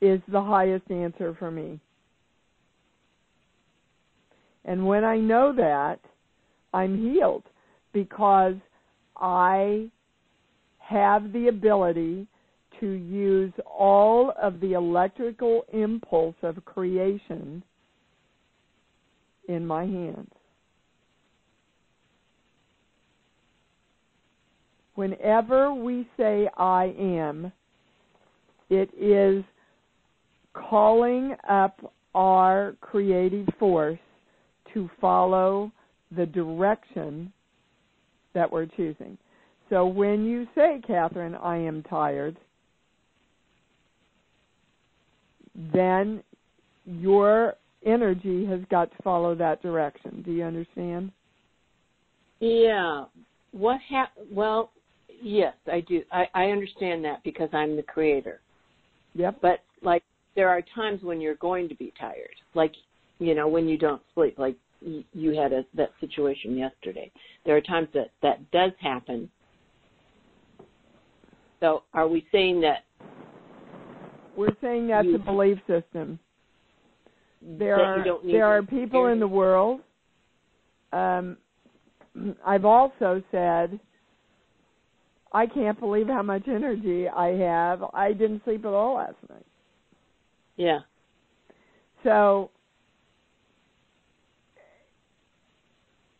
is 0.00 0.20
the 0.26 0.42
highest 0.42 0.90
answer 0.90 1.36
for 1.38 1.52
me. 1.52 1.78
And 4.64 4.84
when 4.84 5.04
I 5.04 5.18
know 5.18 5.54
that, 5.56 6.00
I'm 6.72 7.12
healed 7.12 7.44
because 7.92 8.56
I 9.16 9.90
have 10.86 11.32
the 11.32 11.48
ability 11.48 12.26
to 12.80 12.86
use 12.86 13.52
all 13.66 14.32
of 14.40 14.60
the 14.60 14.72
electrical 14.72 15.64
impulse 15.72 16.34
of 16.42 16.64
creation 16.64 17.62
in 19.48 19.66
my 19.66 19.84
hands. 19.84 20.30
Whenever 24.94 25.72
we 25.74 26.08
say 26.16 26.48
I 26.56 26.94
am, 26.98 27.52
it 28.70 28.90
is 28.98 29.44
calling 30.52 31.34
up 31.48 31.92
our 32.14 32.76
creative 32.80 33.48
force 33.58 33.98
to 34.72 34.88
follow 35.00 35.72
the 36.16 36.26
direction 36.26 37.32
that 38.34 38.50
we're 38.50 38.66
choosing. 38.66 39.18
So 39.70 39.86
when 39.86 40.24
you 40.24 40.46
say, 40.54 40.80
Catherine, 40.86 41.34
I 41.34 41.56
am 41.56 41.82
tired, 41.84 42.36
then 45.72 46.22
your 46.84 47.54
energy 47.84 48.44
has 48.46 48.60
got 48.70 48.90
to 48.96 49.02
follow 49.02 49.34
that 49.34 49.62
direction. 49.62 50.22
Do 50.24 50.32
you 50.32 50.44
understand? 50.44 51.12
Yeah. 52.40 53.04
What 53.52 53.80
hap- 53.88 54.12
well, 54.30 54.72
yes, 55.22 55.54
I 55.70 55.80
do. 55.80 56.02
I, 56.12 56.26
I 56.34 56.44
understand 56.46 57.04
that 57.04 57.22
because 57.24 57.48
I'm 57.52 57.76
the 57.76 57.82
creator. 57.82 58.40
Yep. 59.14 59.38
But 59.40 59.60
like 59.82 60.02
there 60.34 60.48
are 60.48 60.62
times 60.74 61.02
when 61.02 61.20
you're 61.20 61.36
going 61.36 61.68
to 61.68 61.74
be 61.76 61.92
tired. 61.98 62.34
Like, 62.54 62.72
you 63.18 63.34
know, 63.34 63.48
when 63.48 63.68
you 63.68 63.78
don't 63.78 64.02
sleep, 64.14 64.38
like 64.38 64.56
y- 64.84 65.04
you 65.12 65.30
had 65.30 65.52
a, 65.52 65.64
that 65.74 65.90
situation 66.00 66.56
yesterday. 66.56 67.10
There 67.46 67.56
are 67.56 67.60
times 67.60 67.88
that 67.94 68.10
that 68.22 68.50
does 68.50 68.72
happen. 68.80 69.30
So, 71.64 71.84
are 71.94 72.06
we 72.06 72.26
saying 72.30 72.60
that 72.60 72.84
We're 74.36 74.54
saying 74.60 74.88
that's 74.88 75.06
You- 75.06 75.14
a 75.14 75.18
belief 75.18 75.58
system. 75.66 76.18
There 77.40 77.76
are 77.80 77.98
you 77.98 78.04
don't 78.04 78.22
need 78.24 78.34
there 78.34 78.44
are 78.46 78.62
people 78.62 79.06
in 79.06 79.18
the 79.18 79.26
world. 79.26 79.80
Um, 80.92 81.38
I've 82.44 82.66
also 82.66 83.22
said, 83.30 83.80
I 85.32 85.46
can't 85.46 85.80
believe 85.80 86.06
how 86.06 86.22
much 86.22 86.46
energy 86.48 87.08
I 87.08 87.28
have. 87.28 87.82
I 87.94 88.12
didn't 88.12 88.44
sleep 88.44 88.66
at 88.66 88.72
all 88.74 88.96
last 88.96 89.16
night. 89.30 89.46
Yeah. 90.56 90.80
So, 92.02 92.50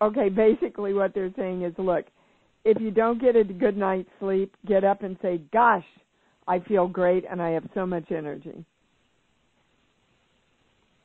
okay, 0.01 0.31
basically 0.31 0.95
what 0.95 1.13
they're 1.15 1.35
saying 1.37 1.63
is, 1.63 1.75
look, 1.77 2.07
if 2.65 2.81
you 2.81 2.91
don't 2.91 3.21
get 3.21 3.37
a 3.37 3.45
good 3.45 3.77
night's 3.77 4.09
sleep, 4.19 4.55
get 4.67 4.85
up 4.85 5.03
and 5.03 5.17
say, 5.21 5.39
"Gosh, 5.53 5.85
I 6.49 6.61
feel 6.61 6.89
great 6.89 7.25
and 7.31 7.41
I 7.41 7.51
have 7.51 7.69
so 7.75 7.87
much 7.87 8.11
energy." 8.11 8.65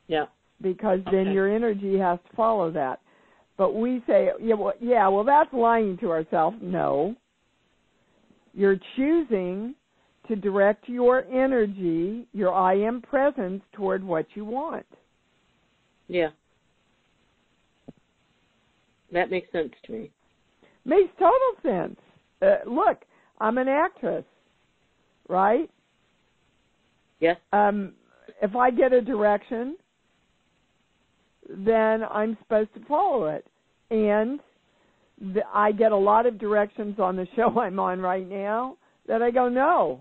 Yeah. 0.06 0.26
because 0.62 1.00
then 1.10 1.32
your 1.32 1.48
energy 1.48 1.98
has 1.98 2.18
to 2.28 2.36
follow 2.36 2.70
that. 2.72 3.00
But 3.56 3.74
we 3.74 4.02
say, 4.06 4.30
yeah, 4.40 4.54
well, 4.54 4.74
yeah, 4.80 5.08
well, 5.08 5.24
that's 5.24 5.52
lying 5.52 5.96
to 5.98 6.10
ourselves. 6.10 6.56
No, 6.60 7.14
you're 8.54 8.78
choosing 8.96 9.74
to 10.28 10.36
direct 10.36 10.88
your 10.88 11.24
energy, 11.24 12.26
your 12.32 12.52
I 12.52 12.74
am 12.74 13.02
presence, 13.02 13.62
toward 13.72 14.02
what 14.04 14.26
you 14.34 14.44
want. 14.44 14.86
Yeah. 16.08 16.30
That 19.12 19.30
makes 19.30 19.50
sense 19.50 19.72
to 19.86 19.92
me. 19.92 20.10
Makes 20.84 21.12
total 21.18 21.62
sense. 21.62 22.00
Uh, 22.42 22.68
look, 22.68 23.04
I'm 23.40 23.58
an 23.58 23.68
actress, 23.68 24.24
right? 25.28 25.70
Yes. 27.20 27.36
Um, 27.52 27.92
if 28.42 28.56
I 28.56 28.70
get 28.70 28.92
a 28.92 29.00
direction, 29.00 29.76
then 31.48 32.04
I'm 32.04 32.36
supposed 32.42 32.72
to 32.74 32.84
follow 32.86 33.26
it. 33.26 33.46
And 33.90 34.40
the, 35.34 35.42
I 35.52 35.72
get 35.72 35.92
a 35.92 35.96
lot 35.96 36.26
of 36.26 36.38
directions 36.38 36.98
on 36.98 37.16
the 37.16 37.26
show 37.36 37.58
I'm 37.60 37.78
on 37.78 38.00
right 38.00 38.28
now 38.28 38.76
that 39.06 39.22
I 39.22 39.30
go, 39.30 39.48
no, 39.48 40.00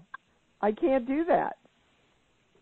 I 0.62 0.72
can't 0.72 1.08
do 1.08 1.26
that. 1.26 1.58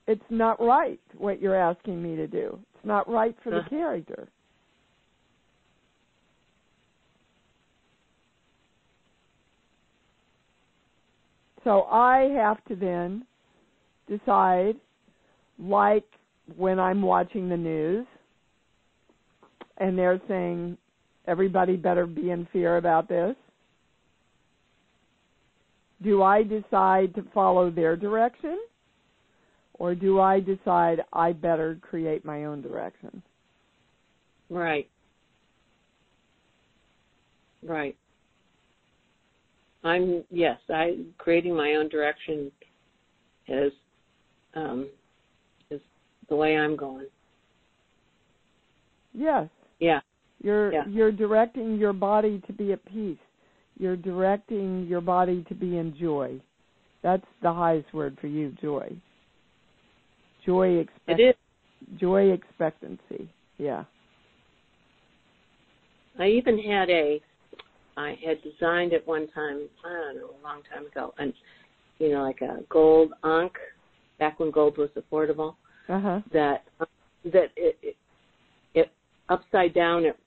It's 0.07 0.23
not 0.29 0.59
right 0.61 0.99
what 1.17 1.41
you're 1.41 1.55
asking 1.55 2.01
me 2.01 2.15
to 2.15 2.27
do. 2.27 2.57
It's 2.75 2.85
not 2.85 3.09
right 3.09 3.35
for 3.43 3.51
the 3.51 3.61
Huh. 3.61 3.69
character. 3.69 4.27
So 11.67 11.83
I 11.91 12.29
have 12.33 12.63
to 12.69 12.77
then 12.77 13.25
decide, 14.07 14.75
like 15.59 16.05
when 16.55 16.79
I'm 16.79 17.01
watching 17.01 17.49
the 17.49 17.57
news 17.57 18.07
and 19.77 19.97
they're 19.97 20.21
saying 20.29 20.77
everybody 21.27 21.75
better 21.75 22.05
be 22.05 22.31
in 22.31 22.47
fear 22.53 22.77
about 22.77 23.09
this. 23.09 23.35
Do 26.01 26.23
I 26.23 26.41
decide 26.41 27.13
to 27.15 27.25
follow 27.33 27.69
their 27.69 27.97
direction? 27.97 28.59
Or 29.73 29.93
do 29.93 30.21
I 30.21 30.39
decide 30.39 31.01
I 31.11 31.33
better 31.33 31.79
create 31.81 32.23
my 32.23 32.45
own 32.45 32.61
direction? 32.61 33.21
Right. 34.49 34.87
Right. 37.61 37.97
I'm 39.87 40.23
yes, 40.29 40.59
I 40.69 40.97
creating 41.17 41.55
my 41.55 41.75
own 41.75 41.89
direction 41.89 42.51
is 43.47 43.71
um 44.55 44.89
is 45.69 45.81
the 46.29 46.35
way 46.35 46.57
I'm 46.57 46.75
going. 46.75 47.07
Yes. 49.13 49.49
Yeah. 49.79 50.01
You're 50.43 50.73
Yeah. 50.73 50.85
you're 50.87 51.11
directing 51.11 51.77
your 51.77 51.93
body 51.93 52.41
to 52.47 52.53
be 52.53 52.73
at 52.73 52.83
peace. 52.85 53.17
You're 53.79 53.95
directing 53.95 54.87
your 54.87 55.01
body 55.01 55.43
to 55.47 55.55
be 55.55 55.77
in 55.77 55.95
joy. 55.97 56.39
That's 57.03 57.25
the 57.41 57.53
highest 57.53 57.93
word 57.93 58.17
for 58.19 58.27
you, 58.27 58.51
joy. 58.61 58.91
Joy 60.45 60.79
expect 60.79 61.19
It 61.19 61.23
is. 61.23 61.99
joy 61.99 62.31
expectancy. 62.31 63.29
Yeah. 63.57 63.83
I 66.19 66.27
even 66.27 66.57
had 66.57 66.89
a 66.89 67.21
I 67.97 68.17
had 68.23 68.37
designed 68.43 68.93
at 68.93 69.05
one 69.07 69.27
time, 69.29 69.67
I 69.83 69.89
don't 69.89 70.17
know, 70.17 70.29
a 70.39 70.43
long 70.43 70.61
time 70.71 70.85
ago, 70.85 71.13
and 71.17 71.33
you 71.97 72.11
know, 72.11 72.21
like 72.21 72.41
a 72.41 72.59
gold 72.69 73.11
ankh, 73.23 73.57
back 74.19 74.39
when 74.39 74.51
gold 74.51 74.77
was 74.77 74.89
affordable. 74.95 75.55
Uh-huh. 75.89 76.21
That 76.31 76.63
that 77.25 77.49
it, 77.55 77.77
it 77.81 77.95
it 78.75 78.91
upside 79.29 79.73
down. 79.73 80.05
It, 80.05 80.17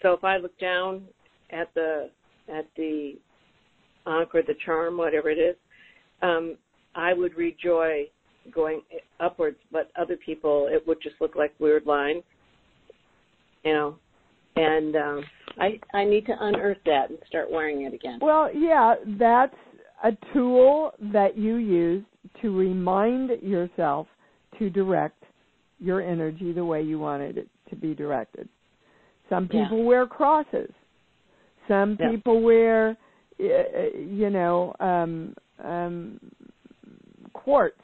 so 0.00 0.12
if 0.12 0.22
I 0.22 0.36
look 0.36 0.56
down 0.60 1.02
at 1.50 1.74
the 1.74 2.10
at 2.48 2.66
the 2.76 3.14
ankh 4.06 4.34
or 4.34 4.42
the 4.42 4.54
charm, 4.64 4.96
whatever 4.96 5.28
it 5.28 5.38
is, 5.38 5.56
um, 6.22 6.56
I 6.94 7.12
would 7.14 7.36
read 7.36 7.56
joy 7.62 8.04
going 8.54 8.80
upwards, 9.18 9.58
but 9.72 9.90
other 9.98 10.16
people 10.16 10.68
it 10.70 10.86
would 10.86 11.02
just 11.02 11.16
look 11.20 11.34
like 11.34 11.52
weird 11.58 11.84
lines. 11.84 12.22
You 13.64 13.72
know, 13.72 13.96
and 14.58 14.96
um, 14.96 15.24
I 15.58 15.80
I 15.94 16.04
need 16.04 16.26
to 16.26 16.34
unearth 16.38 16.78
that 16.86 17.10
and 17.10 17.18
start 17.26 17.50
wearing 17.50 17.82
it 17.82 17.94
again. 17.94 18.18
Well, 18.20 18.50
yeah, 18.54 18.94
that's 19.18 19.54
a 20.04 20.12
tool 20.32 20.92
that 21.12 21.36
you 21.36 21.56
use 21.56 22.04
to 22.42 22.56
remind 22.56 23.30
yourself 23.42 24.06
to 24.58 24.70
direct 24.70 25.22
your 25.80 26.00
energy 26.02 26.52
the 26.52 26.64
way 26.64 26.82
you 26.82 26.98
wanted 26.98 27.38
it 27.38 27.48
to 27.70 27.76
be 27.76 27.94
directed. 27.94 28.48
Some 29.28 29.48
Yeah. 29.52 29.64
people 29.64 29.84
wear 29.84 30.06
crosses. 30.06 30.72
Some 31.66 31.96
Yeah. 32.00 32.10
people 32.10 32.40
wear, 32.40 32.96
uh, 33.40 33.44
you 33.96 34.30
know, 34.30 34.74
um, 34.80 35.34
um, 35.62 36.18
quartz. 37.32 37.80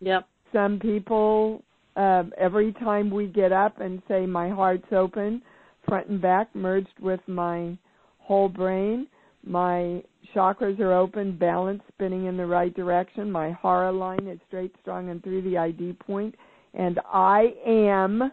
Yep. 0.00 0.26
Some 0.52 0.78
people, 0.80 1.62
um, 1.96 2.32
every 2.38 2.72
time 2.74 3.10
we 3.10 3.26
get 3.26 3.52
up 3.52 3.80
and 3.80 4.02
say, 4.08 4.26
My 4.26 4.48
heart's 4.48 4.92
open, 4.92 5.42
front 5.86 6.08
and 6.08 6.20
back, 6.20 6.54
merged 6.54 6.98
with 7.00 7.20
my 7.26 7.76
whole 8.18 8.48
brain, 8.48 9.06
my 9.44 10.02
chakras 10.34 10.78
are 10.80 10.92
open, 10.92 11.36
balanced, 11.36 11.84
spinning 11.92 12.26
in 12.26 12.36
the 12.36 12.46
right 12.46 12.74
direction, 12.74 13.30
my 13.30 13.56
hara 13.60 13.92
line 13.92 14.26
is 14.26 14.38
straight, 14.48 14.74
strong, 14.80 15.10
and 15.10 15.22
through 15.22 15.42
the 15.42 15.58
ID 15.58 15.94
point, 15.94 16.34
and 16.74 17.00
I 17.12 17.54
am 17.66 18.32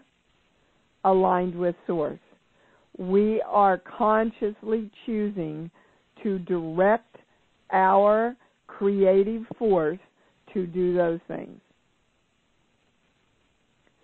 aligned 1.03 1.55
with 1.55 1.75
Source. 1.87 2.19
We 2.97 3.41
are 3.47 3.77
consciously 3.77 4.89
choosing 5.05 5.71
to 6.23 6.39
direct 6.39 7.15
our 7.71 8.35
creative 8.67 9.43
force 9.57 9.99
to 10.53 10.65
do 10.67 10.93
those 10.93 11.19
things. 11.27 11.59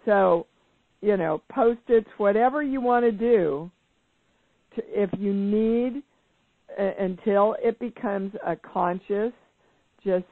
So, 0.05 0.47
you 1.01 1.17
know, 1.17 1.41
post-its, 1.51 2.07
whatever 2.17 2.61
you 2.61 2.81
want 2.81 3.05
to 3.05 3.11
do, 3.11 3.69
if 4.77 5.09
you 5.17 5.33
need 5.33 6.03
uh, 6.79 6.91
until 6.99 7.55
it 7.59 7.79
becomes 7.79 8.33
a 8.45 8.55
conscious, 8.55 9.31
just 10.03 10.25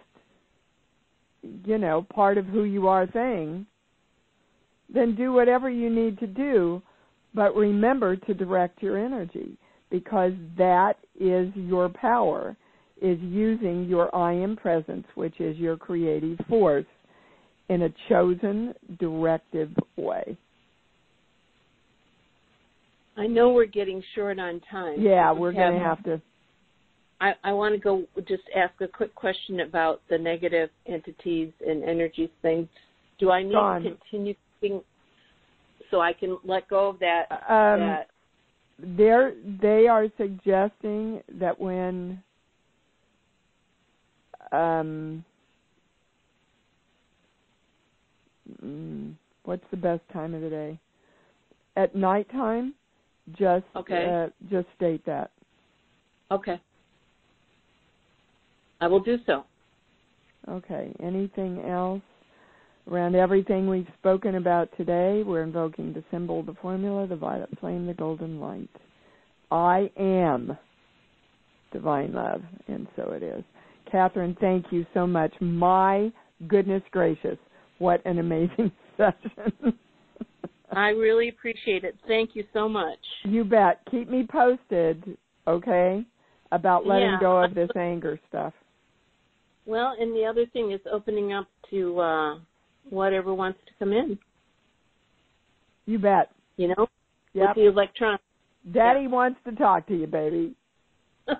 you 1.65 1.77
know, 1.77 2.05
part 2.13 2.37
of 2.37 2.45
who 2.45 2.63
you 2.63 2.87
are 2.87 3.05
thing, 3.07 3.65
then 4.93 5.15
do 5.15 5.33
whatever 5.33 5.69
you 5.69 5.89
need 5.89 6.19
to 6.19 6.27
do, 6.27 6.81
but 7.33 7.55
remember 7.55 8.15
to 8.15 8.33
direct 8.33 8.81
your 8.81 8.97
energy 8.97 9.57
because 9.89 10.33
that 10.57 10.93
is 11.19 11.49
your 11.55 11.89
power 11.89 12.55
is 13.01 13.19
using 13.21 13.85
your 13.85 14.13
I 14.15 14.33
am 14.33 14.55
presence, 14.55 15.05
which 15.15 15.39
is 15.39 15.57
your 15.57 15.75
creative 15.77 16.39
force, 16.47 16.85
in 17.69 17.83
a 17.83 17.89
chosen, 18.09 18.73
directive 18.99 19.71
way. 19.95 20.37
I 23.15 23.27
know 23.27 23.51
we're 23.51 23.65
getting 23.65 24.03
short 24.15 24.39
on 24.39 24.61
time. 24.71 24.99
Yeah, 24.99 25.31
we're 25.31 25.53
going 25.53 25.73
to 25.73 25.79
have 25.79 26.03
to. 26.03 26.21
I, 27.21 27.33
I 27.43 27.53
want 27.53 27.73
to 27.75 27.79
go 27.79 28.03
just 28.27 28.43
ask 28.55 28.73
a 28.81 28.87
quick 28.87 29.13
question 29.15 29.61
about 29.61 30.01
the 30.09 30.17
negative 30.17 30.69
entities 30.87 31.51
and 31.65 31.83
energies 31.83 32.29
thing. 32.41 32.67
Do 33.19 33.31
I 33.31 33.43
need 33.43 33.51
to 33.53 33.95
continue 34.11 34.35
so 35.91 36.01
I 36.01 36.11
can 36.11 36.37
let 36.43 36.67
go 36.67 36.89
of 36.89 36.99
that? 36.99 37.27
Um, 37.31 37.79
that 37.79 38.07
they're 38.79 39.33
they 39.61 39.87
are 39.87 40.07
suggesting 40.17 41.21
that 41.39 41.59
when 41.59 42.21
um 44.51 45.23
mm, 48.63 49.13
what's 49.45 49.65
the 49.71 49.77
best 49.77 50.01
time 50.11 50.33
of 50.33 50.41
the 50.41 50.49
day? 50.49 50.79
At 51.75 51.95
nighttime 51.95 52.73
just 53.31 53.65
Okay. 53.75 54.05
uh, 54.05 54.27
just 54.49 54.67
state 54.75 55.05
that. 55.05 55.31
Okay. 56.31 56.59
I 58.81 58.87
will 58.87 58.99
do 58.99 59.17
so. 59.25 59.45
okay 60.49 60.93
anything 61.01 61.63
else? 61.69 62.01
Around 62.91 63.15
everything 63.15 63.69
we've 63.69 63.87
spoken 63.99 64.35
about 64.35 64.69
today 64.75 65.23
we're 65.25 65.43
invoking 65.43 65.93
the 65.93 66.03
symbol 66.11 66.43
the 66.43 66.55
formula 66.61 67.07
the 67.07 67.15
violet 67.15 67.49
flame 67.59 67.87
the 67.87 67.93
golden 67.93 68.39
light. 68.39 68.69
I 69.51 69.89
am 69.97 70.57
divine 71.71 72.13
love 72.13 72.41
and 72.67 72.87
so 72.95 73.11
it 73.11 73.23
is. 73.23 73.43
Catherine 73.89 74.35
thank 74.41 74.65
you 74.71 74.85
so 74.93 75.07
much. 75.07 75.33
My 75.39 76.11
goodness 76.47 76.83
gracious 76.91 77.37
what 77.83 78.01
an 78.05 78.17
amazing 78.19 78.71
session 78.97 79.77
I 80.71 80.89
really 80.89 81.29
appreciate 81.29 81.83
it. 81.83 81.95
Thank 82.07 82.31
you 82.35 82.45
so 82.53 82.67
much. 82.69 82.97
you 83.25 83.43
bet 83.43 83.81
keep 83.91 84.09
me 84.09 84.25
posted 84.27 85.17
okay 85.47 86.05
about 86.53 86.87
letting 86.87 87.09
Yeah. 87.09 87.19
go 87.19 87.43
of 87.43 87.53
this 87.53 87.69
anger 87.75 88.17
stuff 88.29 88.53
Well, 89.65 89.95
and 89.99 90.15
the 90.15 90.25
other 90.25 90.45
thing 90.53 90.71
is 90.71 90.79
opening 90.91 91.33
up 91.33 91.47
to 91.71 91.99
uh 91.99 92.39
whatever 92.89 93.33
wants 93.33 93.59
to 93.67 93.71
come 93.79 93.91
in, 93.93 94.17
you 95.85 95.99
bet 95.99 96.31
you 96.57 96.69
know, 96.69 96.87
yep 97.33 97.49
with 97.49 97.55
the 97.57 97.67
electron. 97.67 98.17
daddy 98.73 99.07
wants 99.07 99.39
to 99.45 99.51
talk 99.55 99.85
to 99.87 99.95
you 99.95 100.07
baby 100.07 100.55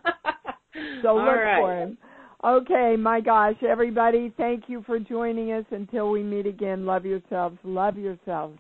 So 1.02 1.10
All 1.10 1.18
look 1.18 1.40
right. 1.40 1.62
for 1.62 1.74
him. 1.78 1.98
Okay, 2.44 2.96
my 2.98 3.22
gosh, 3.22 3.62
everybody, 3.64 4.34
thank 4.36 4.68
you 4.68 4.84
for 4.86 5.00
joining 5.00 5.54
us. 5.54 5.64
Until 5.72 6.12
we 6.12 6.24
meet 6.24 6.46
again, 6.46 6.86
love 6.86 7.06
yourselves, 7.06 7.58
love 7.64 7.98
yourselves, 7.98 8.60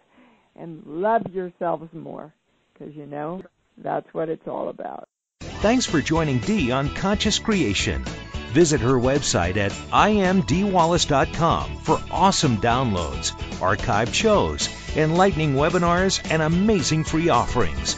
and 0.55 0.81
love 0.85 1.23
yourselves 1.33 1.89
more. 1.93 2.33
Because, 2.73 2.95
you 2.95 3.05
know, 3.05 3.43
that's 3.77 4.07
what 4.13 4.29
it's 4.29 4.47
all 4.47 4.69
about. 4.69 5.09
Thanks 5.41 5.85
for 5.85 5.99
joining 5.99 6.39
Dee 6.39 6.71
on 6.71 6.95
Conscious 6.95 7.39
Creation. 7.39 8.05
Visit 8.53 8.79
her 8.81 8.93
website 8.93 9.57
at 9.57 9.71
iamdeewallace.com 9.71 11.77
for 11.77 11.99
awesome 12.09 12.57
downloads, 12.57 13.31
archived 13.59 14.13
shows, 14.13 14.69
enlightening 14.95 15.55
webinars, 15.55 16.21
and 16.31 16.41
amazing 16.41 17.03
free 17.03 17.27
offerings. 17.29 17.97